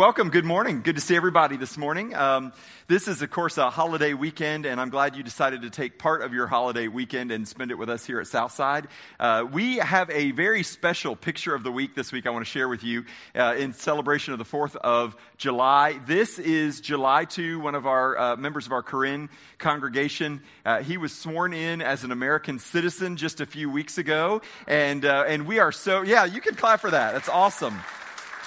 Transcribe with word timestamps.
Welcome. 0.00 0.30
Good 0.30 0.46
morning. 0.46 0.80
Good 0.80 0.94
to 0.94 1.02
see 1.02 1.14
everybody 1.14 1.58
this 1.58 1.76
morning. 1.76 2.14
Um, 2.14 2.54
this 2.88 3.06
is, 3.06 3.20
of 3.20 3.30
course, 3.30 3.58
a 3.58 3.68
holiday 3.68 4.14
weekend, 4.14 4.64
and 4.64 4.80
I'm 4.80 4.88
glad 4.88 5.14
you 5.14 5.22
decided 5.22 5.60
to 5.60 5.68
take 5.68 5.98
part 5.98 6.22
of 6.22 6.32
your 6.32 6.46
holiday 6.46 6.88
weekend 6.88 7.30
and 7.30 7.46
spend 7.46 7.70
it 7.70 7.74
with 7.74 7.90
us 7.90 8.06
here 8.06 8.18
at 8.18 8.26
Southside. 8.26 8.88
Uh, 9.18 9.44
we 9.52 9.76
have 9.76 10.08
a 10.08 10.30
very 10.30 10.62
special 10.62 11.16
picture 11.16 11.54
of 11.54 11.64
the 11.64 11.70
week 11.70 11.94
this 11.94 12.12
week 12.12 12.26
I 12.26 12.30
want 12.30 12.46
to 12.46 12.50
share 12.50 12.66
with 12.66 12.82
you 12.82 13.04
uh, 13.34 13.56
in 13.58 13.74
celebration 13.74 14.32
of 14.32 14.38
the 14.38 14.44
4th 14.46 14.74
of 14.76 15.14
July. 15.36 16.00
This 16.06 16.38
is 16.38 16.80
July 16.80 17.26
2, 17.26 17.60
one 17.60 17.74
of 17.74 17.86
our 17.86 18.18
uh, 18.18 18.36
members 18.36 18.64
of 18.64 18.72
our 18.72 18.82
Korean 18.82 19.28
congregation. 19.58 20.40
Uh, 20.64 20.82
he 20.82 20.96
was 20.96 21.14
sworn 21.14 21.52
in 21.52 21.82
as 21.82 22.04
an 22.04 22.10
American 22.10 22.58
citizen 22.58 23.18
just 23.18 23.42
a 23.42 23.46
few 23.46 23.68
weeks 23.68 23.98
ago, 23.98 24.40
and, 24.66 25.04
uh, 25.04 25.24
and 25.28 25.46
we 25.46 25.58
are 25.58 25.72
so, 25.72 26.00
yeah, 26.00 26.24
you 26.24 26.40
can 26.40 26.54
clap 26.54 26.80
for 26.80 26.90
that. 26.90 27.12
That's 27.12 27.28
awesome. 27.28 27.78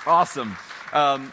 Awesome. 0.08 0.58
Um, 0.94 1.32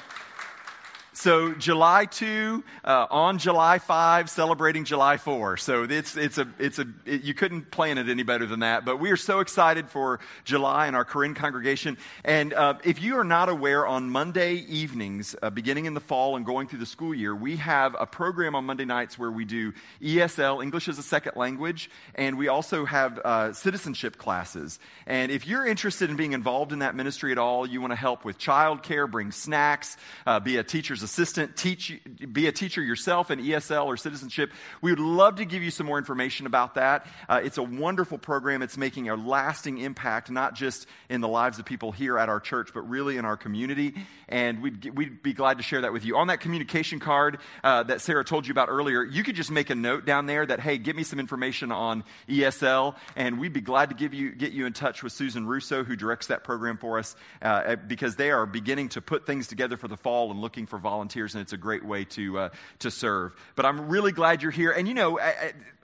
so 1.20 1.52
July 1.52 2.06
2, 2.06 2.64
uh, 2.82 3.06
on 3.10 3.38
July 3.38 3.78
5, 3.78 4.30
celebrating 4.30 4.84
July 4.84 5.18
4. 5.18 5.58
So 5.58 5.84
it's, 5.84 6.16
it's 6.16 6.38
a, 6.38 6.48
it's 6.58 6.78
a, 6.78 6.86
it, 7.04 7.22
you 7.24 7.34
couldn't 7.34 7.70
plan 7.70 7.98
it 7.98 8.08
any 8.08 8.22
better 8.22 8.46
than 8.46 8.60
that. 8.60 8.86
But 8.86 9.00
we 9.00 9.10
are 9.10 9.18
so 9.18 9.40
excited 9.40 9.90
for 9.90 10.20
July 10.44 10.86
and 10.86 10.96
our 10.96 11.04
Korean 11.04 11.34
congregation. 11.34 11.98
And 12.24 12.54
uh, 12.54 12.78
if 12.84 13.02
you 13.02 13.18
are 13.18 13.24
not 13.24 13.50
aware, 13.50 13.86
on 13.86 14.08
Monday 14.08 14.54
evenings, 14.54 15.36
uh, 15.42 15.50
beginning 15.50 15.84
in 15.84 15.92
the 15.92 16.00
fall 16.00 16.36
and 16.36 16.46
going 16.46 16.68
through 16.68 16.78
the 16.78 16.86
school 16.86 17.14
year, 17.14 17.34
we 17.36 17.56
have 17.56 17.94
a 18.00 18.06
program 18.06 18.54
on 18.54 18.64
Monday 18.64 18.86
nights 18.86 19.18
where 19.18 19.30
we 19.30 19.44
do 19.44 19.74
ESL, 20.00 20.62
English 20.62 20.88
as 20.88 20.98
a 20.98 21.02
Second 21.02 21.36
Language, 21.36 21.90
and 22.14 22.38
we 22.38 22.48
also 22.48 22.86
have 22.86 23.18
uh, 23.18 23.52
citizenship 23.52 24.16
classes. 24.16 24.78
And 25.06 25.30
if 25.30 25.46
you're 25.46 25.66
interested 25.66 26.08
in 26.08 26.16
being 26.16 26.32
involved 26.32 26.72
in 26.72 26.78
that 26.78 26.94
ministry 26.94 27.30
at 27.30 27.38
all, 27.38 27.66
you 27.66 27.82
want 27.82 27.90
to 27.90 27.96
help 27.96 28.24
with 28.24 28.38
childcare, 28.38 29.10
bring 29.10 29.32
snacks, 29.32 29.98
uh, 30.26 30.40
be 30.40 30.56
a 30.56 30.64
teacher's 30.64 31.02
assistant, 31.10 31.56
teach, 31.56 32.00
be 32.32 32.46
a 32.46 32.52
teacher 32.52 32.80
yourself 32.80 33.32
in 33.32 33.40
ESL 33.40 33.86
or 33.86 33.96
citizenship, 33.96 34.52
we 34.80 34.92
would 34.92 35.00
love 35.00 35.36
to 35.36 35.44
give 35.44 35.60
you 35.60 35.70
some 35.70 35.86
more 35.86 35.98
information 35.98 36.46
about 36.46 36.76
that. 36.76 37.04
Uh, 37.28 37.40
it's 37.42 37.58
a 37.58 37.62
wonderful 37.62 38.16
program. 38.16 38.62
It's 38.62 38.76
making 38.76 39.08
a 39.08 39.16
lasting 39.16 39.78
impact, 39.78 40.30
not 40.30 40.54
just 40.54 40.86
in 41.08 41.20
the 41.20 41.26
lives 41.26 41.58
of 41.58 41.64
people 41.64 41.90
here 41.90 42.16
at 42.16 42.28
our 42.28 42.38
church, 42.38 42.70
but 42.72 42.82
really 42.82 43.16
in 43.16 43.24
our 43.24 43.36
community. 43.36 43.94
And 44.28 44.62
we'd, 44.62 44.96
we'd 44.96 45.22
be 45.22 45.32
glad 45.32 45.56
to 45.56 45.64
share 45.64 45.80
that 45.80 45.92
with 45.92 46.04
you. 46.04 46.16
On 46.16 46.28
that 46.28 46.40
communication 46.40 47.00
card 47.00 47.38
uh, 47.64 47.82
that 47.84 48.00
Sarah 48.00 48.24
told 48.24 48.46
you 48.46 48.52
about 48.52 48.68
earlier, 48.68 49.02
you 49.02 49.24
could 49.24 49.34
just 49.34 49.50
make 49.50 49.70
a 49.70 49.74
note 49.74 50.06
down 50.06 50.26
there 50.26 50.46
that, 50.46 50.60
hey, 50.60 50.78
give 50.78 50.94
me 50.94 51.02
some 51.02 51.18
information 51.18 51.72
on 51.72 52.04
ESL, 52.28 52.94
and 53.16 53.40
we'd 53.40 53.52
be 53.52 53.60
glad 53.60 53.88
to 53.88 53.96
give 53.96 54.14
you, 54.14 54.30
get 54.30 54.52
you 54.52 54.66
in 54.66 54.72
touch 54.72 55.02
with 55.02 55.12
Susan 55.12 55.44
Russo, 55.44 55.82
who 55.82 55.96
directs 55.96 56.28
that 56.28 56.44
program 56.44 56.76
for 56.76 57.00
us, 57.00 57.16
uh, 57.42 57.74
because 57.74 58.14
they 58.14 58.30
are 58.30 58.46
beginning 58.46 58.90
to 58.90 59.00
put 59.00 59.26
things 59.26 59.48
together 59.48 59.76
for 59.76 59.88
the 59.88 59.96
fall 59.96 60.30
and 60.30 60.40
looking 60.40 60.66
for 60.66 60.78
volunteers 60.78 60.99
volunteers, 61.00 61.34
and 61.34 61.40
it's 61.40 61.54
a 61.54 61.56
great 61.56 61.82
way 61.82 62.04
to, 62.04 62.38
uh, 62.38 62.48
to 62.80 62.90
serve. 62.90 63.34
But 63.56 63.64
I'm 63.64 63.88
really 63.88 64.12
glad 64.12 64.42
you're 64.42 64.50
here. 64.50 64.70
And 64.70 64.86
you 64.86 64.92
know, 64.92 65.18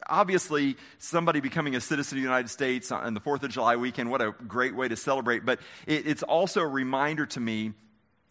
obviously, 0.06 0.76
somebody 0.98 1.40
becoming 1.40 1.74
a 1.74 1.80
citizen 1.80 2.18
of 2.18 2.22
the 2.22 2.28
United 2.28 2.50
States 2.50 2.92
on 2.92 3.14
the 3.14 3.20
4th 3.20 3.42
of 3.42 3.50
July 3.50 3.76
weekend, 3.76 4.10
what 4.10 4.20
a 4.20 4.32
great 4.46 4.76
way 4.76 4.88
to 4.88 4.96
celebrate. 4.96 5.46
But 5.46 5.60
it, 5.86 6.06
it's 6.06 6.22
also 6.22 6.60
a 6.60 6.66
reminder 6.66 7.24
to 7.24 7.40
me 7.40 7.72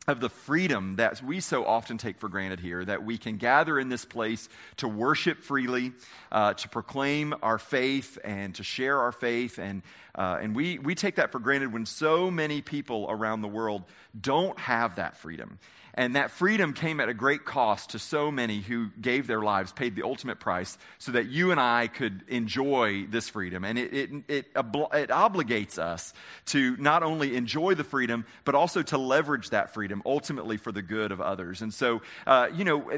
of 0.07 0.19
the 0.19 0.29
freedom 0.29 0.97
that 0.97 1.23
we 1.23 1.39
so 1.39 1.65
often 1.65 1.97
take 1.97 2.19
for 2.19 2.29
granted 2.29 2.59
here, 2.59 2.85
that 2.85 3.03
we 3.03 3.17
can 3.17 3.37
gather 3.37 3.79
in 3.79 3.89
this 3.89 4.05
place 4.05 4.47
to 4.77 4.87
worship 4.87 5.41
freely, 5.41 5.93
uh, 6.31 6.53
to 6.53 6.69
proclaim 6.69 7.33
our 7.41 7.57
faith, 7.57 8.19
and 8.23 8.53
to 8.53 8.63
share 8.63 8.99
our 8.99 9.11
faith. 9.11 9.57
And, 9.57 9.81
uh, 10.13 10.37
and 10.39 10.55
we, 10.55 10.77
we 10.77 10.93
take 10.93 11.15
that 11.15 11.31
for 11.31 11.39
granted 11.39 11.73
when 11.73 11.87
so 11.87 12.29
many 12.29 12.61
people 12.61 13.07
around 13.09 13.41
the 13.41 13.47
world 13.47 13.83
don't 14.19 14.59
have 14.59 14.97
that 14.97 15.17
freedom. 15.17 15.57
And 15.95 16.15
that 16.17 16.29
freedom 16.29 16.73
came 16.73 16.99
at 16.99 17.07
a 17.07 17.13
great 17.13 17.45
cost 17.45 17.91
to 17.91 17.99
so 17.99 18.29
many 18.29 18.59
who 18.59 18.89
gave 19.01 19.27
their 19.27 19.41
lives, 19.41 19.71
paid 19.71 19.95
the 19.95 20.03
ultimate 20.03 20.41
price, 20.41 20.77
so 20.99 21.13
that 21.13 21.27
you 21.27 21.51
and 21.51 21.59
I 21.59 21.87
could 21.87 22.23
enjoy 22.27 23.05
this 23.07 23.29
freedom. 23.29 23.63
And 23.63 23.79
it, 23.79 23.93
it, 23.93 24.09
it, 24.27 24.45
it 24.55 25.09
obligates 25.09 25.79
us 25.79 26.13
to 26.47 26.75
not 26.77 27.01
only 27.01 27.37
enjoy 27.37 27.75
the 27.75 27.85
freedom, 27.85 28.25
but 28.43 28.55
also 28.55 28.81
to 28.83 28.97
leverage 28.97 29.51
that 29.51 29.73
freedom 29.73 30.03
ultimately 30.05 30.57
for 30.57 30.73
the 30.73 30.81
good 30.81 31.13
of 31.13 31.21
others. 31.21 31.61
And 31.61 31.73
so, 31.73 32.01
uh, 32.27 32.49
you 32.53 32.65
know, 32.65 32.91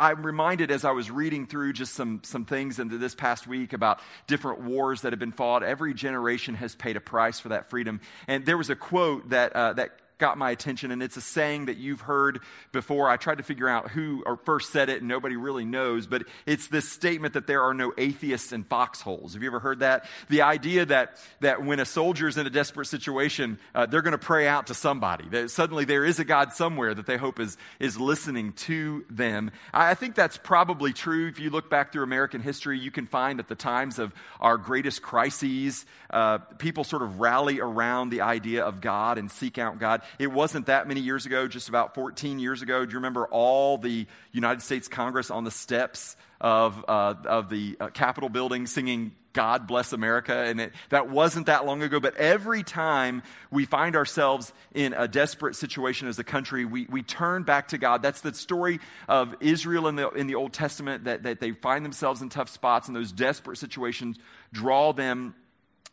I'm 0.00 0.24
reminded 0.24 0.70
as 0.70 0.84
I 0.84 0.90
was 0.92 1.10
reading 1.10 1.46
through 1.46 1.74
just 1.74 1.94
some, 1.94 2.22
some 2.24 2.46
things 2.46 2.78
into 2.78 2.98
this 2.98 3.14
past 3.14 3.46
week 3.46 3.74
about 3.74 4.00
different 4.26 4.62
wars 4.62 5.02
that 5.02 5.12
have 5.12 5.20
been 5.20 5.30
fought. 5.30 5.62
Every 5.62 5.94
generation 5.94 6.54
has 6.54 6.74
paid 6.74 6.96
a 6.96 7.00
price 7.00 7.38
for 7.38 7.50
that 7.50 7.70
freedom. 7.70 8.00
And 8.26 8.44
there 8.44 8.58
was 8.58 8.70
a 8.70 8.76
quote 8.76 9.28
that, 9.28 9.52
uh, 9.54 9.74
that 9.74 9.92
got 10.18 10.38
my 10.38 10.50
attention, 10.50 10.90
and 10.90 11.02
it's 11.02 11.16
a 11.16 11.20
saying 11.20 11.66
that 11.66 11.76
you've 11.76 12.02
heard 12.02 12.40
before. 12.72 13.08
I 13.08 13.16
tried 13.16 13.38
to 13.38 13.44
figure 13.44 13.68
out 13.68 13.90
who 13.90 14.24
first 14.44 14.72
said 14.72 14.88
it, 14.88 15.00
and 15.00 15.08
nobody 15.08 15.36
really 15.36 15.64
knows, 15.64 16.06
but 16.06 16.24
it's 16.46 16.68
this 16.68 16.88
statement 16.88 17.34
that 17.34 17.46
there 17.46 17.62
are 17.62 17.74
no 17.74 17.92
atheists 17.98 18.52
in 18.52 18.64
foxholes. 18.64 19.34
Have 19.34 19.42
you 19.42 19.48
ever 19.48 19.58
heard 19.58 19.80
that? 19.80 20.06
The 20.28 20.42
idea 20.42 20.86
that, 20.86 21.20
that 21.40 21.64
when 21.64 21.80
a 21.80 21.84
soldier's 21.84 22.38
in 22.38 22.46
a 22.46 22.50
desperate 22.50 22.86
situation, 22.86 23.58
uh, 23.74 23.86
they're 23.86 24.02
going 24.02 24.12
to 24.12 24.18
pray 24.18 24.46
out 24.46 24.68
to 24.68 24.74
somebody. 24.74 25.28
That 25.28 25.50
suddenly 25.50 25.84
there 25.84 26.04
is 26.04 26.20
a 26.20 26.24
God 26.24 26.52
somewhere 26.52 26.94
that 26.94 27.06
they 27.06 27.16
hope 27.16 27.40
is, 27.40 27.56
is 27.80 27.98
listening 27.98 28.52
to 28.52 29.04
them. 29.10 29.50
I 29.72 29.94
think 29.94 30.14
that's 30.14 30.36
probably 30.36 30.92
true. 30.92 31.28
If 31.28 31.40
you 31.40 31.50
look 31.50 31.68
back 31.68 31.92
through 31.92 32.04
American 32.04 32.40
history, 32.40 32.78
you 32.78 32.90
can 32.90 33.06
find 33.06 33.40
at 33.40 33.48
the 33.48 33.54
times 33.56 33.98
of 33.98 34.12
our 34.40 34.58
greatest 34.58 35.02
crises, 35.02 35.86
uh, 36.10 36.38
people 36.58 36.84
sort 36.84 37.02
of 37.02 37.18
rally 37.18 37.60
around 37.60 38.10
the 38.10 38.20
idea 38.20 38.64
of 38.64 38.80
God 38.80 39.18
and 39.18 39.30
seek 39.30 39.58
out 39.58 39.78
God. 39.78 40.02
It 40.18 40.28
wasn't 40.28 40.66
that 40.66 40.88
many 40.88 41.00
years 41.00 41.26
ago, 41.26 41.48
just 41.48 41.68
about 41.68 41.94
14 41.94 42.38
years 42.38 42.62
ago. 42.62 42.84
Do 42.84 42.92
you 42.92 42.98
remember 42.98 43.26
all 43.26 43.78
the 43.78 44.06
United 44.32 44.62
States 44.62 44.88
Congress 44.88 45.30
on 45.30 45.44
the 45.44 45.50
steps 45.50 46.16
of, 46.40 46.84
uh, 46.88 47.14
of 47.24 47.48
the 47.48 47.76
uh, 47.80 47.88
Capitol 47.88 48.28
building 48.28 48.66
singing 48.66 49.12
God 49.34 49.66
bless 49.66 49.92
America. 49.92 50.32
And 50.32 50.60
it, 50.60 50.72
that 50.88 51.10
wasn't 51.10 51.46
that 51.46 51.66
long 51.66 51.82
ago. 51.82 52.00
But 52.00 52.16
every 52.16 52.62
time 52.62 53.22
we 53.50 53.66
find 53.66 53.96
ourselves 53.96 54.52
in 54.72 54.94
a 54.94 55.06
desperate 55.06 55.56
situation 55.56 56.08
as 56.08 56.18
a 56.18 56.24
country, 56.24 56.64
we, 56.64 56.86
we 56.88 57.02
turn 57.02 57.42
back 57.42 57.68
to 57.68 57.78
God. 57.78 58.00
That's 58.00 58.22
the 58.22 58.32
story 58.32 58.78
of 59.08 59.34
Israel 59.40 59.88
in 59.88 59.96
the, 59.96 60.08
in 60.10 60.28
the 60.28 60.36
Old 60.36 60.52
Testament, 60.52 61.04
that, 61.04 61.24
that 61.24 61.40
they 61.40 61.50
find 61.50 61.84
themselves 61.84 62.22
in 62.22 62.28
tough 62.28 62.48
spots, 62.48 62.86
and 62.86 62.96
those 62.96 63.10
desperate 63.12 63.58
situations 63.58 64.18
draw 64.52 64.92
them 64.92 65.34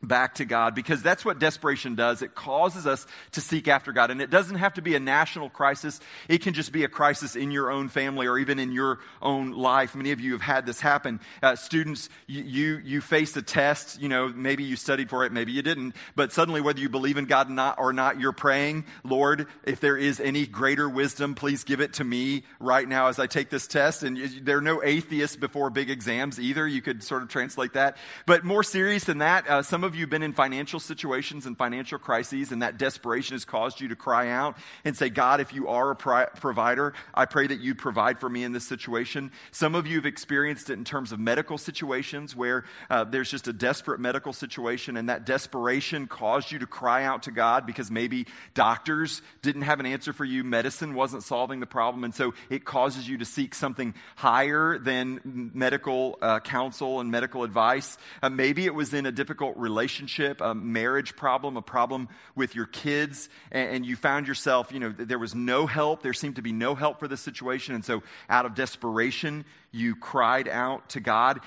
back 0.04 0.36
to 0.36 0.46
God 0.46 0.76
because 0.76 1.02
that's 1.02 1.24
what 1.24 1.40
desperation 1.40 1.96
does. 1.96 2.22
It 2.22 2.36
causes 2.36 2.88
us 2.88 3.06
to 3.34 3.42
seek 3.42 3.68
after 3.68 3.92
God. 3.92 4.12
And 4.12 4.22
it 4.22 4.30
doesn't 4.30 4.56
have 4.56 4.76
to 4.76 4.82
be 4.82 4.96
a 4.96 5.00
national 5.00 5.50
crisis. 5.50 6.00
It 6.28 6.42
can 6.42 6.54
just 6.54 6.72
be 6.72 6.84
a 6.84 6.88
crisis 6.88 7.36
in 7.36 7.52
your 7.52 7.72
own 7.72 7.90
family 7.90 8.28
or 8.28 8.38
even 8.38 8.60
in 8.60 8.72
your 8.72 9.00
own 9.22 9.52
life. 9.52 9.96
Many 9.96 10.12
of 10.12 10.20
you 10.20 10.34
have 10.34 10.42
had 10.42 10.66
this 10.66 10.80
happen. 10.80 11.20
Uh, 11.42 11.56
students, 11.56 12.10
you, 12.28 12.44
you, 12.44 12.82
you 12.84 13.02
a 13.12 13.42
test, 13.42 14.02
you 14.02 14.10
know, 14.10 14.30
maybe 14.30 14.64
you 14.64 14.76
studied 14.76 15.10
for 15.10 15.26
it, 15.26 15.32
maybe 15.32 15.52
you 15.52 15.62
didn't, 15.62 15.96
but 16.16 16.32
suddenly 16.32 16.62
whether 16.62 16.80
you 16.80 16.90
believe 16.90 17.18
in 17.18 17.26
God 17.26 17.50
not, 17.50 17.78
or 17.78 17.94
not, 17.94 18.20
you're 18.20 18.32
praying, 18.32 18.86
Lord, 19.04 19.48
if 19.64 19.80
there 19.80 19.98
is 19.98 20.20
any 20.20 20.48
greater 20.48 20.90
wisdom, 20.90 21.36
please 21.36 21.64
give 21.64 21.82
it 21.82 21.94
to 21.94 22.04
me 22.04 22.44
right 22.60 22.88
now 22.88 23.08
as 23.08 23.20
I 23.20 23.28
take 23.28 23.50
this 23.50 23.68
test. 23.68 24.04
And 24.04 24.18
there 24.44 24.58
are 24.58 24.62
no 24.62 24.82
atheists 24.84 25.36
before 25.36 25.70
big 25.70 25.90
exams 25.90 26.40
either. 26.40 26.68
You 26.68 26.82
could 26.82 27.04
sort 27.04 27.22
of 27.22 27.30
translate 27.30 27.74
that. 27.74 27.98
But 28.26 28.44
more 28.44 28.64
serious 28.64 29.04
than 29.04 29.20
that, 29.20 29.48
uh, 29.48 29.62
some 29.62 29.84
of 29.84 29.91
of 29.92 29.96
you 29.96 30.04
have 30.04 30.10
been 30.10 30.24
in 30.24 30.32
financial 30.32 30.80
situations 30.80 31.46
and 31.46 31.58
financial 31.58 32.00
crises, 32.00 32.54
and 32.54 32.62
that 32.62 32.78
desperation 32.78 33.36
has 33.36 33.44
caused 33.44 33.82
you 33.82 33.90
to 33.90 33.96
cry 33.96 34.30
out 34.30 34.56
and 34.86 34.96
say, 34.96 35.10
God, 35.10 35.42
if 35.42 35.54
you 35.54 35.68
are 35.68 35.92
a 35.92 35.96
pri- 35.96 36.30
provider, 36.40 36.94
I 37.14 37.26
pray 37.26 37.48
that 37.48 37.60
you 37.60 37.76
provide 37.76 38.18
for 38.18 38.30
me 38.30 38.46
in 38.46 38.54
this 38.54 38.66
situation. 38.66 39.34
Some 39.52 39.76
of 39.76 39.88
you 39.88 39.98
have 39.98 40.06
experienced 40.06 40.70
it 40.70 40.74
in 40.74 40.86
terms 40.86 41.12
of 41.12 41.20
medical 41.20 41.58
situations 41.58 42.34
where 42.34 42.64
uh, 42.90 43.04
there's 43.04 43.30
just 43.30 43.50
a 43.50 43.54
desperate 43.54 44.00
medical 44.00 44.32
situation, 44.32 44.96
and 44.96 45.10
that 45.10 45.26
desperation 45.26 46.08
caused 46.08 46.54
you 46.54 46.60
to 46.60 46.68
cry 46.68 47.04
out 47.04 47.24
to 47.24 47.32
God 47.32 47.66
because 47.66 47.92
maybe 47.92 48.28
doctors 48.54 49.22
didn't 49.42 49.64
have 49.64 49.82
an 49.82 49.86
answer 49.86 50.14
for 50.14 50.24
you, 50.24 50.46
medicine 50.46 50.94
wasn't 50.94 51.24
solving 51.24 51.60
the 51.60 51.66
problem, 51.66 52.06
and 52.06 52.16
so 52.16 52.34
it 52.50 52.64
causes 52.64 53.10
you 53.10 53.18
to 53.18 53.26
seek 53.26 53.54
something 53.54 53.94
higher 54.16 54.78
than 54.78 55.52
medical 55.54 56.18
uh, 56.22 56.40
counsel 56.40 57.02
and 57.02 57.12
medical 57.12 57.44
advice. 57.44 57.98
Uh, 58.24 58.30
maybe 58.30 58.66
it 58.66 58.74
was 58.74 58.94
in 58.94 59.06
a 59.06 59.12
difficult 59.12 59.58
relationship 59.58 59.81
relationship, 59.82 60.42
a 60.42 60.54
marriage 60.54 61.16
problem, 61.16 61.58
a 61.58 61.62
problem 61.62 62.08
with 62.36 62.54
your 62.54 62.68
kids, 62.68 63.30
and, 63.52 63.78
and 63.78 63.86
you 63.86 63.96
found 63.96 64.28
yourself, 64.28 64.72
you 64.72 64.80
know, 64.80 64.94
there 64.96 65.18
was 65.18 65.34
no 65.34 65.66
help. 65.66 66.04
There 66.04 66.14
seemed 66.14 66.36
to 66.36 66.44
be 66.44 66.52
no 66.52 66.76
help 66.76 67.00
for 67.00 67.08
this 67.08 67.20
situation. 67.20 67.74
And 67.74 67.84
so, 67.84 68.04
out 68.30 68.46
of 68.46 68.54
desperation, 68.54 69.44
you 69.72 69.96
cried 69.96 70.48
out 70.48 70.90
to 70.90 71.00
God. 71.00 71.40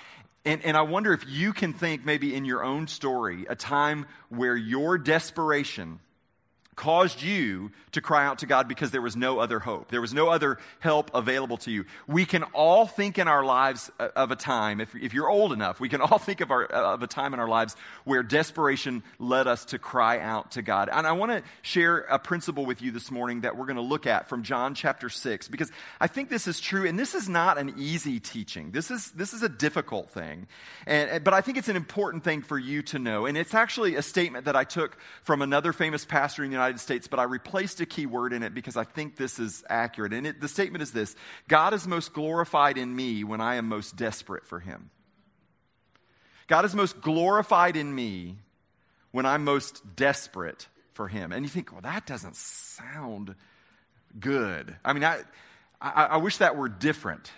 And, 0.44 0.64
and 0.64 0.76
I 0.76 0.82
wonder 0.82 1.12
if 1.12 1.25
you 1.28 1.52
can 1.52 1.72
think 1.72 2.04
maybe 2.04 2.34
in 2.34 2.44
your 2.44 2.64
own 2.64 2.88
story 2.88 3.46
a 3.48 3.54
time 3.54 4.04
where 4.31 4.56
your 4.56 4.98
desperation 4.98 6.00
caused 6.76 7.23
you 7.23 7.71
to 7.93 8.00
cry 8.00 8.25
out 8.26 8.38
to 8.38 8.47
God 8.47 8.69
because 8.69 8.91
there 8.91 9.03
was 9.03 9.17
no 9.17 9.38
other 9.38 9.61
hope. 9.61 9.91
There 9.91 10.00
was 10.00 10.12
no 10.12 10.29
other 10.29 10.59
help 10.81 11.11
available 11.15 11.56
to 11.59 11.71
you. 11.71 11.85
We 12.06 12.25
can 12.25 12.43
all 12.43 12.87
think 12.87 13.19
in 13.19 13.29
our 13.29 13.44
lives 13.44 13.91
uh, 14.00 14.09
of 14.17 14.31
a 14.31 14.37
time, 14.37 14.81
if, 14.81 14.94
if 14.94 15.15
you're 15.15 15.29
old 15.29 15.53
enough, 15.53 15.81
we 15.81 15.88
can 15.88 16.00
all 16.00 16.19
think 16.19 16.41
of, 16.41 16.50
our, 16.50 16.65
of 16.65 17.03
a 17.03 17.06
time 17.06 17.35
in 17.35 17.41
our 17.41 17.49
lives 17.49 17.76
where 18.05 18.23
desperation 18.23 19.03
led 19.19 19.47
us 19.47 19.65
to 19.67 19.79
cry 19.79 20.19
out 20.19 20.53
to 20.53 20.62
God. 20.62 20.88
And 20.93 21.06
I 21.06 21.12
want 21.12 21.32
to 21.32 21.43
share 21.62 21.99
a 21.99 22.19
principle 22.19 22.67
with 22.67 22.82
you 22.82 22.91
this 22.91 23.11
morning 23.11 23.43
that 23.43 23.56
we're 23.56 23.67
going 23.67 23.77
to 23.77 23.82
look 23.82 24.06
at 24.06 24.29
from 24.29 24.43
John 24.43 24.75
chapter 24.75 25.09
6 25.09 25.49
because 25.49 25.70
I 26.00 26.06
think 26.06 26.31
this 26.31 26.47
is 26.47 26.61
true 26.61 26.87
and 26.87 26.99
this 26.99 27.15
is 27.15 27.29
not 27.29 27.59
an 27.59 27.75
easy 27.79 28.20
teaching. 28.20 28.70
This 28.73 28.91
is, 28.91 29.12
this 29.12 29.32
is 29.32 29.43
a 29.43 29.49
difficult 29.49 30.11
thing. 30.11 30.47
And, 30.87 31.23
but 31.23 31.35
I 31.35 31.41
think 31.41 31.59
it's 31.59 31.69
an 31.69 31.77
important 31.77 32.25
thing 32.25 32.43
for 32.43 32.59
you 32.59 32.82
to 32.82 32.99
know. 32.99 33.27
And 33.27 33.37
it's 33.37 33.55
actually 33.55 33.94
a 33.97 34.03
statement 34.03 34.47
that 34.47 34.56
I 34.56 34.65
took 34.65 34.97
from 35.23 35.43
another 35.43 35.73
famous 35.73 36.05
pastor 36.05 36.43
in 36.43 36.50
the 36.50 36.55
United 36.55 36.63
United 36.64 36.81
States, 36.81 37.06
but 37.06 37.19
I 37.19 37.25
replaced 37.25 37.81
a 37.81 37.87
key 37.87 38.06
word 38.06 38.32
in 38.32 38.43
it 38.43 38.55
because 38.55 38.76
I 38.76 38.84
think 38.84 39.16
this 39.16 39.38
is 39.38 39.62
accurate. 39.69 40.12
And 40.12 40.26
it, 40.26 40.40
the 40.40 40.49
statement 40.49 40.82
is 40.82 40.93
this 40.93 41.14
God 41.49 41.75
is 41.75 41.87
most 41.87 42.12
glorified 42.12 42.78
in 42.78 42.94
me 42.94 43.25
when 43.25 43.40
I 43.40 43.56
am 43.56 43.69
most 43.69 43.96
desperate 43.96 44.46
for 44.46 44.61
him. 44.61 44.90
God 46.46 46.64
is 46.64 46.75
most 46.75 47.00
glorified 47.00 47.76
in 47.76 47.94
me 47.94 48.38
when 49.11 49.26
I'm 49.26 49.44
most 49.44 49.82
desperate 49.96 50.69
for 50.93 51.08
him. 51.08 51.32
And 51.32 51.44
you 51.44 51.49
think, 51.49 51.72
well, 51.72 51.81
that 51.82 52.06
doesn't 52.06 52.37
sound 52.37 53.34
good. 54.19 54.75
I 54.84 54.93
mean, 54.93 55.05
I, 55.05 55.20
I, 55.81 56.05
I 56.05 56.17
wish 56.19 56.38
that 56.38 56.56
were 56.56 56.69
different. 56.69 57.31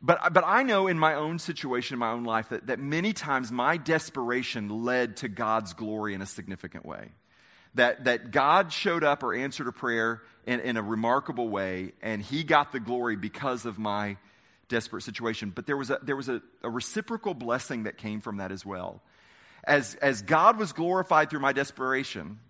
But, 0.00 0.32
but 0.32 0.44
I 0.46 0.62
know 0.62 0.88
in 0.88 0.98
my 0.98 1.14
own 1.14 1.38
situation, 1.38 1.94
in 1.94 2.00
my 2.00 2.10
own 2.10 2.24
life, 2.24 2.48
that, 2.48 2.66
that 2.66 2.78
many 2.78 3.12
times 3.12 3.52
my 3.52 3.76
desperation 3.76 4.84
led 4.84 5.18
to 5.18 5.28
God's 5.28 5.74
glory 5.74 6.14
in 6.14 6.22
a 6.22 6.26
significant 6.26 6.84
way 6.84 7.12
that, 7.74 8.04
that 8.04 8.30
God 8.30 8.72
showed 8.72 9.04
up 9.04 9.22
or 9.22 9.34
answered 9.34 9.66
a 9.66 9.72
prayer 9.72 10.22
in, 10.46 10.60
in 10.60 10.76
a 10.76 10.82
remarkable 10.82 11.48
way, 11.48 11.92
and 12.02 12.22
He 12.22 12.44
got 12.44 12.72
the 12.72 12.80
glory 12.80 13.16
because 13.16 13.64
of 13.64 13.78
my 13.78 14.16
desperate 14.68 15.02
situation. 15.02 15.52
But 15.54 15.66
there 15.66 15.76
was 15.76 15.90
a, 15.90 15.98
there 16.02 16.16
was 16.16 16.28
a, 16.28 16.42
a 16.62 16.70
reciprocal 16.70 17.34
blessing 17.34 17.84
that 17.84 17.98
came 17.98 18.20
from 18.20 18.38
that 18.38 18.52
as 18.52 18.64
well. 18.66 19.02
As, 19.64 19.94
as 19.96 20.22
God 20.22 20.58
was 20.58 20.72
glorified 20.72 21.30
through 21.30 21.40
my 21.40 21.52
desperation, 21.52 22.40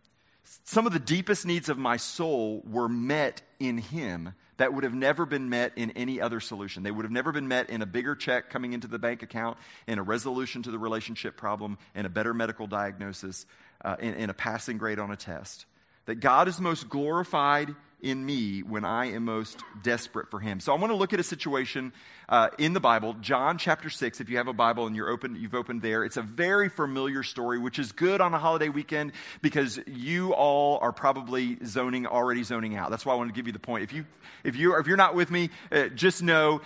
some 0.65 0.87
of 0.87 0.93
the 0.93 0.99
deepest 0.99 1.45
needs 1.45 1.69
of 1.69 1.79
my 1.79 1.99
soul 1.99 2.63
were 2.67 2.89
met 2.89 3.43
in 3.61 3.79
Him 3.79 4.35
that 4.57 4.73
would 4.73 4.85
have 4.85 4.95
never 4.95 5.27
been 5.27 5.49
met 5.49 5.73
in 5.77 5.91
any 5.93 6.21
other 6.21 6.39
solution. 6.39 6.83
They 6.83 6.91
would 6.91 7.05
have 7.05 7.13
never 7.13 7.33
been 7.33 7.49
met 7.49 7.71
in 7.71 7.83
a 7.83 7.87
bigger 7.87 8.15
check 8.15 8.49
coming 8.51 8.73
into 8.73 8.87
the 8.87 8.99
bank 8.99 9.23
account, 9.23 9.59
in 9.87 9.99
a 9.99 10.03
resolution 10.03 10.63
to 10.63 10.71
the 10.71 10.79
relationship 10.79 11.37
problem, 11.37 11.79
in 11.95 12.07
a 12.07 12.09
better 12.09 12.33
medical 12.33 12.67
diagnosis 12.67 13.47
uh, 13.85 13.97
in, 14.01 14.15
in 14.15 14.31
a 14.31 14.35
passing 14.35 14.79
grade 14.79 14.99
on 14.99 15.11
a 15.11 15.17
test. 15.17 15.67
That 16.07 16.17
God 16.17 16.49
is 16.49 16.61
most 16.61 16.89
glorified 16.89 17.75
in 18.03 18.25
me 18.25 18.63
when 18.63 18.85
I 18.85 19.13
am 19.13 19.25
most 19.25 19.63
desperate 19.83 20.31
for 20.31 20.41
Him. 20.41 20.59
So 20.59 20.73
I 20.73 20.77
want 20.77 20.91
to 20.93 20.97
look 20.97 21.13
at 21.13 21.21
a 21.21 21.25
situation 21.25 21.93
uh, 22.29 22.49
in 22.59 22.73
the 22.73 22.81
Bible, 22.81 23.15
John 23.21 23.59
chapter 23.59 23.89
6. 23.89 24.21
If 24.21 24.29
you 24.29 24.39
have 24.39 24.49
a 24.49 24.53
Bible 24.53 24.87
and 24.87 24.97
you're 24.97 25.09
open, 25.09 25.37
you've 25.37 25.55
opened 25.55 25.83
there, 25.83 26.05
it's 26.05 26.17
a 26.17 26.23
very 26.23 26.69
familiar 26.69 27.23
story, 27.23 27.59
which 27.59 27.79
is 27.79 27.93
good 27.93 28.21
on 28.21 28.35
a 28.35 28.39
holiday 28.39 28.69
weekend 28.69 29.13
because 29.41 29.79
you 29.87 30.35
all 30.35 30.79
are 30.83 30.93
probably 30.93 31.59
zoning, 31.65 32.07
already 32.07 32.43
zoning 32.43 32.77
out. 32.77 32.91
That's 32.91 33.07
why 33.07 33.13
I 33.13 33.17
want 33.17 33.31
to 33.31 33.35
give 33.35 33.47
you 33.47 33.53
the 33.53 33.61
point. 33.61 33.85
If, 33.85 33.93
you, 33.93 34.05
if, 34.43 34.57
you, 34.57 34.77
if 34.77 34.89
you're 34.89 34.97
not 34.97 35.15
with 35.15 35.31
me, 35.31 35.51
uh, 35.71 35.87
just 35.89 36.23
know 36.23 36.61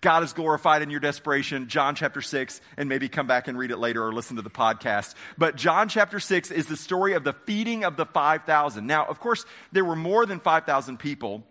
God 0.00 0.22
is 0.22 0.32
glorified 0.32 0.82
in 0.82 0.90
your 0.90 1.00
desperation, 1.00 1.68
John 1.68 1.96
chapter 1.96 2.20
6, 2.20 2.60
and 2.76 2.88
maybe 2.88 3.08
come 3.08 3.26
back 3.26 3.48
and 3.48 3.58
read 3.58 3.72
it 3.72 3.78
later 3.78 4.04
or 4.04 4.12
listen 4.12 4.36
to 4.36 4.42
the 4.42 4.50
podcast. 4.50 5.14
But 5.36 5.56
John 5.56 5.88
chapter 5.88 6.20
6 6.20 6.50
is 6.52 6.66
the 6.66 6.76
story 6.76 7.14
of 7.14 7.24
the 7.24 7.32
feeding 7.32 7.84
of 7.84 7.96
the 7.96 8.06
5,000. 8.06 8.86
Now, 8.86 9.06
of 9.06 9.18
course, 9.18 9.44
there 9.72 9.84
were 9.84 9.96
more 9.96 10.24
than 10.24 10.38
5,000 10.38 10.98
people 10.98 11.44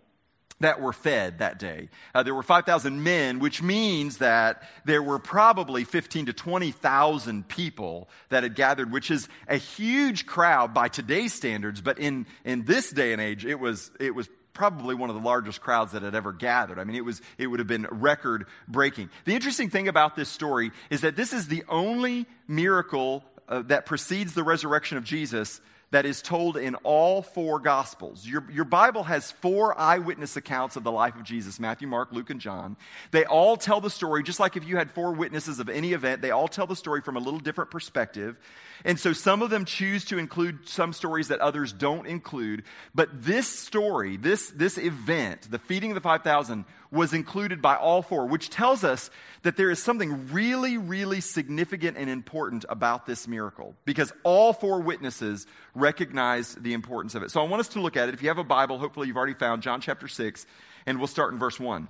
that 0.60 0.80
were 0.80 0.92
fed 0.92 1.38
that 1.38 1.58
day. 1.58 1.88
Uh, 2.14 2.22
there 2.22 2.34
were 2.34 2.42
5,000 2.42 3.02
men, 3.02 3.38
which 3.38 3.62
means 3.62 4.18
that 4.18 4.62
there 4.84 5.02
were 5.02 5.18
probably 5.18 5.84
15 5.84 6.26
to 6.26 6.32
20,000 6.32 7.46
people 7.46 8.08
that 8.30 8.42
had 8.42 8.54
gathered, 8.54 8.90
which 8.90 9.10
is 9.10 9.28
a 9.46 9.56
huge 9.56 10.26
crowd 10.26 10.74
by 10.74 10.88
today's 10.88 11.32
standards. 11.32 11.80
But 11.80 11.98
in, 11.98 12.26
in 12.44 12.64
this 12.64 12.90
day 12.90 13.12
and 13.12 13.22
age, 13.22 13.44
it 13.44 13.60
was, 13.60 13.90
it 14.00 14.14
was 14.14 14.28
probably 14.58 14.96
one 14.96 15.08
of 15.08 15.14
the 15.14 15.22
largest 15.22 15.60
crowds 15.60 15.92
that 15.92 16.02
had 16.02 16.16
ever 16.16 16.32
gathered. 16.32 16.80
I 16.80 16.84
mean, 16.84 16.96
it, 16.96 17.04
was, 17.04 17.22
it 17.38 17.46
would 17.46 17.60
have 17.60 17.68
been 17.68 17.86
record 17.92 18.46
breaking. 18.66 19.08
The 19.24 19.34
interesting 19.34 19.70
thing 19.70 19.86
about 19.86 20.16
this 20.16 20.28
story 20.28 20.72
is 20.90 21.02
that 21.02 21.14
this 21.14 21.32
is 21.32 21.46
the 21.46 21.62
only 21.68 22.26
miracle 22.48 23.24
uh, 23.48 23.62
that 23.68 23.86
precedes 23.86 24.34
the 24.34 24.42
resurrection 24.42 24.98
of 24.98 25.04
Jesus 25.04 25.60
that 25.90 26.04
is 26.04 26.20
told 26.20 26.56
in 26.56 26.74
all 26.76 27.22
four 27.22 27.58
Gospels. 27.58 28.26
Your, 28.26 28.44
your 28.50 28.64
Bible 28.64 29.04
has 29.04 29.30
four 29.30 29.78
eyewitness 29.78 30.36
accounts 30.36 30.76
of 30.76 30.84
the 30.84 30.92
life 30.92 31.16
of 31.16 31.24
Jesus 31.24 31.58
Matthew, 31.58 31.88
Mark, 31.88 32.12
Luke, 32.12 32.30
and 32.30 32.40
John. 32.40 32.76
They 33.10 33.24
all 33.24 33.56
tell 33.56 33.80
the 33.80 33.90
story, 33.90 34.22
just 34.22 34.38
like 34.38 34.56
if 34.56 34.64
you 34.64 34.76
had 34.76 34.90
four 34.90 35.12
witnesses 35.12 35.58
of 35.60 35.68
any 35.68 35.92
event, 35.92 36.20
they 36.20 36.30
all 36.30 36.48
tell 36.48 36.66
the 36.66 36.76
story 36.76 37.00
from 37.00 37.16
a 37.16 37.20
little 37.20 37.40
different 37.40 37.70
perspective. 37.70 38.36
And 38.84 39.00
so 39.00 39.12
some 39.12 39.42
of 39.42 39.50
them 39.50 39.64
choose 39.64 40.04
to 40.06 40.18
include 40.18 40.68
some 40.68 40.92
stories 40.92 41.28
that 41.28 41.40
others 41.40 41.72
don't 41.72 42.06
include. 42.06 42.64
But 42.94 43.24
this 43.24 43.48
story, 43.48 44.16
this, 44.16 44.50
this 44.50 44.78
event, 44.78 45.50
the 45.50 45.58
feeding 45.58 45.90
of 45.90 45.94
the 45.94 46.00
5,000, 46.00 46.64
was 46.90 47.12
included 47.12 47.60
by 47.60 47.76
all 47.76 48.02
four, 48.02 48.26
which 48.26 48.50
tells 48.50 48.82
us 48.82 49.10
that 49.42 49.56
there 49.56 49.70
is 49.70 49.82
something 49.82 50.28
really, 50.32 50.78
really 50.78 51.20
significant 51.20 51.96
and 51.96 52.08
important 52.08 52.64
about 52.68 53.06
this 53.06 53.28
miracle 53.28 53.74
because 53.84 54.12
all 54.22 54.52
four 54.52 54.80
witnesses 54.80 55.46
recognized 55.74 56.62
the 56.62 56.72
importance 56.72 57.14
of 57.14 57.22
it. 57.22 57.30
So 57.30 57.40
I 57.40 57.48
want 57.48 57.60
us 57.60 57.68
to 57.68 57.80
look 57.80 57.96
at 57.96 58.08
it. 58.08 58.14
If 58.14 58.22
you 58.22 58.28
have 58.28 58.38
a 58.38 58.44
Bible, 58.44 58.78
hopefully 58.78 59.08
you've 59.08 59.16
already 59.16 59.34
found 59.34 59.62
John 59.62 59.80
chapter 59.80 60.08
6, 60.08 60.46
and 60.86 60.98
we'll 60.98 61.06
start 61.06 61.32
in 61.32 61.38
verse 61.38 61.60
1. 61.60 61.88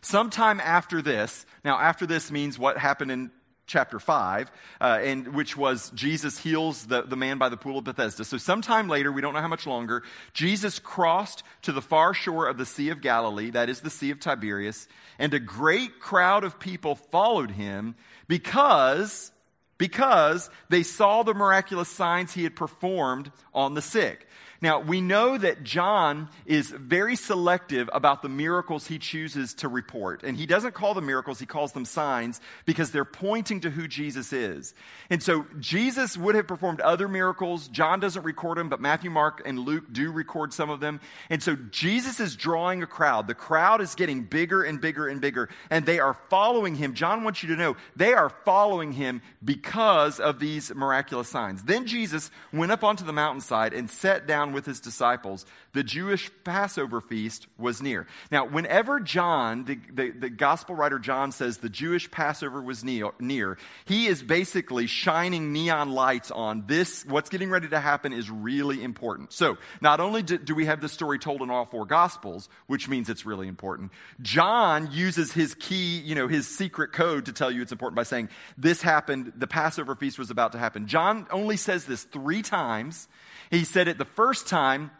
Sometime 0.00 0.60
after 0.60 1.02
this, 1.02 1.44
now 1.64 1.78
after 1.78 2.06
this 2.06 2.30
means 2.30 2.58
what 2.58 2.78
happened 2.78 3.10
in 3.10 3.30
chapter 3.66 3.98
5, 3.98 4.50
uh, 4.80 4.98
and 5.02 5.34
which 5.34 5.56
was 5.56 5.90
Jesus 5.90 6.38
heals 6.38 6.86
the, 6.86 7.02
the 7.02 7.16
man 7.16 7.38
by 7.38 7.48
the 7.48 7.56
pool 7.56 7.78
of 7.78 7.84
Bethesda. 7.84 8.24
So, 8.24 8.38
sometime 8.38 8.88
later, 8.88 9.10
we 9.10 9.20
don't 9.20 9.34
know 9.34 9.40
how 9.40 9.48
much 9.48 9.66
longer, 9.66 10.02
Jesus 10.32 10.78
crossed 10.78 11.42
to 11.62 11.72
the 11.72 11.82
far 11.82 12.14
shore 12.14 12.46
of 12.46 12.58
the 12.58 12.66
Sea 12.66 12.90
of 12.90 13.00
Galilee, 13.00 13.50
that 13.50 13.68
is 13.68 13.80
the 13.80 13.90
Sea 13.90 14.10
of 14.10 14.20
Tiberias, 14.20 14.88
and 15.18 15.34
a 15.34 15.40
great 15.40 15.98
crowd 16.00 16.44
of 16.44 16.58
people 16.58 16.94
followed 16.94 17.52
him 17.52 17.94
because. 18.28 19.32
Because 19.78 20.48
they 20.70 20.82
saw 20.82 21.22
the 21.22 21.34
miraculous 21.34 21.90
signs 21.90 22.32
he 22.32 22.44
had 22.44 22.56
performed 22.56 23.30
on 23.52 23.74
the 23.74 23.82
sick. 23.82 24.26
Now, 24.60 24.80
we 24.80 25.00
know 25.00 25.36
that 25.36 25.62
John 25.62 26.28
is 26.46 26.70
very 26.70 27.16
selective 27.16 27.90
about 27.92 28.22
the 28.22 28.28
miracles 28.28 28.86
he 28.86 28.98
chooses 28.98 29.54
to 29.54 29.68
report. 29.68 30.22
And 30.22 30.36
he 30.36 30.46
doesn't 30.46 30.74
call 30.74 30.94
them 30.94 31.06
miracles, 31.06 31.38
he 31.38 31.46
calls 31.46 31.72
them 31.72 31.84
signs 31.84 32.40
because 32.64 32.90
they're 32.90 33.04
pointing 33.04 33.60
to 33.60 33.70
who 33.70 33.86
Jesus 33.86 34.32
is. 34.32 34.74
And 35.10 35.22
so 35.22 35.46
Jesus 35.60 36.16
would 36.16 36.34
have 36.34 36.46
performed 36.46 36.80
other 36.80 37.08
miracles. 37.08 37.68
John 37.68 38.00
doesn't 38.00 38.22
record 38.22 38.58
them, 38.58 38.68
but 38.68 38.80
Matthew, 38.80 39.10
Mark, 39.10 39.42
and 39.44 39.58
Luke 39.58 39.92
do 39.92 40.10
record 40.10 40.52
some 40.52 40.70
of 40.70 40.80
them. 40.80 41.00
And 41.30 41.42
so 41.42 41.56
Jesus 41.70 42.20
is 42.20 42.36
drawing 42.36 42.82
a 42.82 42.86
crowd. 42.86 43.26
The 43.26 43.34
crowd 43.34 43.80
is 43.80 43.94
getting 43.94 44.22
bigger 44.22 44.62
and 44.62 44.80
bigger 44.80 45.08
and 45.08 45.20
bigger, 45.20 45.48
and 45.70 45.84
they 45.84 45.98
are 45.98 46.14
following 46.28 46.74
him. 46.74 46.94
John 46.94 47.24
wants 47.24 47.42
you 47.42 47.50
to 47.50 47.56
know 47.56 47.76
they 47.94 48.14
are 48.14 48.30
following 48.44 48.92
him 48.92 49.22
because 49.44 50.18
of 50.20 50.38
these 50.38 50.74
miraculous 50.74 51.28
signs. 51.28 51.62
Then 51.62 51.86
Jesus 51.86 52.30
went 52.52 52.72
up 52.72 52.84
onto 52.84 53.04
the 53.04 53.12
mountainside 53.12 53.72
and 53.72 53.90
sat 53.90 54.26
down 54.26 54.45
with 54.52 54.66
his 54.66 54.80
disciples, 54.80 55.46
the 55.76 55.84
Jewish 55.84 56.30
Passover 56.42 57.02
feast 57.02 57.46
was 57.58 57.82
near. 57.82 58.06
Now, 58.30 58.46
whenever 58.46 58.98
John, 58.98 59.64
the, 59.64 59.78
the, 59.92 60.10
the 60.10 60.30
gospel 60.30 60.74
writer 60.74 60.98
John 60.98 61.32
says 61.32 61.58
the 61.58 61.68
Jewish 61.68 62.10
Passover 62.10 62.62
was 62.62 62.82
near, 62.82 63.58
he 63.84 64.06
is 64.06 64.22
basically 64.22 64.86
shining 64.86 65.52
neon 65.52 65.92
lights 65.92 66.30
on 66.30 66.66
this. 66.66 67.04
What's 67.04 67.28
getting 67.28 67.50
ready 67.50 67.68
to 67.68 67.78
happen 67.78 68.14
is 68.14 68.30
really 68.30 68.82
important. 68.82 69.34
So, 69.34 69.58
not 69.82 70.00
only 70.00 70.22
do, 70.22 70.38
do 70.38 70.54
we 70.54 70.64
have 70.64 70.80
the 70.80 70.88
story 70.88 71.18
told 71.18 71.42
in 71.42 71.50
all 71.50 71.66
four 71.66 71.84
gospels, 71.84 72.48
which 72.68 72.88
means 72.88 73.10
it's 73.10 73.26
really 73.26 73.46
important, 73.46 73.92
John 74.22 74.90
uses 74.90 75.30
his 75.30 75.54
key, 75.54 75.98
you 75.98 76.14
know, 76.14 76.26
his 76.26 76.48
secret 76.48 76.94
code 76.94 77.26
to 77.26 77.34
tell 77.34 77.50
you 77.50 77.60
it's 77.60 77.72
important 77.72 77.96
by 77.96 78.04
saying, 78.04 78.30
this 78.56 78.80
happened, 78.80 79.34
the 79.36 79.46
Passover 79.46 79.94
feast 79.94 80.18
was 80.18 80.30
about 80.30 80.52
to 80.52 80.58
happen. 80.58 80.86
John 80.86 81.26
only 81.30 81.58
says 81.58 81.84
this 81.84 82.04
three 82.04 82.40
times 82.40 83.08
he 83.50 83.64
said 83.64 83.88
it 83.88 83.98
the 83.98 84.04
first 84.06 84.48
time 84.48 84.90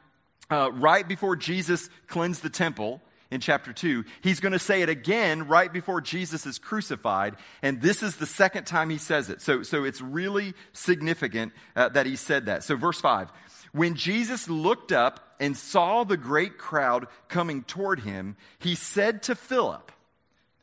uh, 0.50 0.70
right 0.72 1.06
before 1.06 1.36
Jesus 1.36 1.88
cleansed 2.06 2.42
the 2.42 2.50
temple 2.50 3.00
in 3.30 3.40
chapter 3.40 3.72
2. 3.72 4.04
He's 4.20 4.40
going 4.40 4.52
to 4.52 4.58
say 4.58 4.82
it 4.82 4.88
again 4.88 5.48
right 5.48 5.72
before 5.72 6.00
Jesus 6.00 6.46
is 6.46 6.58
crucified. 6.58 7.36
And 7.62 7.80
this 7.80 8.02
is 8.02 8.16
the 8.16 8.26
second 8.26 8.64
time 8.64 8.90
he 8.90 8.98
says 8.98 9.30
it. 9.30 9.40
So, 9.40 9.62
so 9.62 9.84
it's 9.84 10.00
really 10.00 10.54
significant 10.72 11.52
uh, 11.74 11.88
that 11.90 12.06
he 12.06 12.16
said 12.16 12.46
that. 12.46 12.64
So, 12.64 12.76
verse 12.76 13.00
5 13.00 13.30
When 13.72 13.94
Jesus 13.94 14.48
looked 14.48 14.92
up 14.92 15.34
and 15.40 15.56
saw 15.56 16.04
the 16.04 16.16
great 16.16 16.58
crowd 16.58 17.08
coming 17.28 17.62
toward 17.64 18.00
him, 18.00 18.36
he 18.58 18.74
said 18.74 19.22
to 19.24 19.34
Philip, 19.34 19.90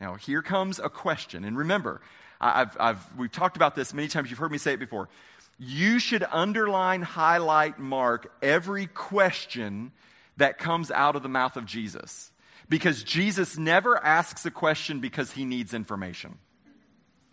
Now, 0.00 0.14
here 0.14 0.42
comes 0.42 0.78
a 0.78 0.88
question. 0.88 1.44
And 1.44 1.58
remember, 1.58 2.00
I've, 2.40 2.76
I've, 2.78 3.16
we've 3.16 3.32
talked 3.32 3.56
about 3.56 3.74
this 3.74 3.94
many 3.94 4.08
times. 4.08 4.30
You've 4.30 4.38
heard 4.38 4.52
me 4.52 4.58
say 4.58 4.74
it 4.74 4.80
before. 4.80 5.08
You 5.58 5.98
should 5.98 6.24
underline, 6.30 7.02
highlight, 7.02 7.78
mark 7.78 8.32
every 8.42 8.86
question 8.86 9.92
that 10.36 10.58
comes 10.58 10.90
out 10.90 11.16
of 11.16 11.22
the 11.22 11.28
mouth 11.28 11.56
of 11.56 11.64
Jesus. 11.64 12.32
Because 12.68 13.02
Jesus 13.02 13.56
never 13.56 14.02
asks 14.02 14.44
a 14.46 14.50
question 14.50 15.00
because 15.00 15.32
he 15.32 15.44
needs 15.44 15.74
information. 15.74 16.38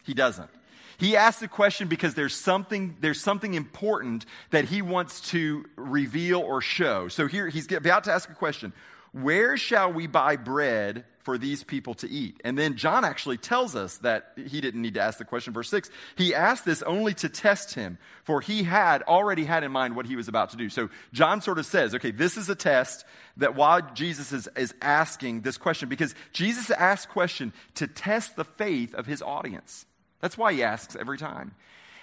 He 0.04 0.14
doesn't. 0.14 0.50
He 0.98 1.16
asks 1.16 1.42
a 1.42 1.48
question 1.48 1.88
because 1.88 2.14
there's 2.14 2.36
something, 2.36 2.96
there's 3.00 3.20
something 3.20 3.56
important 3.56 4.26
that 4.52 4.66
he 4.66 4.84
wants 4.84 5.22
to 5.32 5.66
reveal 5.76 6.42
or 6.42 6.62
show. 6.62 7.08
So 7.08 7.28
here 7.28 7.48
he's 7.48 7.72
about 7.72 8.04
to 8.04 8.12
ask 8.12 8.30
a 8.30 8.36
question. 8.36 8.72
Where 9.12 9.58
shall 9.58 9.92
we 9.92 10.06
buy 10.06 10.36
bread 10.36 11.06
for 11.24 11.38
these 11.38 11.64
people 11.64 11.94
to 11.96 12.10
eat? 12.10 12.40
And 12.44 12.58
then 12.58 12.76
John 12.76 13.06
actually 13.06 13.38
tells 13.38 13.76
us 13.76 13.98
that 14.00 14.34
he 14.36 14.62
didn't 14.62 14.82
need 14.82 14.96
to 14.96 15.02
ask 15.02 15.18
the 15.18 15.26
question. 15.26 15.54
Verse 15.54 15.70
6 15.70 15.90
He 16.16 16.34
asked 16.34 16.66
this 16.66 16.82
only 16.82 17.14
to 17.16 17.30
test 17.30 17.74
him, 17.74 17.98
for 18.24 18.42
he 18.42 18.64
had 18.64 19.04
already 19.04 19.44
had 19.44 19.64
in 19.64 19.72
mind 19.72 19.96
what 19.96 20.06
he 20.06 20.16
was 20.16 20.28
about 20.28 20.52
to 20.52 20.58
do. 20.58 20.70
So 20.70 20.90
John 21.14 21.42
sort 21.42 21.60
of 21.60 21.66
says, 21.66 21.96
okay, 21.96 22.12
this 22.12 22.38
is 22.38 22.50
a 22.50 22.56
test 22.56 23.06
that 23.38 23.56
while 23.56 23.82
Jesus 23.94 24.32
is, 24.32 24.48
is 24.56 24.74
asking 24.82 25.42
this 25.42 25.58
question, 25.58 25.90
because 25.90 26.16
Jesus 26.34 26.70
asked 26.72 27.10
question 27.10 27.54
to 27.76 27.88
test 27.88 28.36
the 28.36 28.46
faith 28.46 28.94
of 28.94 29.06
his 29.06 29.22
audience. 29.22 29.86
That's 30.20 30.38
why 30.38 30.54
he 30.54 30.64
asks 30.64 30.96
every 30.96 31.18
time. 31.18 31.56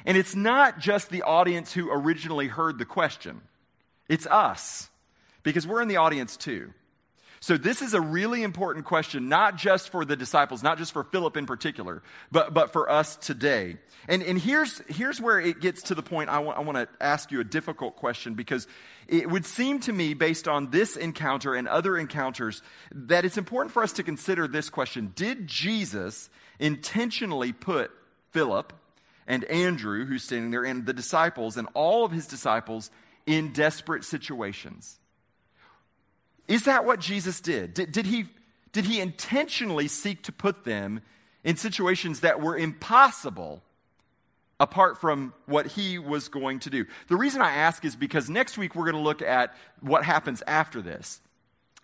And 0.05 0.17
it's 0.17 0.35
not 0.35 0.79
just 0.79 1.11
the 1.11 1.23
audience 1.23 1.73
who 1.73 1.91
originally 1.91 2.49
heard 2.49 2.79
the 2.79 2.85
question, 2.85 3.41
it's 4.09 4.27
us, 4.27 4.89
because 5.43 5.67
we're 5.67 5.83
in 5.83 5.89
the 5.89 5.97
audience 5.97 6.37
too. 6.37 6.73
So, 7.41 7.57
this 7.57 7.83
is 7.83 7.95
a 7.95 8.01
really 8.01 8.43
important 8.43 8.85
question, 8.85 9.29
not 9.29 9.57
just 9.57 9.91
for 9.91 10.05
the 10.05 10.17
disciples, 10.17 10.63
not 10.63 10.79
just 10.79 10.93
for 10.93 11.05
Philip 11.05 11.37
in 11.37 11.47
particular, 11.47 12.03
but, 12.33 12.53
but 12.53 12.73
for 12.73 12.91
us 12.91 13.17
today. 13.17 13.77
And, 14.09 14.23
and 14.23 14.39
here's, 14.39 14.83
here's 14.89 15.21
where 15.21 15.39
it 15.39 15.61
gets 15.61 15.83
to 15.85 15.95
the 15.95 16.03
point 16.03 16.31
I 16.31 16.39
want, 16.41 16.59
I 16.59 16.63
want 16.63 16.79
to 16.79 16.89
ask 17.01 17.31
you 17.31 17.41
a 17.41 17.45
difficult 17.45 17.97
question 17.97 18.35
because 18.35 18.67
it 19.07 19.31
would 19.31 19.47
seem 19.47 19.81
to 19.81 19.93
me, 19.93 20.15
based 20.15 20.49
on 20.49 20.71
this 20.71 20.97
encounter 20.97 21.55
and 21.55 21.69
other 21.69 21.97
encounters, 21.97 22.63
that 22.93 23.25
it's 23.25 23.39
important 23.39 23.73
for 23.73 23.83
us 23.83 23.93
to 23.95 24.03
consider 24.03 24.49
this 24.49 24.71
question 24.71 25.13
Did 25.15 25.47
Jesus 25.47 26.31
intentionally 26.59 27.53
put 27.53 27.91
Philip 28.33 28.73
and 29.27 29.45
Andrew, 29.45 30.07
who's 30.07 30.25
standing 30.25 30.51
there, 30.51 30.65
and 30.65 30.87
the 30.87 30.93
disciples 30.93 31.57
and 31.57 31.69
all 31.75 32.05
of 32.05 32.13
his 32.13 32.27
disciples 32.27 32.91
in 33.27 33.53
desperate 33.53 34.05
situations? 34.05 34.99
Is 36.49 36.65
that 36.65 36.85
what 36.85 36.99
Jesus 36.99 37.41
did? 37.41 37.75
Did, 37.75 37.93
did, 37.93 38.07
he, 38.07 38.25
did 38.73 38.87
he 38.87 39.01
intentionally 39.01 39.87
seek 39.87 40.23
to 40.25 40.33
put 40.33 40.65
them 40.65 41.03
in 41.45 41.57
situations 41.57 42.21
that 42.21 42.41
were 42.41 42.57
impossible 42.57 43.63
apart 44.59 44.99
from 44.99 45.33
what 45.47 45.67
he 45.67 45.99
was 45.99 46.29
going 46.29 46.61
to 46.61 46.71
do? 46.71 46.87
The 47.09 47.17
reason 47.17 47.43
I 47.43 47.53
ask 47.53 47.85
is 47.85 47.95
because 47.95 48.31
next 48.31 48.57
week 48.57 48.75
we're 48.75 48.91
going 48.91 48.97
to 48.97 49.03
look 49.03 49.23
at 49.23 49.55
what 49.81 50.05
happens 50.05 50.43
after 50.47 50.81
this. 50.81 51.21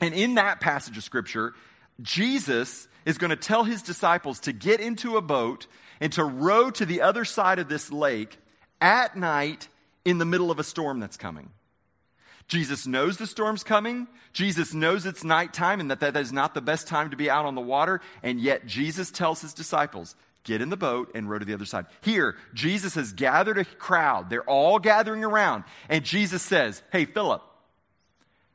And 0.00 0.14
in 0.14 0.34
that 0.34 0.60
passage 0.60 0.96
of 0.96 1.04
Scripture, 1.04 1.52
Jesus 2.00 2.88
is 3.04 3.18
going 3.18 3.30
to 3.30 3.36
tell 3.36 3.64
his 3.64 3.82
disciples 3.82 4.40
to 4.40 4.52
get 4.52 4.80
into 4.80 5.16
a 5.16 5.22
boat 5.22 5.66
and 6.00 6.12
to 6.14 6.24
row 6.24 6.70
to 6.70 6.86
the 6.86 7.02
other 7.02 7.24
side 7.24 7.58
of 7.58 7.68
this 7.68 7.92
lake 7.92 8.38
at 8.80 9.16
night 9.16 9.68
in 10.04 10.18
the 10.18 10.24
middle 10.24 10.50
of 10.50 10.58
a 10.58 10.64
storm 10.64 11.00
that's 11.00 11.16
coming. 11.16 11.50
Jesus 12.46 12.86
knows 12.86 13.16
the 13.16 13.26
storm's 13.26 13.64
coming. 13.64 14.06
Jesus 14.32 14.74
knows 14.74 15.06
it's 15.06 15.24
nighttime 15.24 15.80
and 15.80 15.90
that 15.90 16.00
that 16.00 16.16
is 16.16 16.32
not 16.32 16.54
the 16.54 16.60
best 16.60 16.86
time 16.86 17.10
to 17.10 17.16
be 17.16 17.30
out 17.30 17.46
on 17.46 17.54
the 17.54 17.60
water. 17.60 18.00
And 18.22 18.40
yet 18.40 18.66
Jesus 18.66 19.10
tells 19.10 19.40
his 19.40 19.54
disciples, 19.54 20.14
get 20.44 20.60
in 20.60 20.68
the 20.68 20.76
boat 20.76 21.10
and 21.14 21.28
row 21.28 21.38
to 21.38 21.44
the 21.44 21.54
other 21.54 21.64
side. 21.64 21.86
Here, 22.02 22.36
Jesus 22.52 22.94
has 22.94 23.12
gathered 23.12 23.58
a 23.58 23.64
crowd. 23.64 24.28
They're 24.28 24.48
all 24.48 24.78
gathering 24.78 25.24
around. 25.24 25.64
And 25.88 26.04
Jesus 26.04 26.42
says, 26.42 26.82
Hey, 26.92 27.06
Philip, 27.06 27.42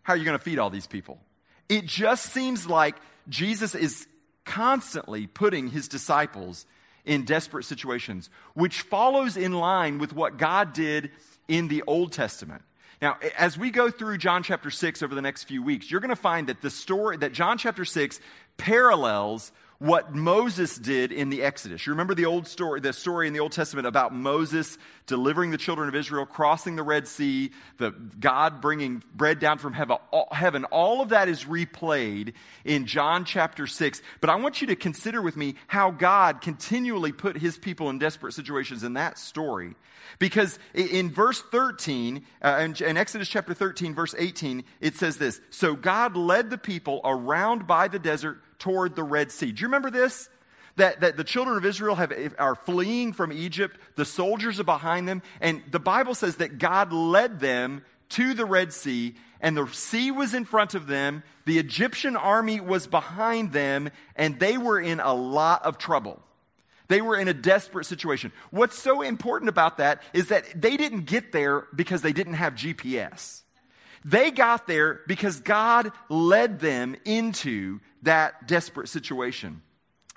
how 0.04 0.14
are 0.14 0.18
you 0.18 0.26
going 0.26 0.38
to 0.38 0.44
feed 0.44 0.60
all 0.60 0.70
these 0.70 0.88
people? 0.88 1.20
It 1.68 1.86
just 1.86 2.28
seems 2.28 2.68
like 2.68 2.96
Jesus 3.28 3.76
is 3.76 4.08
constantly 4.46 5.28
putting 5.28 5.70
his 5.70 5.88
disciples 5.88 6.66
in 7.06 7.26
desperate 7.26 7.64
situations, 7.64 8.30
which 8.54 8.82
follows 8.82 9.38
in 9.38 9.54
line 9.54 10.00
with 10.00 10.14
what 10.14 10.38
God 10.38 10.74
did 10.74 11.12
in 11.48 11.68
the 11.68 11.84
Old 11.88 12.12
Testament. 12.12 12.62
Now, 13.02 13.18
as 13.38 13.58
we 13.58 13.72
go 13.72 13.90
through 13.90 14.18
John 14.18 14.44
chapter 14.44 14.70
6 14.70 15.02
over 15.02 15.16
the 15.16 15.22
next 15.22 15.44
few 15.44 15.64
weeks, 15.64 15.90
you're 15.90 16.02
going 16.02 16.10
to 16.10 16.16
find 16.18 16.48
that 16.48 16.62
the 16.62 16.70
story, 16.70 17.18
that 17.18 17.32
John 17.32 17.58
chapter 17.58 17.86
6 17.86 18.20
parallels 18.58 19.52
what 19.80 20.14
Moses 20.14 20.78
did 20.78 21.14
in 21.14 21.30
the 21.30 21.42
Exodus. 21.42 21.88
You 21.88 21.94
remember 21.94 22.14
the 22.14 22.26
old 22.26 22.48
story, 22.48 22.82
the 22.82 22.92
story 22.92 23.28
in 23.28 23.34
the 23.34 23.40
Old 23.40 23.54
Testament 23.54 23.88
about 23.88 24.14
Moses 24.14 24.78
delivering 25.08 25.52
the 25.52 25.58
children 25.58 25.88
of 25.88 25.96
Israel, 25.96 26.26
crossing 26.26 26.76
the 26.76 26.84
Red 26.84 27.08
Sea, 27.08 27.52
the 27.78 27.92
God 27.92 28.60
bringing 28.60 29.02
bread 29.16 29.40
down 29.40 29.58
from 29.58 29.72
heaven. 29.74 30.66
All, 30.66 31.02
of 31.02 31.10
that 31.10 31.30
is 31.30 31.46
replayed 31.46 32.34
in 32.66 32.88
John 32.88 33.24
chapter 33.24 33.68
6. 33.68 34.02
But 34.20 34.30
I 34.30 34.36
want 34.36 34.60
you 34.60 34.68
to 34.68 34.76
consider 34.76 35.22
with 35.22 35.38
me 35.38 35.56
how 35.68 35.92
God 35.92 36.42
continually 36.42 37.14
put 37.14 37.38
his 37.38 37.58
people 37.58 37.90
in 37.90 38.00
desperate 38.00 38.34
situations 38.34 38.84
in 38.84 38.94
that 38.94 39.18
story. 39.18 39.76
Because 40.18 40.60
in 40.74 41.10
verse 41.10 41.42
13, 41.42 42.26
uh, 42.42 42.68
in 42.86 42.98
Exodus 42.98 43.30
chapter 43.30 43.54
13, 43.54 43.96
verse 43.96 44.14
18, 44.18 44.66
it 44.82 44.96
says 44.96 45.18
this 45.18 45.40
So 45.52 45.76
God 45.76 46.18
led 46.18 46.50
the 46.50 46.58
people 46.58 47.00
around 47.06 47.66
by 47.66 47.88
the 47.88 48.00
desert 48.00 48.42
toward 48.60 48.96
the 48.96 49.04
Red 49.04 49.32
Sea. 49.32 49.52
Do 49.52 49.62
you 49.62 49.68
remember 49.68 49.90
this? 49.90 50.30
That, 50.76 51.02
that 51.02 51.18
the 51.18 51.26
children 51.26 51.58
of 51.58 51.66
Israel 51.66 51.96
have, 51.96 52.14
are 52.38 52.56
fleeing 52.56 53.12
from 53.12 53.34
Egypt, 53.34 53.78
the 53.96 54.06
soldiers 54.06 54.62
are 54.62 54.66
behind 54.66 55.10
them, 55.10 55.22
and 55.42 55.62
the 55.70 55.80
Bible 55.80 56.16
says 56.16 56.38
that 56.38 56.58
God 56.58 56.94
led 56.94 57.42
them 57.42 57.84
to 58.10 58.34
the 58.34 58.46
Red 58.46 58.72
Sea, 58.72 59.16
and 59.42 59.58
the 59.58 59.68
sea 59.68 60.12
was 60.12 60.34
in 60.34 60.46
front 60.46 60.76
of 60.76 60.88
them, 60.88 61.24
the 61.46 61.60
Egyptian 61.60 62.16
army 62.16 62.60
was 62.60 62.88
behind 62.88 63.52
them, 63.52 63.90
and 64.16 64.40
they 64.40 64.58
were 64.58 64.80
in 64.80 65.00
a 65.00 65.14
lot 65.14 65.66
of 65.66 65.78
trouble. 65.78 66.22
They 66.88 67.02
were 67.02 67.18
in 67.18 67.28
a 67.28 67.34
desperate 67.34 67.86
situation. 67.86 68.32
What's 68.50 68.78
so 68.78 69.02
important 69.02 69.50
about 69.50 69.78
that 69.78 70.02
is 70.14 70.30
that 70.30 70.46
they 70.60 70.76
didn't 70.76 71.06
get 71.06 71.32
there 71.32 71.68
because 71.74 72.02
they 72.02 72.14
didn't 72.14 72.34
have 72.34 72.56
GPS. 72.56 73.44
They 74.06 74.32
got 74.32 74.68
there 74.68 75.02
because 75.08 75.40
God 75.42 75.92
led 76.08 76.60
them 76.60 76.96
into 77.06 77.80
that 78.04 78.48
desperate 78.48 78.90
situation. 78.90 79.62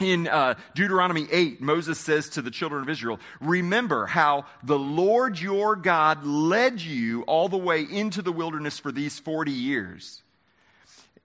In 0.00 0.26
uh, 0.26 0.54
Deuteronomy 0.74 1.28
8, 1.30 1.60
Moses 1.60 1.98
says 1.98 2.30
to 2.30 2.42
the 2.42 2.50
children 2.50 2.82
of 2.82 2.88
Israel, 2.88 3.20
Remember 3.40 4.06
how 4.06 4.46
the 4.64 4.78
Lord 4.78 5.38
your 5.38 5.76
God 5.76 6.24
led 6.24 6.80
you 6.80 7.22
all 7.22 7.48
the 7.48 7.58
way 7.58 7.82
into 7.82 8.22
the 8.22 8.32
wilderness 8.32 8.78
for 8.78 8.90
these 8.90 9.18
40 9.20 9.52
years. 9.52 10.22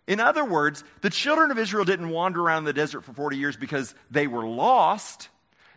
In 0.05 0.19
other 0.19 0.45
words, 0.45 0.83
the 1.01 1.09
children 1.09 1.51
of 1.51 1.57
Israel 1.57 1.85
didn't 1.85 2.09
wander 2.09 2.41
around 2.41 2.59
in 2.59 2.63
the 2.65 2.73
desert 2.73 3.03
for 3.03 3.13
40 3.13 3.37
years 3.37 3.57
because 3.57 3.93
they 4.11 4.27
were 4.27 4.45
lost. 4.45 5.29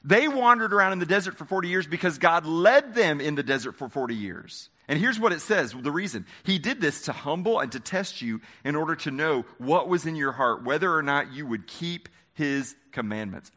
They 0.05 0.29
wandered 0.29 0.73
around 0.73 0.93
in 0.93 0.99
the 0.99 1.07
desert 1.07 1.37
for 1.37 1.45
40 1.45 1.69
years 1.69 1.87
because 1.87 2.19
God 2.19 2.47
led 2.47 2.95
them 2.95 3.21
in 3.21 3.35
the 3.35 3.43
desert 3.43 3.77
for 3.77 3.89
40 3.89 4.15
years. 4.15 4.69
And 4.91 4.99
here's 4.99 5.21
what 5.21 5.33
it 5.33 5.41
says 5.41 5.73
the 5.73 5.93
reason. 5.93 6.27
He 6.43 6.59
did 6.59 6.81
this 6.81 7.03
to 7.03 7.13
humble 7.13 7.61
and 7.61 7.71
to 7.71 7.79
test 7.79 8.21
you 8.21 8.41
in 8.65 8.75
order 8.75 8.97
to 8.97 9.13
know 9.13 9.45
what 9.59 9.89
was 9.89 10.05
in 10.05 10.17
your 10.17 10.33
heart, 10.33 10.65
whether 10.65 10.93
or 10.93 11.01
not 11.01 11.33
you 11.33 11.47
would 11.47 11.69
keep 11.69 12.09
his 12.35 12.75
commandments. 12.91 13.53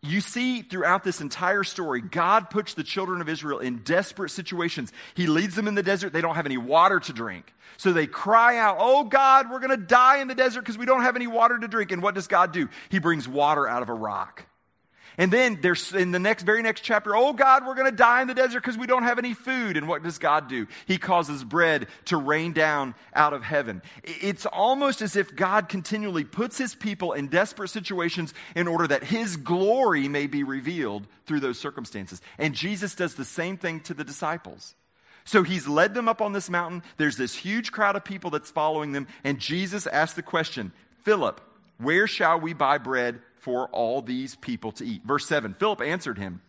You 0.00 0.20
see 0.20 0.62
throughout 0.62 1.02
this 1.02 1.20
entire 1.20 1.64
story, 1.64 2.02
God 2.02 2.50
puts 2.50 2.74
the 2.74 2.84
children 2.84 3.20
of 3.20 3.28
Israel 3.28 3.58
in 3.58 3.78
desperate 3.78 4.30
situations. 4.30 4.92
He 5.16 5.26
leads 5.26 5.56
them 5.56 5.66
in 5.66 5.74
the 5.74 5.82
desert. 5.82 6.12
They 6.12 6.20
don't 6.20 6.36
have 6.36 6.46
any 6.46 6.58
water 6.58 7.00
to 7.00 7.12
drink. 7.12 7.52
So 7.76 7.92
they 7.92 8.06
cry 8.06 8.56
out, 8.58 8.76
Oh 8.78 9.02
God, 9.02 9.50
we're 9.50 9.58
going 9.58 9.70
to 9.70 9.76
die 9.76 10.18
in 10.18 10.28
the 10.28 10.36
desert 10.36 10.60
because 10.60 10.78
we 10.78 10.86
don't 10.86 11.02
have 11.02 11.16
any 11.16 11.26
water 11.26 11.58
to 11.58 11.66
drink. 11.66 11.90
And 11.90 12.00
what 12.00 12.14
does 12.14 12.28
God 12.28 12.52
do? 12.52 12.68
He 12.90 13.00
brings 13.00 13.26
water 13.26 13.66
out 13.66 13.82
of 13.82 13.88
a 13.88 13.94
rock. 13.94 14.46
And 15.16 15.32
then 15.32 15.58
there's 15.60 15.92
in 15.92 16.10
the 16.10 16.18
next, 16.18 16.42
very 16.42 16.62
next 16.62 16.80
chapter, 16.80 17.14
oh 17.14 17.32
God, 17.32 17.66
we're 17.66 17.76
going 17.76 17.90
to 17.90 17.96
die 17.96 18.22
in 18.22 18.28
the 18.28 18.34
desert 18.34 18.60
because 18.60 18.76
we 18.76 18.86
don't 18.86 19.04
have 19.04 19.18
any 19.18 19.32
food. 19.32 19.76
And 19.76 19.86
what 19.86 20.02
does 20.02 20.18
God 20.18 20.48
do? 20.48 20.66
He 20.86 20.98
causes 20.98 21.44
bread 21.44 21.86
to 22.06 22.16
rain 22.16 22.52
down 22.52 22.94
out 23.14 23.32
of 23.32 23.42
heaven. 23.42 23.82
It's 24.02 24.46
almost 24.46 25.02
as 25.02 25.14
if 25.14 25.36
God 25.36 25.68
continually 25.68 26.24
puts 26.24 26.58
his 26.58 26.74
people 26.74 27.12
in 27.12 27.28
desperate 27.28 27.68
situations 27.68 28.34
in 28.56 28.66
order 28.66 28.88
that 28.88 29.04
his 29.04 29.36
glory 29.36 30.08
may 30.08 30.26
be 30.26 30.42
revealed 30.42 31.06
through 31.26 31.40
those 31.40 31.58
circumstances. 31.58 32.20
And 32.38 32.54
Jesus 32.54 32.94
does 32.94 33.14
the 33.14 33.24
same 33.24 33.56
thing 33.56 33.80
to 33.80 33.94
the 33.94 34.04
disciples. 34.04 34.74
So 35.24 35.42
he's 35.42 35.66
led 35.66 35.94
them 35.94 36.08
up 36.08 36.20
on 36.20 36.32
this 36.32 36.50
mountain. 36.50 36.82
There's 36.96 37.16
this 37.16 37.34
huge 37.34 37.72
crowd 37.72 37.96
of 37.96 38.04
people 38.04 38.30
that's 38.30 38.50
following 38.50 38.92
them. 38.92 39.06
And 39.22 39.38
Jesus 39.38 39.86
asked 39.86 40.16
the 40.16 40.22
question, 40.22 40.72
Philip, 41.02 41.40
where 41.78 42.06
shall 42.06 42.38
we 42.40 42.52
buy 42.52 42.78
bread 42.78 43.20
for 43.44 43.68
all 43.68 44.00
these 44.00 44.34
people 44.36 44.72
to 44.72 44.84
eat. 44.84 45.02
Verse 45.04 45.26
7 45.26 45.54
Philip 45.54 45.82
answered 45.82 46.18
him, 46.18 46.40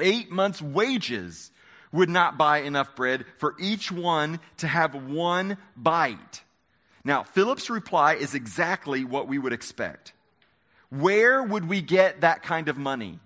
Eight 0.00 0.30
months' 0.30 0.62
wages 0.62 1.52
would 1.92 2.08
not 2.08 2.38
buy 2.38 2.58
enough 2.62 2.96
bread 2.96 3.26
for 3.38 3.54
each 3.60 3.92
one 3.92 4.40
to 4.58 4.66
have 4.66 4.94
one 4.94 5.58
bite. 5.76 6.42
Now, 7.04 7.22
Philip's 7.22 7.70
reply 7.70 8.14
is 8.14 8.34
exactly 8.34 9.04
what 9.04 9.28
we 9.28 9.38
would 9.38 9.52
expect. 9.52 10.12
Where 10.90 11.42
would 11.42 11.68
we 11.68 11.82
get 11.82 12.22
that 12.22 12.42
kind 12.42 12.68
of 12.68 12.76
money? 12.76 13.18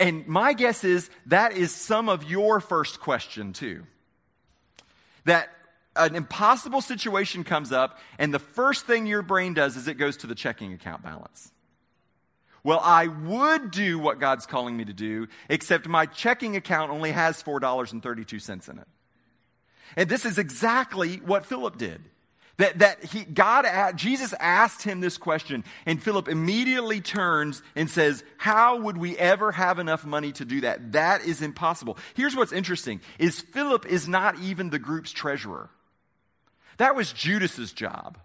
And 0.00 0.26
my 0.26 0.52
guess 0.52 0.84
is 0.84 1.08
that 1.26 1.56
is 1.56 1.72
some 1.72 2.08
of 2.08 2.24
your 2.24 2.60
first 2.60 3.00
question, 3.00 3.52
too. 3.52 3.84
That 5.24 5.48
an 5.94 6.14
impossible 6.14 6.80
situation 6.80 7.44
comes 7.44 7.70
up, 7.70 7.98
and 8.18 8.32
the 8.32 8.38
first 8.38 8.86
thing 8.86 9.06
your 9.06 9.22
brain 9.22 9.54
does 9.54 9.76
is 9.76 9.88
it 9.88 9.94
goes 9.94 10.16
to 10.18 10.26
the 10.26 10.34
checking 10.34 10.72
account 10.72 11.02
balance. 11.02 11.52
Well, 12.64 12.80
I 12.80 13.08
would 13.08 13.70
do 13.70 13.98
what 13.98 14.20
God's 14.20 14.46
calling 14.46 14.76
me 14.76 14.84
to 14.84 14.92
do, 14.92 15.26
except 15.48 15.88
my 15.88 16.06
checking 16.06 16.56
account 16.56 16.92
only 16.92 17.10
has 17.10 17.42
$4.32 17.42 18.68
in 18.68 18.78
it. 18.78 18.88
And 19.96 20.08
this 20.08 20.24
is 20.24 20.38
exactly 20.38 21.16
what 21.16 21.44
Philip 21.44 21.76
did. 21.76 22.02
That, 22.58 22.78
that 22.80 23.02
he, 23.04 23.24
God, 23.24 23.96
Jesus 23.96 24.34
asked 24.38 24.82
him 24.82 25.00
this 25.00 25.16
question, 25.16 25.64
and 25.86 26.00
Philip 26.00 26.28
immediately 26.28 27.00
turns 27.00 27.62
and 27.74 27.90
says, 27.90 28.22
How 28.36 28.78
would 28.78 28.98
we 28.98 29.16
ever 29.18 29.50
have 29.52 29.78
enough 29.78 30.04
money 30.04 30.32
to 30.32 30.44
do 30.44 30.60
that? 30.60 30.92
That 30.92 31.24
is 31.24 31.42
impossible. 31.42 31.96
Here's 32.14 32.36
what's 32.36 32.52
interesting 32.52 33.00
is 33.18 33.40
Philip 33.40 33.86
is 33.86 34.06
not 34.06 34.38
even 34.38 34.70
the 34.70 34.78
group's 34.78 35.12
treasurer. 35.12 35.70
That 36.76 36.94
was 36.94 37.12
Judas's 37.12 37.72
job. 37.72 38.18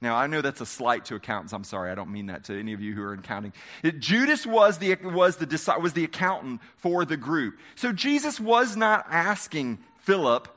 Now, 0.00 0.14
I 0.14 0.28
know 0.28 0.40
that's 0.40 0.60
a 0.60 0.66
slight 0.66 1.06
to 1.06 1.16
accountants. 1.16 1.52
I'm 1.52 1.64
sorry, 1.64 1.90
I 1.90 1.96
don't 1.96 2.12
mean 2.12 2.26
that 2.26 2.44
to 2.44 2.58
any 2.58 2.72
of 2.72 2.80
you 2.80 2.94
who 2.94 3.02
are 3.02 3.12
in 3.12 3.18
accounting. 3.18 3.52
Judas 3.98 4.46
was 4.46 4.78
the, 4.78 4.94
was, 5.02 5.36
the, 5.36 5.76
was 5.80 5.92
the 5.92 6.04
accountant 6.04 6.60
for 6.76 7.04
the 7.04 7.16
group. 7.16 7.58
So 7.74 7.92
Jesus 7.92 8.38
was 8.38 8.76
not 8.76 9.06
asking 9.10 9.78
Philip 10.02 10.48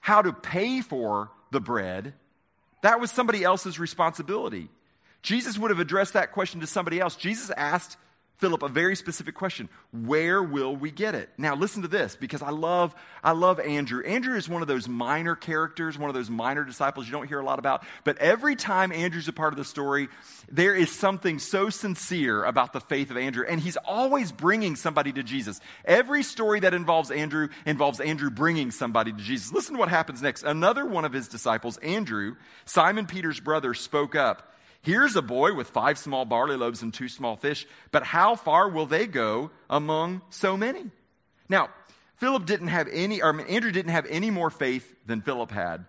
how 0.00 0.22
to 0.22 0.32
pay 0.32 0.80
for 0.80 1.30
the 1.50 1.60
bread. 1.60 2.14
That 2.82 2.98
was 2.98 3.10
somebody 3.10 3.44
else's 3.44 3.78
responsibility. 3.78 4.70
Jesus 5.20 5.58
would 5.58 5.70
have 5.70 5.80
addressed 5.80 6.14
that 6.14 6.32
question 6.32 6.60
to 6.60 6.66
somebody 6.66 6.98
else. 7.00 7.16
Jesus 7.16 7.50
asked 7.50 7.98
Philip 8.38 8.62
a 8.62 8.68
very 8.68 8.96
specific 8.96 9.34
question. 9.34 9.70
Where 9.92 10.42
will 10.42 10.76
we 10.76 10.90
get 10.90 11.14
it? 11.14 11.30
Now 11.38 11.54
listen 11.54 11.82
to 11.82 11.88
this 11.88 12.16
because 12.16 12.42
I 12.42 12.50
love 12.50 12.94
I 13.24 13.32
love 13.32 13.58
Andrew. 13.58 14.04
Andrew 14.04 14.36
is 14.36 14.46
one 14.46 14.60
of 14.60 14.68
those 14.68 14.88
minor 14.88 15.34
characters, 15.34 15.98
one 15.98 16.10
of 16.10 16.14
those 16.14 16.28
minor 16.28 16.62
disciples 16.62 17.06
you 17.06 17.12
don't 17.12 17.28
hear 17.28 17.40
a 17.40 17.44
lot 17.44 17.58
about, 17.58 17.84
but 18.04 18.18
every 18.18 18.54
time 18.54 18.92
Andrew's 18.92 19.28
a 19.28 19.32
part 19.32 19.54
of 19.54 19.56
the 19.56 19.64
story, 19.64 20.08
there 20.52 20.74
is 20.74 20.90
something 20.90 21.38
so 21.38 21.70
sincere 21.70 22.44
about 22.44 22.74
the 22.74 22.80
faith 22.80 23.10
of 23.10 23.16
Andrew 23.16 23.46
and 23.48 23.58
he's 23.58 23.78
always 23.78 24.32
bringing 24.32 24.76
somebody 24.76 25.12
to 25.12 25.22
Jesus. 25.22 25.58
Every 25.86 26.22
story 26.22 26.60
that 26.60 26.74
involves 26.74 27.10
Andrew 27.10 27.48
involves 27.64 28.00
Andrew 28.00 28.28
bringing 28.28 28.70
somebody 28.70 29.12
to 29.12 29.18
Jesus. 29.18 29.50
Listen 29.50 29.74
to 29.74 29.78
what 29.78 29.88
happens 29.88 30.20
next. 30.20 30.42
Another 30.42 30.84
one 30.84 31.06
of 31.06 31.12
his 31.14 31.28
disciples, 31.28 31.78
Andrew, 31.78 32.36
Simon 32.66 33.06
Peter's 33.06 33.40
brother, 33.40 33.72
spoke 33.72 34.14
up. 34.14 34.52
Here's 34.82 35.16
a 35.16 35.22
boy 35.22 35.54
with 35.54 35.70
five 35.70 35.98
small 35.98 36.24
barley 36.24 36.56
loaves 36.56 36.82
and 36.82 36.92
two 36.92 37.08
small 37.08 37.36
fish, 37.36 37.66
but 37.90 38.04
how 38.04 38.36
far 38.36 38.68
will 38.68 38.86
they 38.86 39.06
go 39.06 39.50
among 39.68 40.22
so 40.30 40.56
many? 40.56 40.84
Now, 41.48 41.70
Philip 42.16 42.46
didn't 42.46 42.68
have 42.68 42.88
any, 42.88 43.22
or 43.22 43.40
Andrew 43.48 43.72
didn't 43.72 43.92
have 43.92 44.06
any 44.06 44.30
more 44.30 44.50
faith 44.50 44.94
than 45.06 45.20
Philip 45.20 45.50
had, 45.50 45.84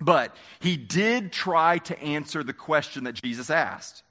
but 0.00 0.36
he 0.60 0.76
did 0.76 1.32
try 1.32 1.78
to 1.78 2.00
answer 2.00 2.42
the 2.42 2.52
question 2.52 3.04
that 3.04 3.14
Jesus 3.14 3.50
asked. 3.50 4.02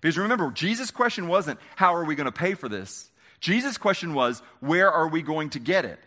Because 0.00 0.18
remember, 0.18 0.50
Jesus' 0.50 0.90
question 0.90 1.28
wasn't, 1.28 1.60
How 1.76 1.94
are 1.94 2.04
we 2.04 2.14
going 2.14 2.26
to 2.26 2.32
pay 2.32 2.54
for 2.54 2.68
this? 2.68 3.10
Jesus' 3.40 3.78
question 3.78 4.14
was, 4.14 4.42
Where 4.60 4.90
are 4.90 5.08
we 5.08 5.22
going 5.22 5.50
to 5.50 5.58
get 5.58 5.84
it? 5.84 6.00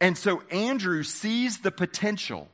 And 0.00 0.16
so 0.18 0.42
Andrew 0.50 1.02
sees 1.02 1.58
the 1.58 1.70
potential. 1.70 2.48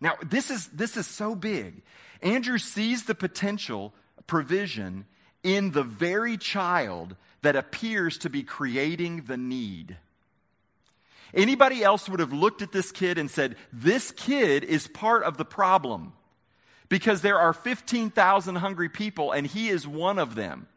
Now, 0.00 0.14
this 0.24 0.50
is, 0.50 0.68
this 0.68 0.96
is 0.96 1.06
so 1.06 1.34
big. 1.34 1.82
Andrew 2.22 2.58
sees 2.58 3.04
the 3.04 3.14
potential 3.14 3.94
provision 4.26 5.06
in 5.42 5.72
the 5.72 5.82
very 5.82 6.36
child 6.36 7.16
that 7.42 7.56
appears 7.56 8.18
to 8.18 8.30
be 8.30 8.42
creating 8.42 9.22
the 9.22 9.36
need. 9.36 9.96
Anybody 11.34 11.82
else 11.82 12.08
would 12.08 12.20
have 12.20 12.32
looked 12.32 12.62
at 12.62 12.72
this 12.72 12.90
kid 12.90 13.18
and 13.18 13.30
said, 13.30 13.56
This 13.72 14.10
kid 14.12 14.64
is 14.64 14.88
part 14.88 15.22
of 15.24 15.36
the 15.36 15.44
problem 15.44 16.12
because 16.88 17.20
there 17.20 17.38
are 17.38 17.52
15,000 17.52 18.56
hungry 18.56 18.88
people 18.88 19.32
and 19.32 19.46
he 19.46 19.68
is 19.68 19.86
one 19.86 20.18
of 20.18 20.34
them. 20.34 20.68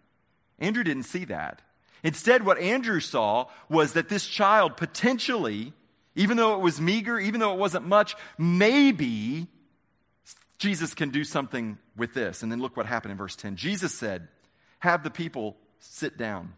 Andrew 0.60 0.84
didn't 0.84 1.04
see 1.04 1.26
that. 1.26 1.62
Instead, 2.04 2.46
what 2.46 2.60
Andrew 2.60 3.00
saw 3.00 3.48
was 3.70 3.94
that 3.94 4.10
this 4.10 4.26
child 4.26 4.76
potentially, 4.76 5.74
even 6.16 6.38
though 6.38 6.56
it 6.56 6.60
was 6.62 6.82
meager, 6.82 7.20
even 7.20 7.40
though 7.40 7.54
it 7.54 7.60
wasn't 7.60 7.88
much, 7.88 8.16
maybe 8.38 9.48
Jesus 10.58 10.94
can 10.94 11.10
do 11.10 11.24
something 11.24 11.78
with 11.96 12.14
this. 12.14 12.44
And 12.44 12.52
then 12.52 12.60
look 12.60 12.78
what 12.78 12.86
happened 12.86 13.12
in 13.12 13.18
verse 13.18 13.36
10. 13.36 13.56
Jesus 13.56 13.94
said, 13.94 14.28
Have 14.80 15.04
the 15.04 15.10
people 15.10 15.58
sit 15.80 16.18
down. 16.18 16.54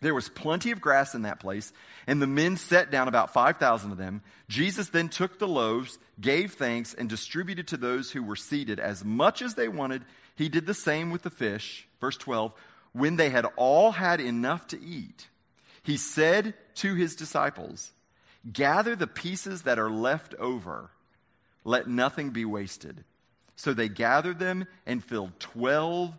There 0.00 0.14
was 0.14 0.28
plenty 0.28 0.70
of 0.70 0.80
grass 0.80 1.14
in 1.14 1.22
that 1.22 1.40
place, 1.40 1.72
and 2.06 2.22
the 2.22 2.26
men 2.26 2.56
sat 2.56 2.90
down, 2.90 3.08
about 3.08 3.32
5,000 3.32 3.90
of 3.90 3.98
them. 3.98 4.22
Jesus 4.48 4.90
then 4.90 5.08
took 5.08 5.38
the 5.38 5.48
loaves, 5.48 5.98
gave 6.20 6.52
thanks, 6.54 6.94
and 6.94 7.08
distributed 7.08 7.66
to 7.68 7.76
those 7.76 8.12
who 8.12 8.22
were 8.22 8.36
seated 8.36 8.78
as 8.78 9.04
much 9.04 9.42
as 9.42 9.54
they 9.54 9.66
wanted. 9.66 10.04
He 10.36 10.48
did 10.48 10.66
the 10.66 10.74
same 10.74 11.10
with 11.10 11.22
the 11.22 11.30
fish. 11.30 11.88
Verse 12.00 12.16
12 12.16 12.52
When 12.92 13.16
they 13.16 13.30
had 13.30 13.46
all 13.56 13.90
had 13.92 14.20
enough 14.20 14.68
to 14.68 14.80
eat, 14.80 15.28
he 15.82 15.96
said 15.96 16.54
to 16.76 16.94
his 16.94 17.16
disciples, 17.16 17.92
Gather 18.50 18.96
the 18.96 19.06
pieces 19.06 19.62
that 19.62 19.78
are 19.78 19.90
left 19.90 20.34
over, 20.36 20.90
let 21.64 21.88
nothing 21.88 22.30
be 22.30 22.44
wasted. 22.44 23.04
So 23.56 23.74
they 23.74 23.88
gathered 23.88 24.38
them 24.38 24.66
and 24.86 25.02
filled 25.02 25.38
12 25.40 26.14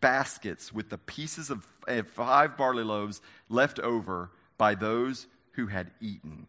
baskets 0.00 0.72
with 0.72 0.90
the 0.90 0.98
pieces 0.98 1.50
of 1.50 1.64
five 2.08 2.56
barley 2.56 2.82
loaves 2.82 3.20
left 3.48 3.78
over 3.78 4.30
by 4.58 4.74
those 4.74 5.26
who 5.52 5.66
had 5.66 5.90
eaten. 6.00 6.46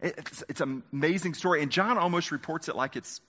It's, 0.00 0.44
it's 0.48 0.60
an 0.60 0.82
amazing 0.92 1.34
story. 1.34 1.62
And 1.62 1.70
John 1.70 1.96
almost 1.96 2.30
reports 2.30 2.68
it 2.68 2.76
like 2.76 2.96
it's 2.96 3.20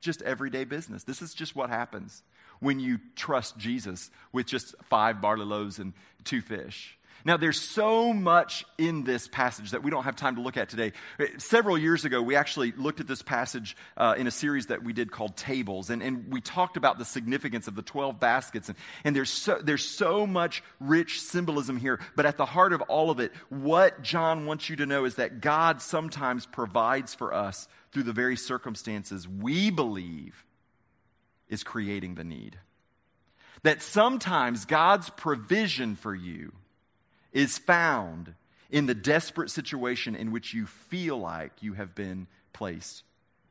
just 0.00 0.22
everyday 0.22 0.64
business. 0.64 1.04
This 1.04 1.22
is 1.22 1.34
just 1.34 1.56
what 1.56 1.70
happens 1.70 2.22
when 2.60 2.80
you 2.80 2.98
trust 3.16 3.56
Jesus 3.58 4.10
with 4.32 4.46
just 4.46 4.74
five 4.84 5.20
barley 5.20 5.44
loaves 5.44 5.78
and 5.78 5.92
two 6.24 6.40
fish. 6.40 6.97
Now, 7.24 7.36
there's 7.36 7.60
so 7.60 8.12
much 8.12 8.64
in 8.78 9.04
this 9.04 9.26
passage 9.26 9.72
that 9.72 9.82
we 9.82 9.90
don't 9.90 10.04
have 10.04 10.16
time 10.16 10.36
to 10.36 10.40
look 10.40 10.56
at 10.56 10.68
today. 10.68 10.92
Several 11.38 11.76
years 11.76 12.04
ago, 12.04 12.22
we 12.22 12.36
actually 12.36 12.72
looked 12.72 13.00
at 13.00 13.06
this 13.06 13.22
passage 13.22 13.76
uh, 13.96 14.14
in 14.16 14.26
a 14.26 14.30
series 14.30 14.66
that 14.66 14.84
we 14.84 14.92
did 14.92 15.10
called 15.10 15.36
Tables, 15.36 15.90
and, 15.90 16.02
and 16.02 16.32
we 16.32 16.40
talked 16.40 16.76
about 16.76 16.98
the 16.98 17.04
significance 17.04 17.66
of 17.66 17.74
the 17.74 17.82
12 17.82 18.20
baskets. 18.20 18.68
And, 18.68 18.78
and 19.04 19.16
there's, 19.16 19.30
so, 19.30 19.58
there's 19.62 19.84
so 19.84 20.26
much 20.26 20.62
rich 20.80 21.20
symbolism 21.20 21.76
here, 21.76 21.98
but 22.14 22.24
at 22.24 22.36
the 22.36 22.46
heart 22.46 22.72
of 22.72 22.82
all 22.82 23.10
of 23.10 23.18
it, 23.18 23.32
what 23.48 24.02
John 24.02 24.46
wants 24.46 24.70
you 24.70 24.76
to 24.76 24.86
know 24.86 25.04
is 25.04 25.16
that 25.16 25.40
God 25.40 25.82
sometimes 25.82 26.46
provides 26.46 27.14
for 27.14 27.34
us 27.34 27.68
through 27.92 28.04
the 28.04 28.12
very 28.12 28.36
circumstances 28.36 29.26
we 29.26 29.70
believe 29.70 30.44
is 31.48 31.64
creating 31.64 32.14
the 32.14 32.24
need. 32.24 32.58
That 33.64 33.82
sometimes 33.82 34.66
God's 34.66 35.10
provision 35.10 35.96
for 35.96 36.14
you 36.14 36.52
is 37.32 37.58
found 37.58 38.34
in 38.70 38.86
the 38.86 38.94
desperate 38.94 39.50
situation 39.50 40.14
in 40.14 40.30
which 40.30 40.52
you 40.52 40.66
feel 40.66 41.18
like 41.18 41.52
you 41.60 41.74
have 41.74 41.94
been 41.94 42.26
placed. 42.52 43.02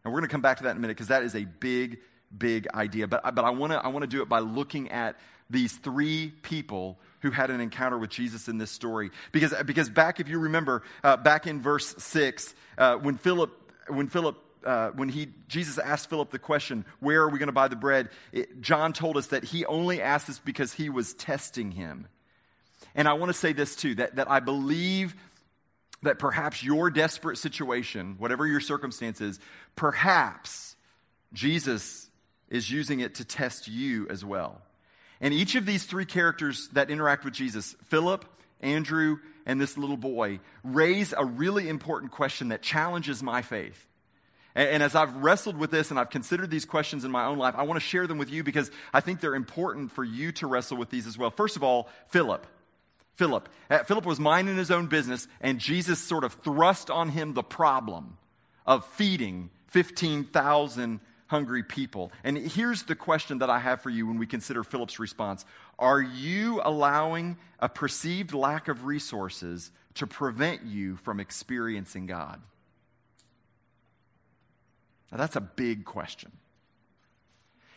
And 0.04 0.14
we're 0.14 0.20
going 0.20 0.30
to 0.30 0.34
come 0.34 0.42
back 0.42 0.58
to 0.58 0.64
that 0.64 0.72
in 0.72 0.78
a 0.78 0.80
minute 0.80 0.96
because 0.96 1.08
that 1.08 1.24
is 1.24 1.36
a 1.36 1.46
big, 1.46 2.00
big 2.36 2.68
idea. 2.74 3.08
But, 3.08 3.36
but 3.36 3.44
I 3.44 3.50
want 3.50 3.74
to 3.74 3.84
I 3.84 3.88
wanna 3.88 4.08
do 4.08 4.22
it 4.22 4.30
by 4.30 4.40
looking 4.40 4.92
at 4.92 5.18
these 5.50 5.74
three 5.74 6.34
people 6.44 6.98
who 7.22 7.32
had 7.32 7.50
an 7.50 7.62
encounter 7.62 7.98
with 7.98 8.10
Jesus 8.10 8.48
in 8.48 8.58
this 8.58 8.72
story. 8.72 9.12
Because, 9.32 9.54
because 9.66 9.90
back, 9.90 10.20
if 10.20 10.28
you 10.28 10.40
remember, 10.40 10.84
uh, 11.04 11.18
back 11.18 11.48
in 11.48 11.62
verse 11.62 11.96
6, 11.98 12.54
uh, 12.78 12.96
when 12.96 13.18
Philip, 13.18 13.52
when 13.88 14.08
Philip 14.08 14.38
uh, 14.66 14.90
when 14.92 15.08
he 15.08 15.30
Jesus 15.48 15.78
asked 15.78 16.10
Philip 16.10 16.30
the 16.30 16.40
question, 16.40 16.84
"Where 17.00 17.22
are 17.22 17.30
we 17.30 17.40
going 17.40 17.48
to 17.48 17.54
buy 17.54 17.70
the 17.70 17.78
bread?" 17.78 18.10
It, 18.34 18.60
John 18.60 18.92
told 18.92 19.16
us 19.16 19.28
that 19.28 19.46
he 19.46 19.66
only 19.66 20.02
asked 20.02 20.28
this 20.28 20.40
because 20.40 20.74
he 20.74 20.90
was 20.90 21.14
testing 21.14 21.72
him. 21.72 22.08
And 22.96 23.08
I 23.08 23.14
want 23.14 23.30
to 23.30 23.38
say 23.38 23.54
this 23.54 23.76
too 23.76 23.96
that, 23.96 24.16
that 24.16 24.30
I 24.30 24.40
believe 24.40 25.16
that 26.04 26.20
perhaps 26.20 26.64
your 26.64 26.90
desperate 26.90 27.38
situation, 27.38 28.16
whatever 28.20 28.46
your 28.46 28.60
circumstances, 28.60 29.40
perhaps 29.76 30.76
Jesus 31.34 32.10
is 32.50 32.70
using 32.70 33.00
it 33.00 33.16
to 33.16 33.26
test 33.26 33.68
you 33.68 34.08
as 34.10 34.24
well. 34.24 34.62
And 35.20 35.34
each 35.34 35.56
of 35.56 35.66
these 35.66 35.84
three 35.86 36.06
characters 36.06 36.70
that 36.74 36.90
interact 36.90 37.26
with 37.26 37.34
Jesus, 37.34 37.76
Philip, 37.86 38.26
Andrew, 38.62 39.18
and 39.46 39.60
this 39.60 39.78
little 39.78 39.98
boy, 39.98 40.40
raise 40.64 41.14
a 41.14 41.26
really 41.26 41.68
important 41.68 42.12
question 42.12 42.50
that 42.50 42.62
challenges 42.62 43.24
my 43.24 43.42
faith. 43.42 43.88
And, 44.54 44.70
and 44.70 44.84
as 44.84 44.94
I've 44.94 45.16
wrestled 45.16 45.58
with 45.58 45.72
this 45.72 45.90
and 45.90 46.00
I've 46.00 46.10
considered 46.10 46.52
these 46.52 46.66
questions 46.66 47.06
in 47.06 47.12
my 47.12 47.26
own 47.26 47.40
life, 47.40 47.56
I 47.58 47.64
want 47.64 47.80
to 47.80 47.86
share 47.86 48.06
them 48.06 48.20
with 48.20 48.30
you 48.30 48.44
because 48.44 48.70
I 48.94 49.00
think 49.00 49.20
they're 49.20 49.36
important 49.36 49.92
for 49.92 50.04
you 50.04 50.32
to 50.34 50.48
wrestle 50.48 50.78
with 50.78 50.90
these 50.90 51.08
as 51.08 51.18
well. 51.18 51.32
First 51.32 51.56
of 51.56 51.64
all, 51.64 51.90
Philip. 52.10 52.46
Philip. 53.18 53.50
Uh, 53.70 53.80
Philip 53.80 54.06
was 54.06 54.20
minding 54.20 54.58
his 54.58 54.70
own 54.70 54.86
business, 54.88 55.28
and 55.42 55.60
Jesus 55.60 56.00
sort 56.00 56.24
of 56.24 56.34
thrust 56.34 56.92
on 56.92 57.10
him 57.10 57.34
the 57.34 57.44
problem 57.44 58.18
of 58.66 58.86
feeding 58.86 59.50
15,000 59.68 61.00
hungry 61.26 61.64
people. 61.64 62.12
And 62.24 62.38
here's 62.38 62.84
the 62.84 62.96
question 62.96 63.40
that 63.40 63.50
I 63.50 63.58
have 63.58 63.82
for 63.82 63.90
you 63.90 64.06
when 64.06 64.20
we 64.20 64.28
consider 64.28 64.64
Philip's 64.64 65.00
response 65.00 65.46
Are 65.80 66.00
you 66.02 66.62
allowing 66.64 67.38
a 67.60 67.68
perceived 67.68 68.34
lack 68.34 68.68
of 68.68 68.86
resources 68.86 69.72
to 69.96 70.06
prevent 70.06 70.64
you 70.64 70.96
from 70.98 71.20
experiencing 71.20 72.06
God? 72.06 72.40
Now, 75.12 75.18
that's 75.18 75.36
a 75.36 75.42
big 75.42 75.86
question. 75.86 76.32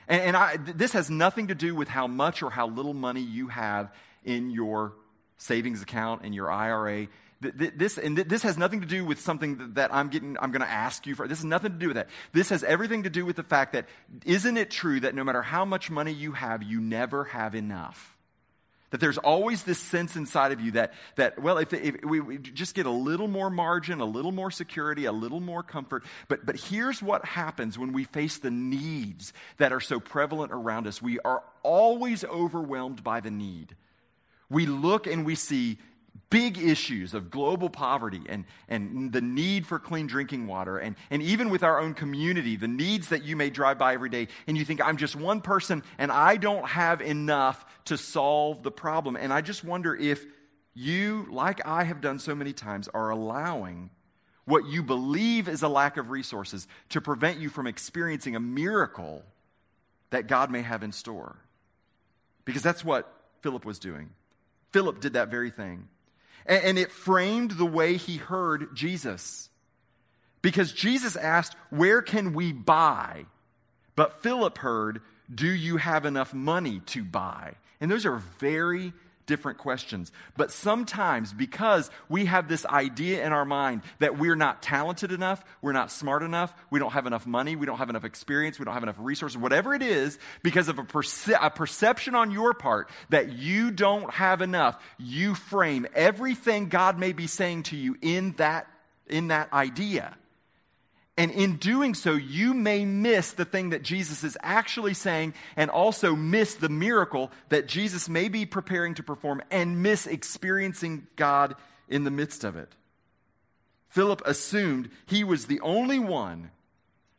And, 0.06 0.20
and 0.22 0.36
I, 0.36 0.58
this 0.58 0.92
has 0.92 1.08
nothing 1.08 1.46
to 1.46 1.54
do 1.54 1.74
with 1.74 1.88
how 1.88 2.06
much 2.06 2.42
or 2.42 2.50
how 2.50 2.66
little 2.68 2.92
money 2.92 3.22
you 3.22 3.48
have 3.48 3.90
in 4.22 4.50
your 4.50 4.92
savings 5.40 5.82
account, 5.82 6.22
and 6.24 6.34
your 6.34 6.50
IRA. 6.50 7.08
This, 7.40 7.96
and 7.96 8.18
this 8.18 8.42
has 8.42 8.58
nothing 8.58 8.82
to 8.82 8.86
do 8.86 9.02
with 9.02 9.18
something 9.18 9.72
that 9.74 9.94
I'm 9.94 10.08
getting, 10.08 10.36
I'm 10.38 10.52
going 10.52 10.60
to 10.60 10.70
ask 10.70 11.06
you 11.06 11.14
for. 11.14 11.26
This 11.26 11.38
has 11.38 11.44
nothing 11.46 11.72
to 11.72 11.78
do 11.78 11.86
with 11.88 11.96
that. 11.96 12.08
This 12.32 12.50
has 12.50 12.62
everything 12.62 13.04
to 13.04 13.10
do 13.10 13.24
with 13.24 13.36
the 13.36 13.42
fact 13.42 13.72
that 13.72 13.86
isn't 14.26 14.58
it 14.58 14.70
true 14.70 15.00
that 15.00 15.14
no 15.14 15.24
matter 15.24 15.40
how 15.40 15.64
much 15.64 15.90
money 15.90 16.12
you 16.12 16.32
have, 16.32 16.62
you 16.62 16.80
never 16.80 17.24
have 17.24 17.54
enough? 17.54 18.18
That 18.90 19.00
there's 19.00 19.16
always 19.16 19.62
this 19.62 19.78
sense 19.78 20.16
inside 20.16 20.52
of 20.52 20.60
you 20.60 20.72
that, 20.72 20.92
that 21.16 21.40
well, 21.40 21.56
if, 21.56 21.72
if 21.72 22.04
we, 22.04 22.20
we, 22.20 22.38
just 22.38 22.74
get 22.74 22.84
a 22.84 22.90
little 22.90 23.28
more 23.28 23.48
margin, 23.48 24.00
a 24.00 24.04
little 24.04 24.32
more 24.32 24.50
security, 24.50 25.06
a 25.06 25.12
little 25.12 25.40
more 25.40 25.62
comfort. 25.62 26.04
But, 26.28 26.44
but 26.44 26.56
here's 26.56 27.00
what 27.00 27.24
happens 27.24 27.78
when 27.78 27.92
we 27.92 28.04
face 28.04 28.36
the 28.38 28.50
needs 28.50 29.32
that 29.56 29.72
are 29.72 29.80
so 29.80 29.98
prevalent 29.98 30.52
around 30.52 30.86
us. 30.86 31.00
We 31.00 31.20
are 31.20 31.42
always 31.62 32.24
overwhelmed 32.24 33.02
by 33.02 33.20
the 33.20 33.30
need. 33.30 33.76
We 34.50 34.66
look 34.66 35.06
and 35.06 35.24
we 35.24 35.36
see 35.36 35.78
big 36.28 36.58
issues 36.58 37.12
of 37.12 37.30
global 37.30 37.68
poverty 37.68 38.22
and, 38.28 38.44
and 38.68 39.12
the 39.12 39.20
need 39.20 39.66
for 39.66 39.78
clean 39.78 40.06
drinking 40.06 40.46
water, 40.46 40.78
and, 40.78 40.94
and 41.10 41.22
even 41.22 41.50
with 41.50 41.64
our 41.64 41.80
own 41.80 41.92
community, 41.92 42.56
the 42.56 42.68
needs 42.68 43.08
that 43.08 43.24
you 43.24 43.34
may 43.36 43.50
drive 43.50 43.78
by 43.78 43.94
every 43.94 44.08
day, 44.08 44.28
and 44.46 44.56
you 44.56 44.64
think, 44.64 44.80
I'm 44.80 44.96
just 44.96 45.16
one 45.16 45.40
person 45.40 45.82
and 45.98 46.12
I 46.12 46.36
don't 46.36 46.66
have 46.66 47.00
enough 47.00 47.64
to 47.86 47.98
solve 47.98 48.62
the 48.62 48.70
problem. 48.70 49.16
And 49.16 49.32
I 49.32 49.40
just 49.40 49.64
wonder 49.64 49.94
if 49.94 50.24
you, 50.74 51.26
like 51.30 51.66
I 51.66 51.82
have 51.84 52.00
done 52.00 52.18
so 52.20 52.34
many 52.34 52.52
times, 52.52 52.88
are 52.88 53.10
allowing 53.10 53.90
what 54.44 54.66
you 54.66 54.82
believe 54.82 55.48
is 55.48 55.62
a 55.62 55.68
lack 55.68 55.96
of 55.96 56.10
resources 56.10 56.66
to 56.90 57.00
prevent 57.00 57.38
you 57.38 57.48
from 57.48 57.66
experiencing 57.66 58.36
a 58.36 58.40
miracle 58.40 59.24
that 60.10 60.26
God 60.26 60.50
may 60.50 60.62
have 60.62 60.82
in 60.82 60.92
store. 60.92 61.36
Because 62.44 62.62
that's 62.62 62.84
what 62.84 63.12
Philip 63.42 63.64
was 63.64 63.78
doing. 63.78 64.10
Philip 64.72 65.00
did 65.00 65.14
that 65.14 65.30
very 65.30 65.50
thing. 65.50 65.88
And, 66.46 66.64
and 66.64 66.78
it 66.78 66.90
framed 66.90 67.52
the 67.52 67.66
way 67.66 67.96
he 67.96 68.16
heard 68.16 68.74
Jesus. 68.74 69.48
Because 70.42 70.72
Jesus 70.72 71.16
asked, 71.16 71.56
Where 71.70 72.02
can 72.02 72.32
we 72.32 72.52
buy? 72.52 73.26
But 73.96 74.22
Philip 74.22 74.58
heard, 74.58 75.02
Do 75.32 75.48
you 75.48 75.76
have 75.76 76.06
enough 76.06 76.32
money 76.32 76.80
to 76.86 77.04
buy? 77.04 77.54
And 77.80 77.90
those 77.90 78.06
are 78.06 78.16
very 78.38 78.92
different 79.30 79.58
questions. 79.58 80.10
But 80.36 80.50
sometimes, 80.50 81.32
because 81.32 81.88
we 82.08 82.24
have 82.24 82.48
this 82.48 82.66
idea 82.66 83.24
in 83.24 83.32
our 83.32 83.44
mind 83.44 83.82
that 84.00 84.18
we're 84.18 84.34
not 84.34 84.60
talented 84.60 85.12
enough, 85.12 85.44
we're 85.62 85.70
not 85.70 85.92
smart 85.92 86.24
enough, 86.24 86.52
we 86.68 86.80
don't 86.80 86.90
have 86.90 87.06
enough 87.06 87.28
money, 87.28 87.54
we 87.54 87.64
don't 87.64 87.78
have 87.78 87.90
enough 87.90 88.04
experience, 88.04 88.58
we 88.58 88.64
don't 88.64 88.74
have 88.74 88.82
enough 88.82 88.96
resources, 88.98 89.38
whatever 89.38 89.72
it 89.72 89.82
is, 89.82 90.18
because 90.42 90.66
of 90.66 90.80
a, 90.80 90.84
perce- 90.84 91.28
a 91.40 91.48
perception 91.48 92.16
on 92.16 92.32
your 92.32 92.54
part 92.54 92.90
that 93.10 93.32
you 93.32 93.70
don't 93.70 94.10
have 94.10 94.42
enough, 94.42 94.82
you 94.98 95.36
frame 95.36 95.86
everything 95.94 96.68
God 96.68 96.98
may 96.98 97.12
be 97.12 97.28
saying 97.28 97.62
to 97.64 97.76
you 97.76 97.96
in 98.02 98.32
that, 98.38 98.66
in 99.06 99.28
that 99.28 99.52
idea. 99.52 100.16
And 101.20 101.32
in 101.32 101.56
doing 101.56 101.92
so, 101.92 102.14
you 102.14 102.54
may 102.54 102.86
miss 102.86 103.32
the 103.32 103.44
thing 103.44 103.70
that 103.70 103.82
Jesus 103.82 104.24
is 104.24 104.38
actually 104.42 104.94
saying 104.94 105.34
and 105.54 105.70
also 105.70 106.16
miss 106.16 106.54
the 106.54 106.70
miracle 106.70 107.30
that 107.50 107.66
Jesus 107.66 108.08
may 108.08 108.30
be 108.30 108.46
preparing 108.46 108.94
to 108.94 109.02
perform 109.02 109.42
and 109.50 109.82
miss 109.82 110.06
experiencing 110.06 111.08
God 111.16 111.56
in 111.90 112.04
the 112.04 112.10
midst 112.10 112.42
of 112.42 112.56
it. 112.56 112.74
Philip 113.90 114.22
assumed 114.24 114.88
he 115.04 115.22
was 115.22 115.44
the 115.44 115.60
only 115.60 115.98
one 115.98 116.52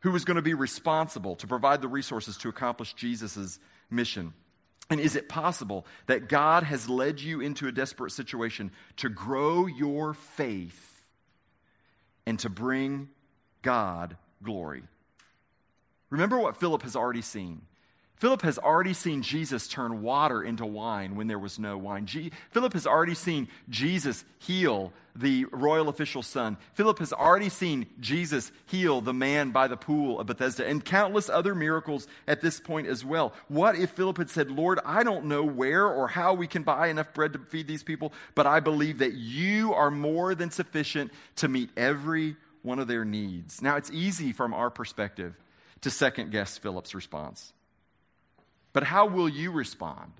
who 0.00 0.10
was 0.10 0.24
going 0.24 0.34
to 0.34 0.42
be 0.42 0.54
responsible 0.54 1.36
to 1.36 1.46
provide 1.46 1.80
the 1.80 1.86
resources 1.86 2.36
to 2.38 2.48
accomplish 2.48 2.94
Jesus' 2.94 3.60
mission. 3.88 4.32
And 4.90 4.98
is 4.98 5.14
it 5.14 5.28
possible 5.28 5.86
that 6.06 6.28
God 6.28 6.64
has 6.64 6.88
led 6.88 7.20
you 7.20 7.40
into 7.40 7.68
a 7.68 7.72
desperate 7.72 8.10
situation 8.10 8.72
to 8.96 9.08
grow 9.08 9.66
your 9.66 10.12
faith 10.14 11.04
and 12.26 12.36
to 12.40 12.50
bring 12.50 13.08
God 13.62 14.16
glory. 14.42 14.82
Remember 16.10 16.38
what 16.38 16.58
Philip 16.58 16.82
has 16.82 16.94
already 16.94 17.22
seen. 17.22 17.62
Philip 18.22 18.42
has 18.42 18.56
already 18.56 18.92
seen 18.92 19.22
Jesus 19.22 19.66
turn 19.66 20.00
water 20.00 20.44
into 20.44 20.64
wine 20.64 21.16
when 21.16 21.26
there 21.26 21.40
was 21.40 21.58
no 21.58 21.76
wine. 21.76 22.06
G- 22.06 22.30
Philip 22.52 22.72
has 22.74 22.86
already 22.86 23.14
seen 23.14 23.48
Jesus 23.68 24.24
heal 24.38 24.92
the 25.16 25.46
royal 25.46 25.88
official's 25.88 26.28
son. 26.28 26.56
Philip 26.74 27.00
has 27.00 27.12
already 27.12 27.48
seen 27.48 27.86
Jesus 27.98 28.52
heal 28.66 29.00
the 29.00 29.12
man 29.12 29.50
by 29.50 29.66
the 29.66 29.76
pool 29.76 30.20
of 30.20 30.28
Bethesda 30.28 30.64
and 30.64 30.84
countless 30.84 31.28
other 31.28 31.52
miracles 31.52 32.06
at 32.28 32.40
this 32.40 32.60
point 32.60 32.86
as 32.86 33.04
well. 33.04 33.32
What 33.48 33.74
if 33.74 33.90
Philip 33.90 34.18
had 34.18 34.30
said, 34.30 34.52
Lord, 34.52 34.78
I 34.84 35.02
don't 35.02 35.24
know 35.24 35.42
where 35.42 35.88
or 35.88 36.06
how 36.06 36.34
we 36.34 36.46
can 36.46 36.62
buy 36.62 36.86
enough 36.86 37.12
bread 37.14 37.32
to 37.32 37.40
feed 37.40 37.66
these 37.66 37.82
people, 37.82 38.12
but 38.36 38.46
I 38.46 38.60
believe 38.60 38.98
that 38.98 39.14
you 39.14 39.74
are 39.74 39.90
more 39.90 40.36
than 40.36 40.52
sufficient 40.52 41.10
to 41.36 41.48
meet 41.48 41.70
every 41.76 42.36
one 42.62 42.78
of 42.78 42.88
their 42.88 43.04
needs. 43.04 43.60
Now, 43.60 43.76
it's 43.76 43.90
easy 43.90 44.32
from 44.32 44.54
our 44.54 44.70
perspective 44.70 45.34
to 45.82 45.90
second 45.90 46.30
guess 46.30 46.58
Philip's 46.58 46.94
response. 46.94 47.52
But 48.72 48.84
how 48.84 49.06
will 49.06 49.28
you 49.28 49.50
respond? 49.50 50.12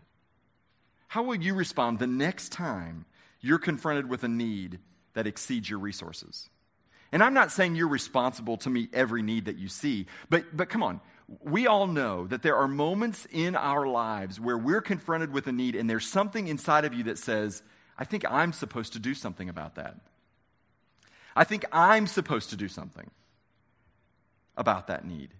How 1.08 1.22
will 1.22 1.36
you 1.36 1.54
respond 1.54 1.98
the 1.98 2.06
next 2.06 2.50
time 2.52 3.06
you're 3.40 3.58
confronted 3.58 4.08
with 4.08 4.24
a 4.24 4.28
need 4.28 4.78
that 5.14 5.26
exceeds 5.26 5.68
your 5.68 5.78
resources? 5.78 6.48
And 7.12 7.22
I'm 7.22 7.34
not 7.34 7.52
saying 7.52 7.76
you're 7.76 7.88
responsible 7.88 8.56
to 8.58 8.70
meet 8.70 8.94
every 8.94 9.22
need 9.22 9.44
that 9.44 9.58
you 9.58 9.68
see, 9.68 10.06
but, 10.30 10.56
but 10.56 10.70
come 10.70 10.82
on. 10.82 11.00
We 11.44 11.66
all 11.66 11.86
know 11.86 12.26
that 12.26 12.42
there 12.42 12.56
are 12.56 12.68
moments 12.68 13.26
in 13.30 13.54
our 13.54 13.86
lives 13.86 14.40
where 14.40 14.58
we're 14.58 14.80
confronted 14.80 15.32
with 15.32 15.46
a 15.46 15.52
need, 15.52 15.76
and 15.76 15.88
there's 15.88 16.06
something 16.06 16.48
inside 16.48 16.84
of 16.84 16.94
you 16.94 17.04
that 17.04 17.18
says, 17.18 17.62
I 17.98 18.04
think 18.04 18.24
I'm 18.30 18.52
supposed 18.52 18.94
to 18.94 18.98
do 18.98 19.14
something 19.14 19.48
about 19.48 19.76
that. 19.76 19.96
I 21.34 21.44
think 21.44 21.64
I'm 21.72 22.06
supposed 22.06 22.50
to 22.50 22.56
do 22.56 22.68
something 22.68 23.10
about 24.56 24.88
that 24.88 25.04
need. 25.04 25.30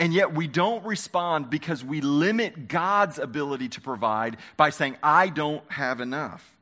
And 0.00 0.12
yet 0.12 0.34
we 0.34 0.48
don't 0.48 0.84
respond 0.84 1.48
because 1.48 1.84
we 1.84 2.00
limit 2.00 2.66
God's 2.66 3.18
ability 3.18 3.68
to 3.70 3.80
provide 3.80 4.36
by 4.56 4.70
saying, 4.70 4.96
I 5.02 5.28
don't 5.28 5.62
have 5.70 6.00
enough. 6.00 6.56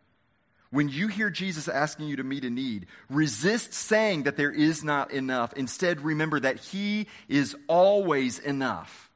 When 0.70 0.88
you 0.88 1.08
hear 1.08 1.30
Jesus 1.30 1.66
asking 1.66 2.08
you 2.08 2.16
to 2.16 2.22
meet 2.22 2.44
a 2.44 2.50
need, 2.50 2.86
resist 3.08 3.72
saying 3.72 4.24
that 4.24 4.36
there 4.36 4.52
is 4.52 4.84
not 4.84 5.10
enough. 5.10 5.52
Instead, 5.54 6.02
remember 6.02 6.38
that 6.38 6.58
He 6.58 7.06
is 7.28 7.56
always 7.66 8.38
enough. 8.38 9.10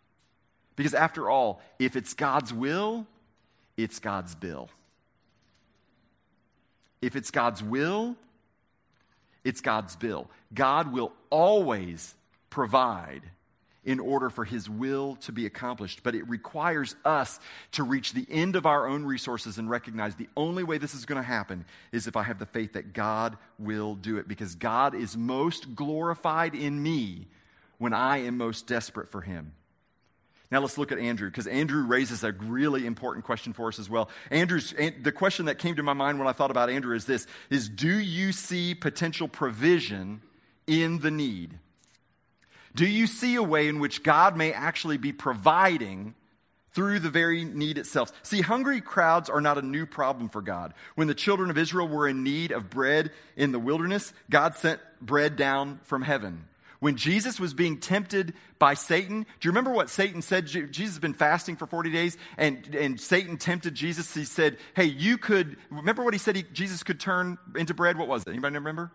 Because 0.74 0.94
after 0.94 1.30
all, 1.30 1.60
if 1.78 1.94
it's 1.94 2.14
God's 2.14 2.52
will, 2.52 3.06
it's 3.76 4.00
God's 4.00 4.34
bill. 4.34 4.68
If 7.00 7.14
it's 7.14 7.30
God's 7.30 7.62
will, 7.62 8.16
it's 9.44 9.60
God's 9.60 9.96
bill. 9.96 10.30
God 10.52 10.92
will 10.92 11.12
always 11.30 12.14
provide 12.50 13.22
in 13.84 14.00
order 14.00 14.30
for 14.30 14.44
his 14.44 14.68
will 14.68 15.16
to 15.16 15.32
be 15.32 15.46
accomplished. 15.46 16.00
But 16.02 16.14
it 16.14 16.26
requires 16.28 16.96
us 17.04 17.38
to 17.72 17.82
reach 17.82 18.12
the 18.12 18.26
end 18.30 18.56
of 18.56 18.66
our 18.66 18.86
own 18.86 19.04
resources 19.04 19.58
and 19.58 19.68
recognize 19.68 20.14
the 20.14 20.28
only 20.36 20.64
way 20.64 20.78
this 20.78 20.94
is 20.94 21.04
going 21.04 21.20
to 21.20 21.26
happen 21.26 21.64
is 21.92 22.06
if 22.06 22.16
I 22.16 22.22
have 22.22 22.38
the 22.38 22.46
faith 22.46 22.72
that 22.72 22.92
God 22.92 23.36
will 23.58 23.94
do 23.94 24.16
it, 24.16 24.26
because 24.26 24.54
God 24.54 24.94
is 24.94 25.16
most 25.16 25.74
glorified 25.74 26.54
in 26.54 26.82
me 26.82 27.28
when 27.78 27.92
I 27.92 28.18
am 28.18 28.38
most 28.38 28.66
desperate 28.66 29.10
for 29.10 29.20
him. 29.20 29.52
Now 30.54 30.60
let's 30.60 30.78
look 30.78 30.92
at 30.92 31.00
Andrew, 31.00 31.28
because 31.28 31.48
Andrew 31.48 31.84
raises 31.84 32.22
a 32.22 32.30
really 32.30 32.86
important 32.86 33.24
question 33.24 33.52
for 33.52 33.66
us 33.66 33.80
as 33.80 33.90
well. 33.90 34.08
Andrew's, 34.30 34.72
the 35.02 35.10
question 35.10 35.46
that 35.46 35.58
came 35.58 35.74
to 35.74 35.82
my 35.82 35.94
mind 35.94 36.20
when 36.20 36.28
I 36.28 36.32
thought 36.32 36.52
about 36.52 36.70
Andrew 36.70 36.94
is 36.94 37.06
this, 37.06 37.26
is 37.50 37.68
do 37.68 37.98
you 37.98 38.30
see 38.30 38.72
potential 38.76 39.26
provision 39.26 40.22
in 40.68 41.00
the 41.00 41.10
need? 41.10 41.58
Do 42.72 42.86
you 42.86 43.08
see 43.08 43.34
a 43.34 43.42
way 43.42 43.66
in 43.66 43.80
which 43.80 44.04
God 44.04 44.36
may 44.36 44.52
actually 44.52 44.96
be 44.96 45.12
providing 45.12 46.14
through 46.70 47.00
the 47.00 47.10
very 47.10 47.44
need 47.44 47.78
itself. 47.78 48.12
See, 48.24 48.40
hungry 48.40 48.80
crowds 48.80 49.30
are 49.30 49.40
not 49.40 49.58
a 49.58 49.62
new 49.62 49.86
problem 49.86 50.28
for 50.28 50.42
God. 50.42 50.74
When 50.96 51.06
the 51.06 51.14
children 51.14 51.48
of 51.48 51.56
Israel 51.56 51.86
were 51.86 52.08
in 52.08 52.24
need 52.24 52.50
of 52.50 52.68
bread 52.68 53.12
in 53.36 53.52
the 53.52 53.60
wilderness, 53.60 54.12
God 54.28 54.56
sent 54.56 54.80
bread 55.00 55.36
down 55.36 55.78
from 55.84 56.02
heaven. 56.02 56.46
When 56.84 56.96
Jesus 56.96 57.40
was 57.40 57.54
being 57.54 57.80
tempted 57.80 58.34
by 58.58 58.74
Satan, 58.74 59.22
do 59.22 59.48
you 59.48 59.50
remember 59.52 59.70
what 59.70 59.88
Satan 59.88 60.20
said? 60.20 60.44
Jesus 60.44 60.96
has 60.96 60.98
been 60.98 61.14
fasting 61.14 61.56
for 61.56 61.66
40 61.66 61.90
days, 61.90 62.18
and, 62.36 62.74
and 62.74 63.00
Satan 63.00 63.38
tempted 63.38 63.74
Jesus. 63.74 64.12
He 64.12 64.26
said, 64.26 64.58
Hey, 64.76 64.84
you 64.84 65.16
could, 65.16 65.56
remember 65.70 66.04
what 66.04 66.12
he 66.12 66.18
said 66.18 66.36
he, 66.36 66.42
Jesus 66.42 66.82
could 66.82 67.00
turn 67.00 67.38
into 67.56 67.72
bread? 67.72 67.96
What 67.96 68.06
was 68.06 68.24
it? 68.24 68.28
Anybody 68.28 68.56
remember? 68.56 68.90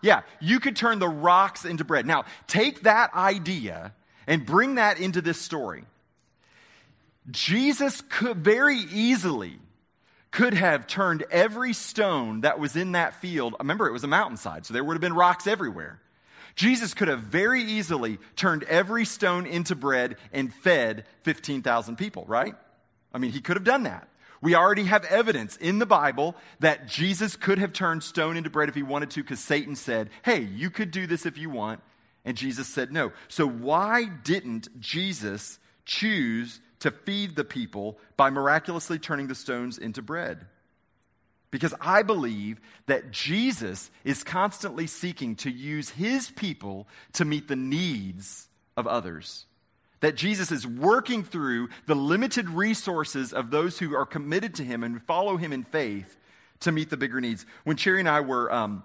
Yeah, 0.00 0.20
you 0.38 0.60
could 0.60 0.76
turn 0.76 1.00
the 1.00 1.08
rocks 1.08 1.64
into 1.64 1.82
bread. 1.82 2.06
Now, 2.06 2.24
take 2.46 2.82
that 2.82 3.12
idea 3.14 3.94
and 4.28 4.46
bring 4.46 4.76
that 4.76 5.00
into 5.00 5.20
this 5.20 5.40
story. 5.40 5.86
Jesus 7.32 8.00
could 8.10 8.44
very 8.44 8.78
easily 8.78 9.58
could 10.30 10.54
have 10.54 10.86
turned 10.86 11.24
every 11.32 11.72
stone 11.72 12.42
that 12.42 12.60
was 12.60 12.76
in 12.76 12.92
that 12.92 13.20
field. 13.20 13.56
Remember, 13.58 13.88
it 13.88 13.92
was 13.92 14.04
a 14.04 14.06
mountainside, 14.06 14.66
so 14.66 14.72
there 14.72 14.84
would 14.84 14.94
have 14.94 15.00
been 15.00 15.14
rocks 15.14 15.48
everywhere. 15.48 16.00
Jesus 16.54 16.94
could 16.94 17.08
have 17.08 17.20
very 17.20 17.62
easily 17.62 18.18
turned 18.36 18.62
every 18.64 19.04
stone 19.04 19.46
into 19.46 19.74
bread 19.74 20.16
and 20.32 20.52
fed 20.52 21.04
15,000 21.22 21.96
people, 21.96 22.24
right? 22.26 22.54
I 23.12 23.18
mean, 23.18 23.32
he 23.32 23.40
could 23.40 23.56
have 23.56 23.64
done 23.64 23.84
that. 23.84 24.08
We 24.40 24.54
already 24.54 24.84
have 24.84 25.04
evidence 25.06 25.56
in 25.56 25.78
the 25.78 25.86
Bible 25.86 26.36
that 26.60 26.86
Jesus 26.86 27.34
could 27.34 27.58
have 27.58 27.72
turned 27.72 28.02
stone 28.02 28.36
into 28.36 28.50
bread 28.50 28.68
if 28.68 28.74
he 28.74 28.82
wanted 28.82 29.10
to 29.12 29.22
because 29.22 29.40
Satan 29.40 29.74
said, 29.74 30.10
Hey, 30.22 30.42
you 30.42 30.68
could 30.68 30.90
do 30.90 31.06
this 31.06 31.24
if 31.24 31.38
you 31.38 31.48
want. 31.48 31.80
And 32.26 32.36
Jesus 32.36 32.68
said 32.68 32.92
no. 32.92 33.12
So 33.28 33.48
why 33.48 34.04
didn't 34.04 34.80
Jesus 34.80 35.58
choose 35.86 36.60
to 36.80 36.90
feed 36.90 37.36
the 37.36 37.44
people 37.44 37.98
by 38.16 38.28
miraculously 38.30 38.98
turning 38.98 39.28
the 39.28 39.34
stones 39.34 39.78
into 39.78 40.02
bread? 40.02 40.46
Because 41.54 41.72
I 41.80 42.02
believe 42.02 42.60
that 42.86 43.12
Jesus 43.12 43.92
is 44.02 44.24
constantly 44.24 44.88
seeking 44.88 45.36
to 45.36 45.50
use 45.52 45.88
his 45.88 46.28
people 46.28 46.88
to 47.12 47.24
meet 47.24 47.46
the 47.46 47.54
needs 47.54 48.48
of 48.76 48.88
others 48.88 49.46
that 50.00 50.16
Jesus 50.16 50.50
is 50.50 50.66
working 50.66 51.22
through 51.22 51.68
the 51.86 51.94
limited 51.94 52.50
resources 52.50 53.32
of 53.32 53.52
those 53.52 53.78
who 53.78 53.94
are 53.94 54.04
committed 54.04 54.56
to 54.56 54.64
him 54.64 54.82
and 54.82 55.00
follow 55.04 55.36
him 55.36 55.52
in 55.52 55.62
faith 55.62 56.18
to 56.60 56.72
meet 56.72 56.90
the 56.90 56.96
bigger 56.96 57.20
needs. 57.20 57.46
When 57.62 57.76
Cherry 57.76 58.00
and 58.00 58.08
I 58.08 58.20
were 58.20 58.52
um, 58.52 58.82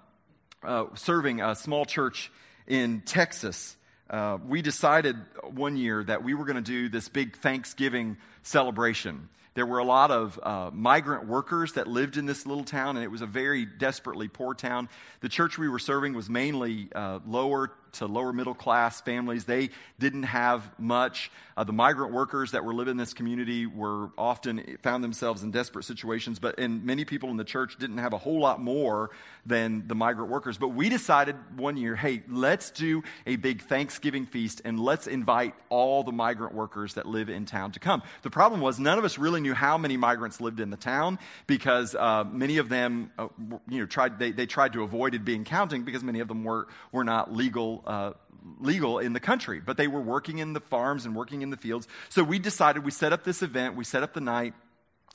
uh, 0.62 0.84
serving 0.94 1.40
a 1.40 1.56
small 1.56 1.84
church 1.84 2.30
in 2.68 3.02
Texas, 3.02 3.76
uh, 4.08 4.38
we 4.46 4.62
decided 4.62 5.16
one 5.42 5.76
year 5.76 6.04
that 6.04 6.22
we 6.22 6.34
were 6.34 6.44
going 6.44 6.54
to 6.54 6.62
do 6.62 6.88
this 6.88 7.08
big 7.08 7.36
Thanksgiving 7.36 8.16
celebration. 8.44 9.28
There 9.54 9.66
were 9.66 9.78
a 9.78 9.84
lot 9.84 10.10
of 10.10 10.38
uh, 10.42 10.70
migrant 10.72 11.26
workers 11.26 11.72
that 11.72 11.88
lived 11.88 12.16
in 12.16 12.26
this 12.26 12.46
little 12.46 12.64
town, 12.64 12.96
and 12.96 13.04
it 13.04 13.10
was 13.10 13.20
a 13.20 13.26
very 13.26 13.64
desperately 13.64 14.28
poor 14.28 14.54
town. 14.54 14.88
The 15.20 15.28
church 15.28 15.58
we 15.58 15.68
were 15.68 15.80
serving 15.80 16.14
was 16.14 16.30
mainly 16.30 16.88
uh, 16.94 17.18
lower 17.26 17.72
to 17.92 18.06
lower 18.06 18.32
middle 18.32 18.54
class 18.54 19.00
families. 19.00 19.44
They 19.44 19.70
didn't 19.98 20.22
have 20.22 20.70
much. 20.78 21.32
Uh, 21.56 21.64
the 21.64 21.72
migrant 21.72 22.12
workers 22.12 22.52
that 22.52 22.64
were 22.64 22.72
living 22.72 22.92
in 22.92 22.96
this 22.96 23.12
community 23.12 23.66
were 23.66 24.10
often 24.16 24.78
found 24.82 25.02
themselves 25.02 25.42
in 25.42 25.50
desperate 25.50 25.84
situations, 25.84 26.38
but 26.38 26.58
and 26.60 26.84
many 26.84 27.04
people 27.04 27.30
in 27.30 27.36
the 27.36 27.44
church 27.44 27.76
didn't 27.78 27.98
have 27.98 28.12
a 28.12 28.18
whole 28.18 28.40
lot 28.40 28.60
more 28.60 29.10
than 29.46 29.86
the 29.86 29.94
migrant 29.94 30.30
workers. 30.30 30.58
But 30.58 30.68
we 30.68 30.88
decided 30.88 31.36
one 31.56 31.76
year, 31.76 31.96
hey, 31.96 32.22
let's 32.28 32.70
do 32.70 33.02
a 33.26 33.36
big 33.36 33.62
Thanksgiving 33.62 34.26
feast 34.26 34.62
and 34.64 34.78
let's 34.78 35.06
invite 35.06 35.54
all 35.68 36.02
the 36.02 36.12
migrant 36.12 36.54
workers 36.54 36.94
that 36.94 37.06
live 37.06 37.28
in 37.28 37.46
town 37.46 37.72
to 37.72 37.80
come. 37.80 38.02
The 38.22 38.30
problem 38.30 38.60
was 38.60 38.78
none 38.78 38.98
of 38.98 39.04
us 39.04 39.18
really 39.18 39.40
knew 39.40 39.54
how 39.54 39.78
many 39.78 39.96
migrants 39.96 40.40
lived 40.40 40.60
in 40.60 40.70
the 40.70 40.76
town 40.76 41.18
because 41.46 41.94
uh, 41.94 42.24
many 42.24 42.58
of 42.58 42.68
them, 42.68 43.12
uh, 43.18 43.28
you 43.68 43.80
know, 43.80 43.86
tried 43.86 44.18
they, 44.18 44.30
they 44.32 44.46
tried 44.46 44.72
to 44.74 44.82
avoid 44.82 45.14
it 45.14 45.24
being 45.24 45.44
counting 45.44 45.82
because 45.82 46.02
many 46.02 46.20
of 46.20 46.28
them 46.28 46.44
were 46.44 46.68
were 46.92 47.04
not 47.04 47.32
legal 47.32 47.82
uh, 47.86 48.12
legal 48.58 48.98
in 48.98 49.12
the 49.12 49.20
country, 49.20 49.60
but 49.60 49.76
they 49.76 49.88
were 49.88 50.00
working 50.00 50.38
in 50.38 50.52
the 50.52 50.60
farms 50.60 51.04
and 51.04 51.14
working 51.14 51.42
in 51.42 51.50
the 51.50 51.56
fields. 51.56 51.86
So 52.08 52.22
we 52.22 52.38
decided 52.38 52.84
we 52.84 52.90
set 52.90 53.12
up 53.12 53.24
this 53.24 53.42
event, 53.42 53.76
we 53.76 53.84
set 53.84 54.02
up 54.02 54.14
the 54.14 54.20
night 54.20 54.54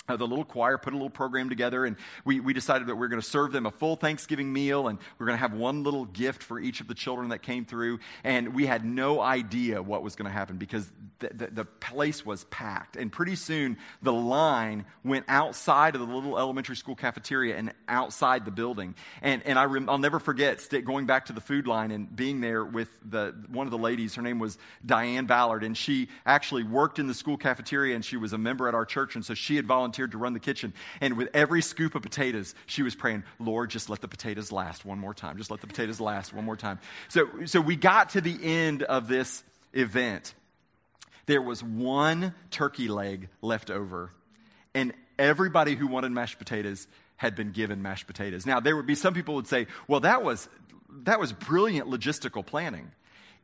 uh, 0.08 0.16
the 0.16 0.28
little 0.28 0.46
choir 0.46 0.78
put 0.78 0.94
a 0.94 0.96
little 0.96 1.10
program 1.10 1.50
together, 1.50 1.86
and 1.86 1.96
we, 2.24 2.40
we 2.40 2.54
decided 2.54 2.88
that 2.88 2.96
we 2.96 3.06
are 3.06 3.10
going 3.10 3.22
to 3.22 3.28
serve 3.28 3.52
them 3.52 3.66
a 3.66 3.72
full 3.72 3.96
Thanksgiving 3.96 4.52
meal, 4.52 4.88
and 4.88 5.00
we 5.18 5.24
are 5.24 5.28
going 5.28 5.38
to 5.38 5.42
have 5.42 5.54
one 5.54 5.84
little 5.84 6.06
gift 6.06 6.44
for 6.44 6.60
each 6.60 6.82
of 6.82 6.88
the 6.88 6.94
children 6.94 7.30
that 7.30 7.42
came 7.42 7.66
through. 7.66 8.00
And 8.24 8.54
we 8.54 8.66
had 8.66 8.86
no 8.86 9.20
idea 9.20 9.82
what 9.82 10.04
was 10.04 10.16
going 10.16 10.30
to 10.30 10.34
happen 10.34 10.58
because 10.58 10.90
the, 11.20 11.30
the, 11.34 11.48
the, 11.48 11.66
place 11.66 12.26
was 12.26 12.44
packed. 12.46 12.98
And 12.98 13.12
pretty 13.12 13.36
soon, 13.36 13.78
the 14.02 14.14
line 14.14 14.86
went 15.04 15.26
outside 15.28 15.96
of 15.96 16.02
the 16.02 16.14
little 16.14 16.38
elementary 16.38 16.76
school 16.76 16.96
cafeteria 16.96 17.56
and 17.58 17.74
outside 17.88 18.44
the 18.44 18.52
building. 18.52 18.96
And, 19.22 19.42
and 19.46 19.58
I 19.58 19.66
rem- 19.66 19.90
I'll 19.90 19.98
never 19.98 20.20
forget 20.20 20.68
going 20.84 21.06
back 21.06 21.26
to 21.26 21.34
the 21.34 21.42
food 21.42 21.68
line 21.68 21.92
and 21.92 22.14
being 22.14 22.42
there 22.42 22.66
with 22.66 22.90
the, 23.08 23.36
one 23.50 23.68
of 23.68 23.72
the 23.72 23.78
ladies. 23.78 24.16
Her 24.16 24.22
name 24.22 24.40
was 24.40 24.58
Diane 24.86 25.26
Ballard, 25.26 25.64
and 25.64 25.78
she 25.78 26.10
actually 26.26 26.64
worked 26.64 27.00
in 27.00 27.08
the 27.08 27.14
school 27.14 27.38
cafeteria, 27.38 27.96
and 27.96 28.04
she 28.04 28.18
was 28.18 28.34
a 28.34 28.38
member 28.38 28.68
at 28.68 28.76
our 28.76 28.86
church, 28.86 29.16
and 29.16 29.24
so 29.24 29.34
she 29.34 29.56
had 29.56 29.66
volunteered 29.66 29.95
volunteered 29.96 30.12
to 30.12 30.18
run 30.18 30.34
the 30.34 30.40
kitchen. 30.40 30.74
And 31.02 31.18
with 31.18 31.30
every 31.34 31.62
scoop 31.62 31.96
of 31.96 32.02
potatoes, 32.02 32.54
she 32.66 32.84
was 32.84 32.96
praying, 32.96 33.24
Lord, 33.40 33.70
just 33.70 33.90
let 33.90 34.02
the 34.02 34.08
potatoes 34.08 34.52
last 34.52 34.86
one 34.86 35.00
more 35.00 35.14
time. 35.14 35.38
Just 35.38 35.52
let 35.52 35.62
the 35.62 35.68
potatoes 35.68 36.00
last 36.00 36.34
one 36.34 36.46
more 36.46 36.58
time. 36.58 36.80
So, 37.08 37.28
so 37.46 37.62
we 37.62 37.76
got 37.76 38.12
to 38.12 38.22
the 38.22 38.38
end 38.42 38.84
of 38.84 39.08
this 39.08 39.44
event. 39.74 40.34
There 41.28 41.42
was 41.42 41.64
one 41.64 42.34
turkey 42.52 42.88
leg 42.88 43.30
left 43.42 43.72
over. 43.72 44.12
And 44.74 44.94
everybody 45.18 45.76
who 45.76 45.88
wanted 45.88 46.12
mashed 46.12 46.38
potatoes 46.38 46.88
had 47.16 47.36
been 47.36 47.52
given 47.52 47.82
mashed 47.82 48.08
potatoes. 48.08 48.46
Now, 48.46 48.60
there 48.60 48.76
would 48.76 48.86
be 48.86 48.96
some 48.96 49.14
people 49.14 49.36
would 49.36 49.48
say, 49.48 49.68
well, 49.88 50.02
that 50.02 50.24
was, 50.24 50.50
that 51.04 51.20
was 51.20 51.32
brilliant 51.32 51.90
logistical 51.90 52.46
planning. 52.46 52.92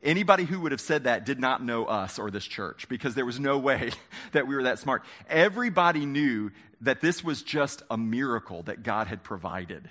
Anybody 0.04 0.46
who 0.46 0.60
would 0.62 0.72
have 0.72 0.82
said 0.82 1.04
that 1.04 1.26
did 1.26 1.40
not 1.40 1.64
know 1.64 1.86
us 1.86 2.18
or 2.18 2.32
this 2.32 2.46
church 2.46 2.88
because 2.90 3.14
there 3.14 3.26
was 3.26 3.40
no 3.40 3.60
way 3.60 3.92
that 4.32 4.48
we 4.48 4.56
were 4.56 4.64
that 4.64 4.80
smart. 4.80 5.04
Everybody 5.30 6.06
knew 6.06 6.52
that 6.82 7.02
this 7.02 7.24
was 7.24 7.44
just 7.44 7.84
a 7.92 7.98
miracle 7.98 8.64
that 8.64 8.82
God 8.82 9.08
had 9.08 9.24
provided, 9.24 9.90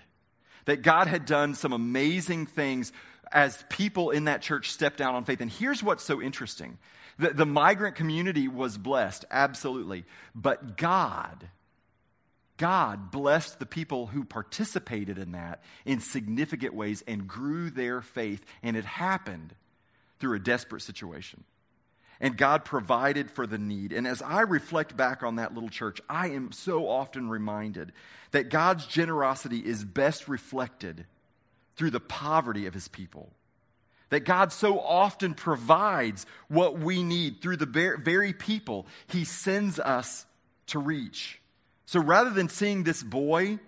that 0.64 0.82
God 0.82 1.06
had 1.06 1.26
done 1.26 1.54
some 1.54 1.72
amazing 1.72 2.46
things 2.46 2.92
as 3.30 3.64
people 3.68 4.10
in 4.10 4.24
that 4.24 4.42
church 4.42 4.72
stepped 4.72 5.00
out 5.00 5.14
on 5.14 5.24
faith. 5.24 5.40
And 5.40 5.50
here's 5.50 5.82
what's 5.82 6.02
so 6.02 6.20
interesting 6.20 6.78
the, 7.18 7.30
the 7.30 7.46
migrant 7.46 7.96
community 7.96 8.48
was 8.48 8.78
blessed, 8.78 9.26
absolutely. 9.30 10.04
But 10.34 10.76
God, 10.76 11.48
God 12.56 13.12
blessed 13.12 13.58
the 13.58 13.66
people 13.66 14.06
who 14.06 14.24
participated 14.24 15.18
in 15.18 15.32
that 15.32 15.62
in 15.84 16.00
significant 16.00 16.74
ways 16.74 17.04
and 17.06 17.28
grew 17.28 17.70
their 17.70 18.00
faith. 18.00 18.44
And 18.62 18.76
it 18.76 18.84
happened 18.84 19.54
through 20.20 20.36
a 20.36 20.40
desperate 20.40 20.82
situation. 20.82 21.44
And 22.20 22.36
God 22.36 22.66
provided 22.66 23.30
for 23.30 23.46
the 23.46 23.58
need. 23.58 23.92
And 23.92 24.06
as 24.06 24.20
I 24.20 24.42
reflect 24.42 24.96
back 24.96 25.22
on 25.22 25.36
that 25.36 25.54
little 25.54 25.70
church, 25.70 26.00
I 26.08 26.28
am 26.28 26.52
so 26.52 26.86
often 26.86 27.30
reminded 27.30 27.92
that 28.32 28.50
God's 28.50 28.86
generosity 28.86 29.58
is 29.58 29.84
best 29.84 30.28
reflected 30.28 31.06
through 31.76 31.90
the 31.90 32.00
poverty 32.00 32.66
of 32.66 32.74
his 32.74 32.88
people. 32.88 33.32
That 34.10 34.26
God 34.26 34.52
so 34.52 34.78
often 34.78 35.34
provides 35.34 36.26
what 36.48 36.78
we 36.78 37.02
need 37.02 37.40
through 37.40 37.56
the 37.56 37.96
very 38.02 38.32
people 38.34 38.86
he 39.06 39.24
sends 39.24 39.78
us 39.78 40.26
to 40.66 40.78
reach. 40.78 41.40
So 41.86 42.00
rather 42.00 42.30
than 42.30 42.48
seeing 42.48 42.84
this 42.84 43.02
boy 43.02 43.60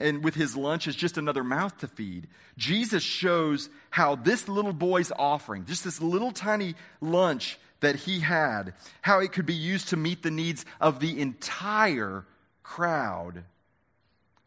and 0.00 0.24
with 0.24 0.34
his 0.34 0.56
lunch 0.56 0.88
is 0.88 0.96
just 0.96 1.18
another 1.18 1.44
mouth 1.44 1.76
to 1.78 1.88
feed. 1.88 2.26
Jesus 2.56 3.02
shows 3.02 3.68
how 3.90 4.16
this 4.16 4.48
little 4.48 4.72
boy's 4.72 5.12
offering, 5.16 5.66
just 5.66 5.84
this 5.84 6.00
little 6.00 6.32
tiny 6.32 6.74
lunch 7.00 7.58
that 7.80 7.96
he 7.96 8.20
had, 8.20 8.74
how 9.02 9.20
it 9.20 9.32
could 9.32 9.46
be 9.46 9.54
used 9.54 9.88
to 9.88 9.96
meet 9.96 10.22
the 10.22 10.30
needs 10.30 10.64
of 10.80 11.00
the 11.00 11.20
entire 11.20 12.24
crowd. 12.62 13.44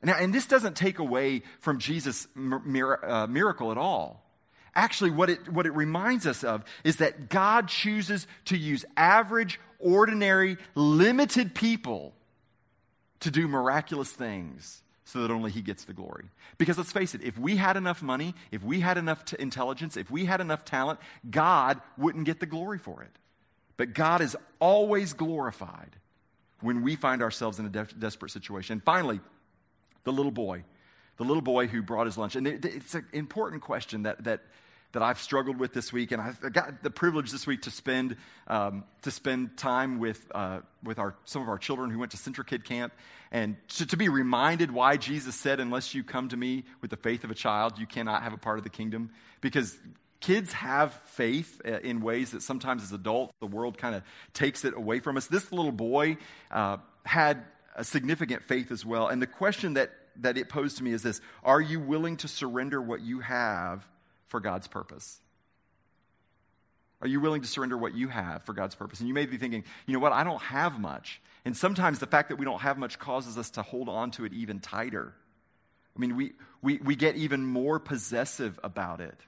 Now, 0.02 0.18
and 0.18 0.34
this 0.34 0.46
doesn't 0.48 0.76
take 0.76 1.00
away 1.00 1.44
from 1.60 1.80
Jesus' 1.80 2.28
uh, 2.36 3.28
miracle 3.28 3.72
at 3.72 3.78
all. 3.78 4.22
Actually, 4.76 5.12
what 5.12 5.30
it, 5.30 5.50
what 5.50 5.66
it 5.66 5.72
reminds 5.72 6.26
us 6.26 6.44
of 6.44 6.64
is 6.84 6.98
that 6.98 7.30
God 7.30 7.68
chooses 7.68 8.28
to 8.46 8.58
use 8.58 8.84
average, 8.98 9.60
ordinary, 9.80 10.58
limited 10.76 11.54
people 11.54 12.14
to 13.20 13.32
do 13.32 13.48
miraculous 13.48 14.12
things 14.12 14.82
so 15.06 15.22
that 15.22 15.32
only 15.32 15.52
he 15.52 15.62
gets 15.62 15.84
the 15.84 15.94
glory. 15.94 16.26
Because 16.58 16.78
let's 16.78 16.92
face 16.92 17.14
it, 17.14 17.22
if 17.22 17.38
we 17.38 17.58
had 17.58 17.76
enough 17.76 18.02
money, 18.02 18.34
if 18.52 18.64
we 18.64 18.80
had 18.80 18.98
enough 18.98 19.26
t- 19.26 19.36
intelligence, 19.40 19.98
if 19.98 20.10
we 20.10 20.26
had 20.26 20.40
enough 20.40 20.64
talent, 20.64 21.00
God 21.30 21.82
wouldn't 21.98 22.26
get 22.26 22.40
the 22.40 22.46
glory 22.46 22.78
for 22.78 23.04
it. 23.04 23.12
But 23.76 23.94
God 23.94 24.22
is 24.22 24.38
always 24.60 25.14
glorified 25.14 25.98
when 26.62 26.82
we 26.84 26.96
find 26.96 27.22
ourselves 27.22 27.60
in 27.60 27.66
a 27.66 27.70
de- 27.70 27.88
desperate 28.00 28.32
situation. 28.32 28.74
And 28.74 28.84
finally, 28.84 29.20
the 30.06 30.14
little 30.14 30.32
boy, 30.32 30.64
the 31.18 31.24
little 31.24 31.42
boy 31.42 31.68
who 31.68 31.82
brought 31.82 32.06
his 32.06 32.18
lunch. 32.18 32.36
And 32.36 32.48
it's 32.48 32.96
an 32.96 33.06
important 33.12 33.62
question 33.62 34.04
that, 34.04 34.24
that 34.24 34.42
that 34.94 35.02
I've 35.02 35.20
struggled 35.20 35.60
with 35.60 35.74
this 35.74 35.92
week, 35.92 36.12
and 36.12 36.22
I've 36.22 36.54
got 36.54 36.82
the 36.84 36.92
privilege 36.92 37.32
this 37.32 37.46
week 37.46 37.64
to 37.64 37.72
spend 37.72 38.16
um, 38.48 38.84
to 39.02 39.12
spend 39.12 39.58
time 39.58 40.00
with 40.00 40.26
uh, 40.34 40.60
with 40.84 41.00
our 41.00 41.16
some 41.26 41.42
of 41.42 41.50
our 41.50 41.58
children 41.58 41.90
who 41.90 42.00
went 42.00 42.12
to 42.12 42.18
CentriKid 42.18 42.64
Camp, 42.64 42.94
and 43.32 43.58
to, 43.70 43.86
to, 43.88 43.98
be 43.98 44.08
reminded 44.08 44.72
why 44.72 44.98
Jesus 44.98 45.36
said, 45.36 45.60
"Unless 45.60 45.94
you 45.96 46.04
come 46.04 46.30
to 46.30 46.38
me 46.38 46.64
with 46.82 46.92
the 46.92 46.98
faith 46.98 47.24
of 47.24 47.32
a 47.32 47.36
child, 47.36 47.80
you 47.80 47.88
cannot 47.88 48.22
have 48.24 48.34
a 48.34 48.38
part 48.38 48.60
of 48.60 48.64
the 48.64 48.70
kingdom." 48.70 49.10
Because 49.42 49.78
kids 50.20 50.54
have 50.54 50.94
faith 51.06 51.60
uh, 51.66 51.80
in 51.80 52.02
ways 52.02 52.32
that 52.32 52.44
sometimes 52.44 52.84
as 52.84 52.92
adults 52.92 53.34
the 53.40 53.48
world 53.48 53.78
kind 53.78 53.96
of 53.96 54.04
takes 54.34 54.64
it 54.64 54.76
away 54.76 55.00
from 55.00 55.18
us. 55.18 55.28
This 55.28 55.52
little 55.52 55.72
boy 55.72 56.18
uh, 56.52 56.78
had 57.04 57.44
a 57.76 57.84
significant 57.84 58.44
faith 58.44 58.72
as 58.72 58.86
well, 58.86 59.08
and 59.08 59.20
the 59.20 59.28
question 59.28 59.74
that 59.74 59.92
that 60.18 60.38
it 60.38 60.50
posed 60.50 60.78
to 60.78 60.84
me 60.84 60.92
is 60.92 61.02
this: 61.02 61.20
Are 61.44 61.60
you 61.60 61.80
willing 61.80 62.18
to 62.18 62.28
surrender 62.28 62.80
what 62.80 63.02
you 63.02 63.22
have? 63.22 63.84
For 64.34 64.40
God's 64.40 64.68
purpose? 64.68 65.20
Are 67.04 67.08
you 67.08 67.20
willing 67.20 67.44
to 67.44 67.48
surrender 67.48 67.78
what 67.78 67.94
you 67.94 68.08
have 68.08 68.42
for 68.46 68.54
God's 68.54 68.74
purpose? 68.74 69.00
And 69.00 69.08
you 69.08 69.14
may 69.14 69.28
be 69.28 69.38
thinking, 69.38 69.64
you 69.86 69.94
know 69.94 70.00
what, 70.00 70.12
I 70.12 70.24
don't 70.24 70.42
have 70.42 70.80
much. 70.80 71.22
And 71.46 71.56
sometimes 71.56 72.00
the 72.00 72.08
fact 72.08 72.30
that 72.30 72.38
we 72.38 72.46
don't 72.46 72.62
have 72.62 72.80
much 72.80 72.98
causes 72.98 73.38
us 73.38 73.52
to 73.52 73.62
hold 73.62 73.90
on 73.90 74.10
to 74.12 74.26
it 74.26 74.34
even 74.34 74.60
tighter. 74.60 75.14
I 75.96 76.00
mean, 76.00 76.16
we, 76.16 76.32
we, 76.64 76.78
we 76.78 76.96
get 76.96 77.16
even 77.16 77.46
more 77.46 77.78
possessive 77.78 78.60
about 78.64 79.02
it. 79.02 79.20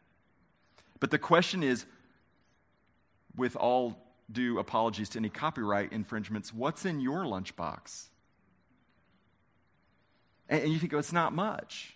But 1.00 1.12
the 1.12 1.20
question 1.20 1.62
is 1.62 1.86
with 3.38 3.56
all 3.56 3.96
due 4.32 4.58
apologies 4.58 5.10
to 5.10 5.20
any 5.20 5.30
copyright 5.30 5.94
infringements, 5.94 6.52
what's 6.52 6.84
in 6.84 7.00
your 7.00 7.26
lunchbox? 7.26 8.06
And, 10.50 10.63
and 10.63 10.74
you 10.74 10.80
think, 10.80 10.96
oh, 10.96 10.98
it's 10.98 11.13
not 11.13 11.32
much. 11.32 11.94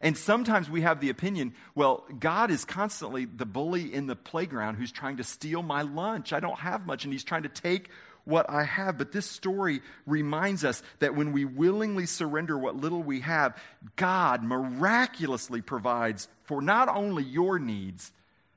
And 0.00 0.16
sometimes 0.16 0.68
we 0.68 0.82
have 0.82 1.00
the 1.00 1.10
opinion, 1.10 1.54
well, 1.74 2.04
God 2.18 2.50
is 2.50 2.64
constantly 2.64 3.24
the 3.24 3.46
bully 3.46 3.92
in 3.92 4.06
the 4.06 4.16
playground 4.16 4.74
who's 4.76 4.92
trying 4.92 5.16
to 5.16 5.24
steal 5.24 5.62
my 5.62 5.82
lunch. 5.82 6.32
I 6.32 6.40
don't 6.40 6.58
have 6.58 6.86
much, 6.86 7.04
and 7.04 7.12
he's 7.12 7.24
trying 7.24 7.44
to 7.44 7.48
take 7.48 7.88
what 8.24 8.50
I 8.50 8.64
have. 8.64 8.98
But 8.98 9.12
this 9.12 9.24
story 9.24 9.80
reminds 10.04 10.64
us 10.64 10.82
that 10.98 11.14
when 11.14 11.32
we 11.32 11.44
willingly 11.44 12.06
surrender 12.06 12.58
what 12.58 12.76
little 12.76 13.02
we 13.02 13.20
have, 13.20 13.56
God 13.94 14.42
miraculously 14.42 15.62
provides 15.62 16.28
for 16.44 16.60
not 16.60 16.88
only 16.88 17.22
your 17.22 17.58
needs, 17.58 18.12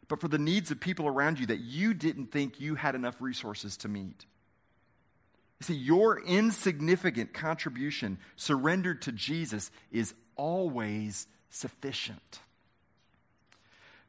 but 0.10 0.20
for 0.20 0.28
the 0.28 0.40
needs 0.40 0.72
of 0.72 0.80
people 0.80 1.08
around 1.08 1.40
you 1.40 1.46
that 1.46 1.60
you 1.60 1.94
didn't 1.94 2.32
think 2.32 2.60
you 2.60 2.76
had 2.76 2.96
enough 2.96 3.22
resources 3.22 3.78
to 3.78 3.88
meet. 3.88 4.26
See, 5.62 5.76
your 5.76 6.20
insignificant 6.20 7.34
contribution 7.34 8.18
surrendered 8.36 9.04
to 9.04 9.12
Jesus 9.12 9.72
is 9.92 10.14
always 10.40 11.28
sufficient. 11.50 12.40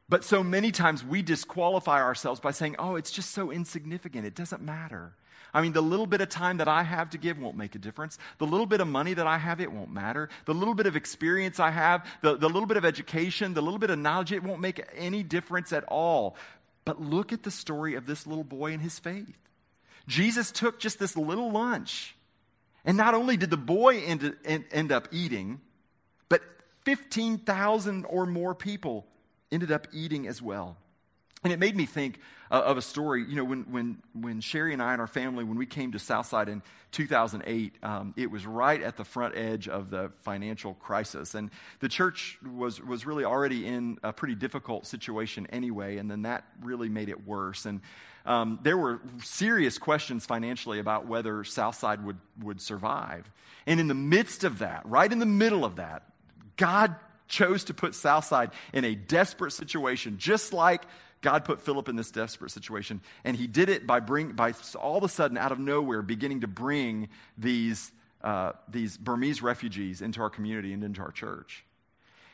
But 0.07 0.23
so 0.23 0.43
many 0.43 0.71
times 0.71 1.05
we 1.05 1.21
disqualify 1.21 2.01
ourselves 2.01 2.39
by 2.39 2.51
saying, 2.51 2.75
oh, 2.79 2.95
it's 2.95 3.11
just 3.11 3.31
so 3.31 3.51
insignificant. 3.51 4.25
It 4.25 4.35
doesn't 4.35 4.61
matter. 4.61 5.13
I 5.53 5.61
mean, 5.61 5.73
the 5.73 5.81
little 5.81 6.05
bit 6.07 6.21
of 6.21 6.29
time 6.29 6.57
that 6.57 6.67
I 6.67 6.83
have 6.83 7.09
to 7.11 7.17
give 7.17 7.37
won't 7.37 7.57
make 7.57 7.75
a 7.75 7.79
difference. 7.79 8.17
The 8.37 8.45
little 8.45 8.65
bit 8.65 8.79
of 8.79 8.87
money 8.87 9.13
that 9.13 9.27
I 9.27 9.37
have, 9.37 9.59
it 9.59 9.71
won't 9.71 9.91
matter. 9.91 10.29
The 10.45 10.53
little 10.53 10.73
bit 10.73 10.85
of 10.85 10.95
experience 10.95 11.59
I 11.59 11.71
have, 11.71 12.05
the, 12.21 12.37
the 12.37 12.47
little 12.47 12.67
bit 12.67 12.77
of 12.77 12.85
education, 12.85 13.53
the 13.53 13.61
little 13.61 13.79
bit 13.79 13.89
of 13.89 13.99
knowledge, 13.99 14.31
it 14.31 14.43
won't 14.43 14.61
make 14.61 14.81
any 14.95 15.23
difference 15.23 15.73
at 15.73 15.83
all. 15.85 16.37
But 16.85 17.01
look 17.01 17.33
at 17.33 17.43
the 17.43 17.51
story 17.51 17.95
of 17.95 18.05
this 18.05 18.25
little 18.25 18.45
boy 18.45 18.71
and 18.71 18.81
his 18.81 18.97
faith. 18.97 19.37
Jesus 20.07 20.51
took 20.51 20.79
just 20.79 20.99
this 20.99 21.15
little 21.17 21.51
lunch. 21.51 22.15
And 22.83 22.97
not 22.97 23.13
only 23.13 23.37
did 23.37 23.49
the 23.49 23.57
boy 23.57 23.99
end, 24.01 24.35
end 24.45 24.91
up 24.91 25.07
eating, 25.11 25.61
15,000 26.83 28.05
or 28.05 28.25
more 28.25 28.55
people 28.55 29.05
ended 29.51 29.71
up 29.71 29.87
eating 29.91 30.27
as 30.27 30.41
well. 30.41 30.77
And 31.43 31.51
it 31.51 31.57
made 31.57 31.75
me 31.75 31.87
think 31.87 32.19
uh, 32.51 32.61
of 32.61 32.77
a 32.77 32.81
story. 32.81 33.25
You 33.27 33.35
know, 33.35 33.43
when, 33.43 33.63
when, 33.71 33.97
when 34.13 34.41
Sherry 34.41 34.73
and 34.73 34.81
I 34.81 34.91
and 34.91 35.01
our 35.01 35.07
family, 35.07 35.43
when 35.43 35.57
we 35.57 35.65
came 35.65 35.91
to 35.93 35.99
Southside 35.99 36.49
in 36.49 36.61
2008, 36.91 37.73
um, 37.81 38.13
it 38.15 38.29
was 38.29 38.45
right 38.45 38.81
at 38.81 38.95
the 38.95 39.03
front 39.03 39.35
edge 39.35 39.67
of 39.67 39.89
the 39.89 40.11
financial 40.19 40.75
crisis. 40.75 41.33
And 41.33 41.49
the 41.79 41.89
church 41.89 42.37
was, 42.45 42.79
was 42.79 43.07
really 43.07 43.23
already 43.23 43.65
in 43.65 43.97
a 44.03 44.13
pretty 44.13 44.35
difficult 44.35 44.85
situation 44.85 45.47
anyway, 45.47 45.97
and 45.97 46.11
then 46.11 46.23
that 46.23 46.43
really 46.61 46.89
made 46.89 47.09
it 47.09 47.25
worse. 47.25 47.65
And 47.65 47.81
um, 48.23 48.59
there 48.61 48.77
were 48.77 49.01
serious 49.23 49.79
questions 49.79 50.27
financially 50.27 50.77
about 50.77 51.07
whether 51.07 51.43
Southside 51.43 52.05
would, 52.05 52.17
would 52.39 52.61
survive. 52.61 53.31
And 53.65 53.79
in 53.79 53.87
the 53.87 53.95
midst 53.95 54.43
of 54.43 54.59
that, 54.59 54.83
right 54.85 55.11
in 55.11 55.17
the 55.17 55.25
middle 55.25 55.65
of 55.65 55.77
that, 55.77 56.03
God 56.61 56.95
chose 57.27 57.63
to 57.63 57.73
put 57.73 57.95
Southside 57.95 58.51
in 58.71 58.85
a 58.85 58.93
desperate 58.93 59.49
situation, 59.49 60.19
just 60.19 60.53
like 60.53 60.83
God 61.21 61.43
put 61.43 61.59
Philip 61.59 61.89
in 61.89 61.95
this 61.95 62.11
desperate 62.11 62.51
situation. 62.51 63.01
And 63.23 63.35
he 63.35 63.47
did 63.47 63.67
it 63.67 63.87
by, 63.87 63.99
bring, 63.99 64.33
by 64.33 64.53
all 64.79 64.97
of 64.97 65.03
a 65.03 65.09
sudden, 65.09 65.37
out 65.37 65.51
of 65.51 65.57
nowhere, 65.57 66.03
beginning 66.03 66.41
to 66.41 66.47
bring 66.47 67.09
these, 67.35 67.91
uh, 68.23 68.51
these 68.67 68.95
Burmese 68.95 69.41
refugees 69.41 70.03
into 70.03 70.21
our 70.21 70.29
community 70.29 70.71
and 70.71 70.83
into 70.83 71.01
our 71.01 71.11
church. 71.11 71.65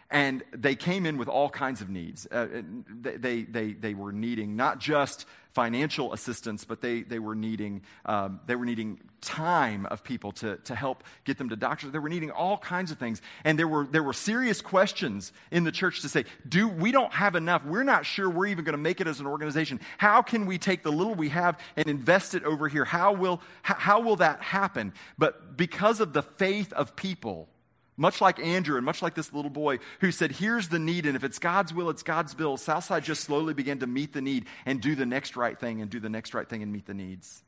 And 0.10 0.44
they 0.52 0.76
came 0.76 1.06
in 1.06 1.18
with 1.18 1.28
all 1.28 1.50
kinds 1.50 1.82
of 1.82 1.90
needs. 1.90 2.28
Uh, 2.32 2.62
they, 3.02 3.44
they, 3.44 3.74
they 3.74 3.94
were 3.94 4.14
needing 4.14 4.56
not 4.56 4.80
just 4.80 5.26
financial 5.52 6.14
assistance, 6.14 6.64
but 6.64 6.82
they, 6.82 7.02
they, 7.02 7.20
were 7.20 7.36
needing, 7.36 7.82
um, 8.06 8.40
they 8.46 8.56
were 8.56 8.64
needing 8.64 9.00
time 9.22 9.86
of 9.88 10.04
people 10.04 10.32
to, 10.32 10.58
to 10.58 10.76
help 10.76 11.04
get 11.26 11.38
them 11.40 11.50
to 11.50 11.56
doctors. 11.56 11.92
They 11.92 12.00
were 12.00 12.10
needing 12.10 12.32
all 12.32 12.58
kinds 12.58 12.92
of 12.92 13.00
things. 13.00 13.22
And 13.44 13.58
there 13.58 13.68
were, 13.68 13.86
there 13.86 14.04
were 14.04 14.14
serious 14.14 14.62
questions 14.62 15.34
in 15.52 15.64
the 15.64 15.72
church 15.72 16.02
to 16.04 16.10
say, 16.10 16.26
do, 16.48 16.68
we 16.68 16.92
don't 16.92 17.12
have 17.12 17.36
enough. 17.36 17.66
We're 17.66 17.84
not 17.84 18.06
sure 18.06 18.30
we're 18.30 18.46
even 18.46 18.64
going 18.64 18.74
to 18.74 18.78
make 18.78 19.02
it 19.02 19.08
as 19.08 19.20
an 19.20 19.26
organization. 19.26 19.82
How 19.98 20.22
can 20.22 20.46
we 20.46 20.58
take 20.58 20.84
the 20.84 20.92
little 20.92 21.16
we 21.16 21.30
have 21.30 21.60
and 21.76 21.88
invest 21.88 22.36
it 22.36 22.44
over 22.44 22.70
here? 22.70 22.86
How 22.86 23.14
will, 23.14 23.42
how, 23.64 23.76
how 23.76 24.00
will 24.00 24.18
that 24.18 24.42
happen? 24.42 24.94
But 25.18 25.58
because 25.58 26.00
of 26.00 26.14
the 26.14 26.22
faith 26.22 26.72
of 26.72 26.96
people, 26.96 27.50
much 27.98 28.22
like 28.22 28.40
Andrew 28.40 28.78
and 28.78 28.86
much 28.86 29.02
like 29.02 29.16
this 29.16 29.34
little 29.34 29.50
boy 29.50 29.80
who 30.00 30.12
said, 30.12 30.32
Here's 30.32 30.70
the 30.70 30.80
need, 30.80 31.06
and 31.08 31.16
if 31.16 31.24
it's 31.24 31.40
God's 31.40 31.74
will, 31.74 31.90
it's 31.90 32.04
God's 32.04 32.38
will. 32.38 32.56
Southside 32.56 33.04
just 33.04 33.24
slowly 33.24 33.54
began 33.56 33.80
to 33.80 33.88
meet 33.88 34.14
the 34.14 34.22
need 34.22 34.46
and 34.66 34.80
do 34.80 34.96
the 34.96 35.06
next 35.06 35.36
right 35.36 35.60
thing 35.60 35.82
and 35.82 35.90
do 35.90 36.00
the 36.00 36.10
next 36.10 36.34
right 36.34 36.48
thing 36.48 36.62
and 36.62 36.72
meet 36.72 36.86
the 36.86 36.94
needs. 36.94 37.44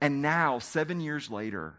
And 0.00 0.20
now, 0.20 0.58
seven 0.58 1.00
years 1.00 1.30
later, 1.30 1.74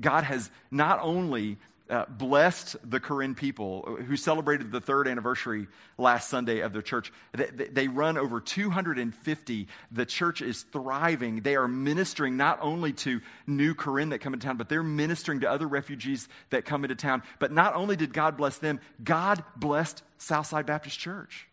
God 0.00 0.24
has 0.24 0.50
not 0.70 0.98
only 1.02 1.58
uh, 1.90 2.06
blessed 2.08 2.76
the 2.82 2.98
Karen 2.98 3.34
people 3.34 3.98
who 4.06 4.16
celebrated 4.16 4.72
the 4.72 4.80
third 4.80 5.06
anniversary 5.06 5.66
last 5.98 6.30
Sunday 6.30 6.60
of 6.60 6.72
their 6.72 6.80
church. 6.80 7.12
They, 7.32 7.66
they, 7.66 7.88
run 7.88 8.16
over 8.16 8.40
250. 8.40 9.68
The 9.92 10.06
church 10.06 10.40
is 10.40 10.62
thriving. 10.62 11.42
They 11.42 11.56
are 11.56 11.68
ministering 11.68 12.38
not 12.38 12.58
only 12.62 12.94
to 12.94 13.20
new 13.46 13.74
Karen 13.74 14.08
that 14.10 14.20
come 14.20 14.32
into 14.32 14.46
town, 14.46 14.56
but 14.56 14.70
they're 14.70 14.82
ministering 14.82 15.40
to 15.40 15.50
other 15.50 15.68
refugees 15.68 16.26
that 16.50 16.64
come 16.64 16.84
into 16.84 16.96
town. 16.96 17.22
But 17.38 17.52
not 17.52 17.74
only 17.74 17.96
did 17.96 18.14
God 18.14 18.38
bless 18.38 18.56
them, 18.56 18.80
God 19.02 19.44
blessed 19.54 20.02
Southside 20.16 20.64
Baptist 20.64 20.98
Church. 20.98 21.48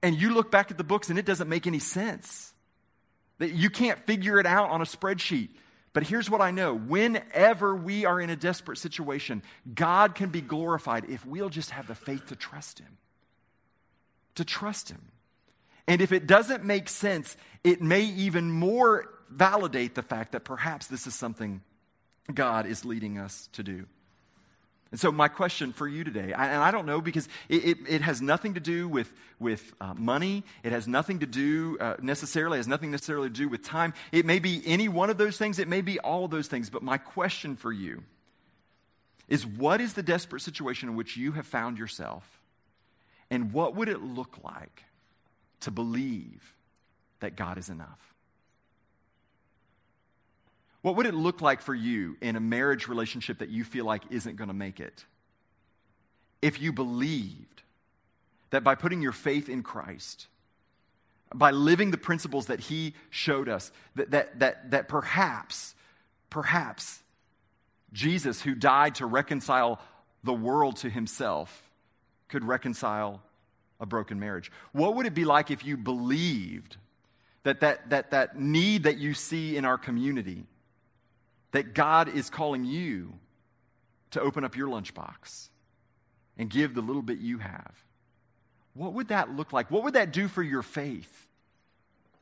And 0.00 0.20
you 0.20 0.32
look 0.32 0.52
back 0.52 0.70
at 0.70 0.78
the 0.78 0.84
books 0.84 1.10
and 1.10 1.18
it 1.18 1.26
doesn't 1.26 1.48
make 1.48 1.66
any 1.66 1.80
sense. 1.80 2.52
That 3.38 3.50
you 3.50 3.68
can't 3.68 3.98
figure 4.06 4.38
it 4.38 4.46
out 4.46 4.70
on 4.70 4.80
a 4.80 4.84
spreadsheet. 4.84 5.48
But 5.94 6.02
here's 6.02 6.28
what 6.28 6.42
I 6.42 6.50
know 6.50 6.74
whenever 6.74 7.74
we 7.74 8.04
are 8.04 8.20
in 8.20 8.28
a 8.28 8.36
desperate 8.36 8.78
situation, 8.78 9.42
God 9.74 10.14
can 10.14 10.28
be 10.28 10.42
glorified 10.42 11.06
if 11.08 11.24
we'll 11.24 11.48
just 11.48 11.70
have 11.70 11.86
the 11.86 11.94
faith 11.94 12.26
to 12.26 12.36
trust 12.36 12.80
Him. 12.80 12.98
To 14.34 14.44
trust 14.44 14.90
Him. 14.90 15.00
And 15.86 16.02
if 16.02 16.12
it 16.12 16.26
doesn't 16.26 16.64
make 16.64 16.88
sense, 16.88 17.36
it 17.62 17.80
may 17.80 18.02
even 18.02 18.50
more 18.50 19.08
validate 19.30 19.94
the 19.94 20.02
fact 20.02 20.32
that 20.32 20.44
perhaps 20.44 20.88
this 20.88 21.06
is 21.06 21.14
something 21.14 21.62
God 22.32 22.66
is 22.66 22.84
leading 22.84 23.18
us 23.18 23.48
to 23.52 23.62
do. 23.62 23.86
And 24.94 25.00
so, 25.00 25.10
my 25.10 25.26
question 25.26 25.72
for 25.72 25.88
you 25.88 26.04
today, 26.04 26.32
and 26.32 26.62
I 26.62 26.70
don't 26.70 26.86
know 26.86 27.00
because 27.00 27.28
it, 27.48 27.64
it, 27.64 27.78
it 27.88 28.00
has 28.02 28.22
nothing 28.22 28.54
to 28.54 28.60
do 28.60 28.86
with, 28.86 29.12
with 29.40 29.74
uh, 29.80 29.92
money, 29.94 30.44
it 30.62 30.70
has 30.70 30.86
nothing 30.86 31.18
to 31.18 31.26
do 31.26 31.76
uh, 31.80 31.96
necessarily, 32.00 32.58
has 32.58 32.68
nothing 32.68 32.92
necessarily 32.92 33.26
to 33.26 33.34
do 33.34 33.48
with 33.48 33.64
time. 33.64 33.92
It 34.12 34.24
may 34.24 34.38
be 34.38 34.62
any 34.64 34.86
one 34.86 35.10
of 35.10 35.18
those 35.18 35.36
things, 35.36 35.58
it 35.58 35.66
may 35.66 35.80
be 35.80 35.98
all 35.98 36.26
of 36.26 36.30
those 36.30 36.46
things. 36.46 36.70
But 36.70 36.84
my 36.84 36.96
question 36.96 37.56
for 37.56 37.72
you 37.72 38.04
is 39.26 39.44
what 39.44 39.80
is 39.80 39.94
the 39.94 40.02
desperate 40.04 40.42
situation 40.42 40.88
in 40.88 40.94
which 40.94 41.16
you 41.16 41.32
have 41.32 41.48
found 41.48 41.76
yourself? 41.76 42.40
And 43.32 43.52
what 43.52 43.74
would 43.74 43.88
it 43.88 44.00
look 44.00 44.38
like 44.44 44.84
to 45.62 45.72
believe 45.72 46.54
that 47.18 47.34
God 47.34 47.58
is 47.58 47.68
enough? 47.68 48.13
What 50.84 50.96
would 50.96 51.06
it 51.06 51.14
look 51.14 51.40
like 51.40 51.62
for 51.62 51.74
you 51.74 52.18
in 52.20 52.36
a 52.36 52.40
marriage 52.40 52.88
relationship 52.88 53.38
that 53.38 53.48
you 53.48 53.64
feel 53.64 53.86
like 53.86 54.02
isn't 54.10 54.36
going 54.36 54.48
to 54.48 54.54
make 54.54 54.80
it? 54.80 55.06
If 56.42 56.60
you 56.60 56.74
believed 56.74 57.62
that 58.50 58.62
by 58.62 58.74
putting 58.74 59.00
your 59.00 59.12
faith 59.12 59.48
in 59.48 59.62
Christ, 59.62 60.26
by 61.34 61.52
living 61.52 61.90
the 61.90 61.96
principles 61.96 62.48
that 62.48 62.60
he 62.60 62.92
showed 63.08 63.48
us, 63.48 63.72
that, 63.94 64.10
that, 64.10 64.38
that, 64.40 64.72
that 64.72 64.88
perhaps, 64.88 65.74
perhaps 66.28 67.02
Jesus, 67.94 68.42
who 68.42 68.54
died 68.54 68.96
to 68.96 69.06
reconcile 69.06 69.80
the 70.22 70.34
world 70.34 70.76
to 70.76 70.90
himself, 70.90 71.62
could 72.28 72.44
reconcile 72.44 73.22
a 73.80 73.86
broken 73.86 74.20
marriage. 74.20 74.52
What 74.72 74.96
would 74.96 75.06
it 75.06 75.14
be 75.14 75.24
like 75.24 75.50
if 75.50 75.64
you 75.64 75.78
believed 75.78 76.76
that 77.44 77.60
that, 77.60 77.88
that, 77.88 78.10
that 78.10 78.38
need 78.38 78.82
that 78.82 78.98
you 78.98 79.14
see 79.14 79.56
in 79.56 79.64
our 79.64 79.78
community, 79.78 80.44
that 81.54 81.72
God 81.72 82.08
is 82.08 82.30
calling 82.30 82.64
you 82.64 83.12
to 84.10 84.20
open 84.20 84.42
up 84.42 84.56
your 84.56 84.66
lunchbox 84.66 85.50
and 86.36 86.50
give 86.50 86.74
the 86.74 86.80
little 86.80 87.00
bit 87.00 87.18
you 87.18 87.38
have. 87.38 87.72
What 88.74 88.94
would 88.94 89.06
that 89.08 89.36
look 89.36 89.52
like? 89.52 89.70
What 89.70 89.84
would 89.84 89.94
that 89.94 90.12
do 90.12 90.26
for 90.26 90.42
your 90.42 90.62
faith? 90.62 91.28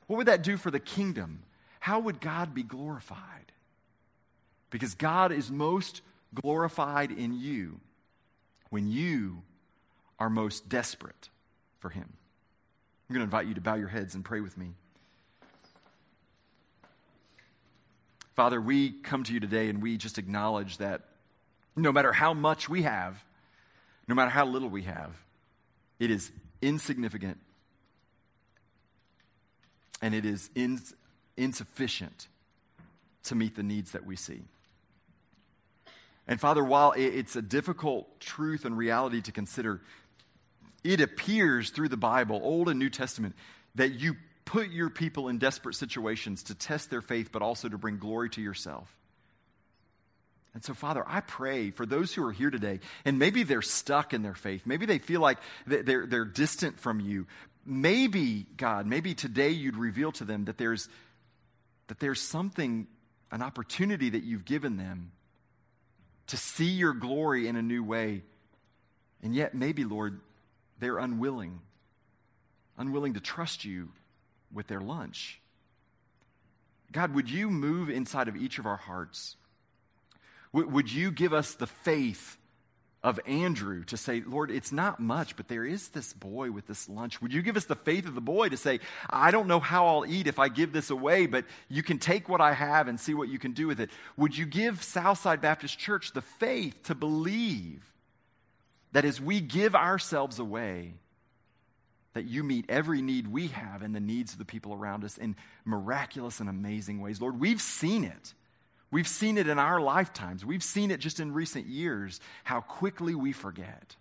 What 0.07 0.19
would 0.19 0.27
that 0.27 0.43
do 0.43 0.59
for 0.59 0.71
the 0.71 0.79
kingdom? 0.79 1.45
How 1.81 1.99
would 2.01 2.21
God 2.21 2.53
be 2.53 2.63
glorified? 2.63 3.53
Because 4.69 4.95
God 4.95 5.33
is 5.33 5.51
most 5.51 6.03
glorified 6.35 7.11
in 7.11 7.33
you 7.33 7.81
when 8.69 8.87
you 8.87 9.45
are 10.19 10.29
most 10.29 10.69
desperate 10.69 11.31
for 11.79 11.89
Him. 11.89 12.05
I'm 13.09 13.15
going 13.15 13.21
to 13.21 13.25
invite 13.25 13.47
you 13.47 13.55
to 13.55 13.63
bow 13.63 13.77
your 13.77 13.89
heads 13.89 14.15
and 14.15 14.23
pray 14.23 14.41
with 14.41 14.59
me. 14.59 14.75
Father, 18.35 18.61
we 18.61 18.91
come 18.91 19.25
to 19.25 19.35
you 19.35 19.41
today 19.41 19.69
and 19.69 19.83
we 19.83 19.97
just 19.97 20.19
acknowledge 20.19 20.79
that 20.79 21.03
no 21.77 21.93
matter 21.93 22.13
how 22.13 22.33
much 22.33 22.69
we 22.69 22.83
have, 22.83 23.23
no 24.09 24.15
matter 24.15 24.31
how 24.31 24.47
little 24.47 24.69
we 24.69 24.83
have, 24.83 25.13
it 25.99 26.11
is 26.11 26.33
insignificant 26.61 27.39
and 30.01 30.15
it 30.15 30.25
is 30.25 30.51
ins- 30.55 30.95
insufficient 31.37 32.29
to 33.25 33.35
meet 33.35 33.55
the 33.55 33.63
needs 33.63 33.93
that 33.93 34.05
we 34.05 34.17
see. 34.17 34.43
And 36.27 36.41
Father, 36.41 36.65
while 36.65 36.93
it's 36.97 37.37
a 37.37 37.43
difficult 37.43 38.21
truth 38.21 38.65
and 38.65 38.77
reality 38.77 39.21
to 39.23 39.33
consider, 39.33 39.81
it 40.85 41.01
appears 41.01 41.71
through 41.71 41.89
the 41.89 41.97
Bible, 41.97 42.41
Old 42.43 42.69
and 42.69 42.79
New 42.79 42.91
Testament, 42.91 43.35
that 43.75 43.93
you 43.93 44.17
put 44.45 44.71
your 44.71 44.91
people 44.91 45.29
in 45.29 45.39
desperate 45.39 45.75
situations 45.75 46.45
to 46.45 46.55
test 46.55 46.91
their 46.91 47.01
faith, 47.01 47.31
but 47.33 47.43
also 47.43 47.69
to 47.69 47.79
bring 47.79 47.99
glory 47.99 48.31
to 48.31 48.41
yourself. 48.41 48.95
And 50.55 50.63
so, 50.63 50.75
Father, 50.75 51.03
I 51.07 51.21
pray 51.21 51.71
for 51.71 51.87
those 51.87 52.13
who 52.13 52.25
are 52.27 52.33
here 52.33 52.51
today, 52.51 52.81
and 53.05 53.19
maybe 53.19 53.43
they're 53.43 53.63
stuck 53.63 54.13
in 54.13 54.23
their 54.23 54.35
faith. 54.35 54.67
Maybe 54.67 54.85
they 54.85 54.99
feel 54.99 55.21
like 55.21 55.39
they're, 55.67 56.07
they're 56.07 56.27
distant 56.27 56.79
from 56.79 57.01
you. 57.01 57.27
Maybe, 57.65 58.47
God, 58.57 58.87
maybe 58.87 59.15
today 59.15 59.51
you'd 59.51 59.77
reveal 59.77 60.13
to 60.13 60.25
them 60.25 60.45
that 60.47 60.59
there's, 60.59 60.89
that 61.87 62.01
there's 62.01 62.21
something, 62.21 62.87
an 63.31 63.41
opportunity 63.41 64.11
that 64.11 64.25
you've 64.25 64.45
given 64.45 64.77
them 64.77 65.13
to 66.27 66.37
see 66.37 66.71
your 66.71 66.93
glory 66.93 67.49
in 67.49 67.57
a 67.57 67.63
new 67.63 67.83
way. 67.83 68.23
And 69.23 69.35
yet, 69.35 69.55
maybe, 69.55 69.85
Lord, 69.85 70.21
they're 70.81 70.99
unwilling, 70.99 71.61
unwilling 72.77 73.15
to 73.15 73.21
trust 73.21 73.65
you 73.65 73.89
with 74.53 74.67
their 74.67 74.81
lunch. 74.81 75.41
God, 76.93 77.15
would 77.15 77.31
you 77.31 77.51
move 77.51 77.89
inside 77.89 78.29
of 78.29 78.37
each 78.37 78.59
of 78.59 78.67
our 78.67 78.77
hearts? 78.77 79.37
would 80.55 80.93
you 80.93 81.11
give 81.11 81.33
us 81.33 81.55
the 81.55 81.67
faith 81.67 82.37
of 83.03 83.19
Andrew 83.27 83.83
to 83.85 83.97
say, 83.97 84.23
Lord, 84.25 84.51
it's 84.51 84.71
not 84.71 85.01
much, 85.01 85.35
but 85.37 85.49
there 85.49 85.65
is 85.65 85.89
this 85.89 86.13
boy 86.13 86.51
with 86.51 86.69
this 86.69 86.89
lunch. 86.89 87.21
Would 87.21 87.33
you 87.33 87.43
give 87.43 87.57
us 87.57 87.65
the 87.65 87.75
faith 87.75 88.07
of 88.07 88.15
the 88.15 88.21
boy 88.21 88.49
to 88.49 88.57
say, 88.57 88.79
I 89.11 89.33
don't 89.33 89.49
know 89.49 89.59
how 89.59 89.87
I'll 89.87 90.07
eat 90.07 90.29
if 90.29 90.39
I 90.39 90.49
give 90.49 90.73
this 90.73 90.91
away, 90.91 91.27
but 91.27 91.45
you 91.69 91.83
can 91.83 91.99
take 91.99 92.29
what 92.29 92.41
I 92.41 92.53
have 92.53 92.87
and 92.87 93.01
see 93.01 93.15
what 93.15 93.29
you 93.29 93.41
can 93.41 93.53
do 93.53 93.67
with 93.67 93.81
it? 93.81 93.91
Would 94.17 94.37
you 94.37 94.47
give 94.47 94.83
Southside 94.83 95.41
Baptist 95.41 95.79
Church 95.79 96.13
the 96.13 96.21
faith 96.23 96.81
to 96.85 96.95
believe 96.95 97.83
that 98.93 99.05
as 99.05 99.21
we 99.21 99.41
give 99.41 99.75
ourselves 99.75 100.39
away, 100.39 100.95
that 102.15 102.27
you 102.27 102.45
meet 102.45 102.67
every 102.69 103.01
need 103.01 103.27
we 103.27 103.49
have 103.49 103.83
and 103.83 103.95
the 103.95 104.01
needs 104.01 104.33
of 104.33 104.39
the 104.39 104.45
people 104.45 104.75
around 104.75 105.05
us 105.05 105.19
in 105.19 105.37
miraculous 105.65 106.41
and 106.41 106.49
amazing 106.49 107.01
ways. 107.01 107.21
Lord, 107.21 107.41
we've 107.41 107.61
seen 107.61 108.05
it. 108.05 108.35
We've 108.91 109.09
seen 109.09 109.39
it 109.39 109.49
in 109.49 109.59
our 109.59 109.81
lifetimes. 109.81 110.45
We've 110.45 110.63
seen 110.63 110.91
it 110.91 111.01
just 111.01 111.21
in 111.21 111.33
recent 111.33 111.67
years, 111.67 112.21
how 112.45 112.61
quickly 112.61 113.15
we 113.15 113.33
forget. 113.33 113.97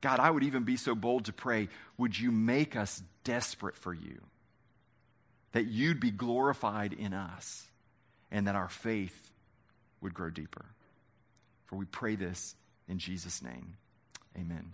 God, 0.00 0.18
I 0.18 0.30
would 0.30 0.42
even 0.42 0.64
be 0.64 0.76
so 0.76 0.96
bold 0.96 1.26
to 1.26 1.32
pray, 1.32 1.68
would 1.96 2.18
you 2.18 2.32
make 2.32 2.74
us 2.74 3.00
desperate 3.22 3.76
for 3.76 3.94
you? 3.94 4.20
That 5.52 5.66
you'd 5.66 6.00
be 6.00 6.10
glorified 6.10 6.92
in 6.92 7.14
us 7.14 7.68
and 8.32 8.48
that 8.48 8.56
our 8.56 8.68
faith 8.68 9.30
would 10.00 10.12
grow 10.12 10.30
deeper. 10.30 10.64
For 11.66 11.76
we 11.76 11.84
pray 11.84 12.16
this 12.16 12.56
in 12.88 12.98
Jesus' 12.98 13.42
name. 13.42 13.76
Amen. 14.36 14.72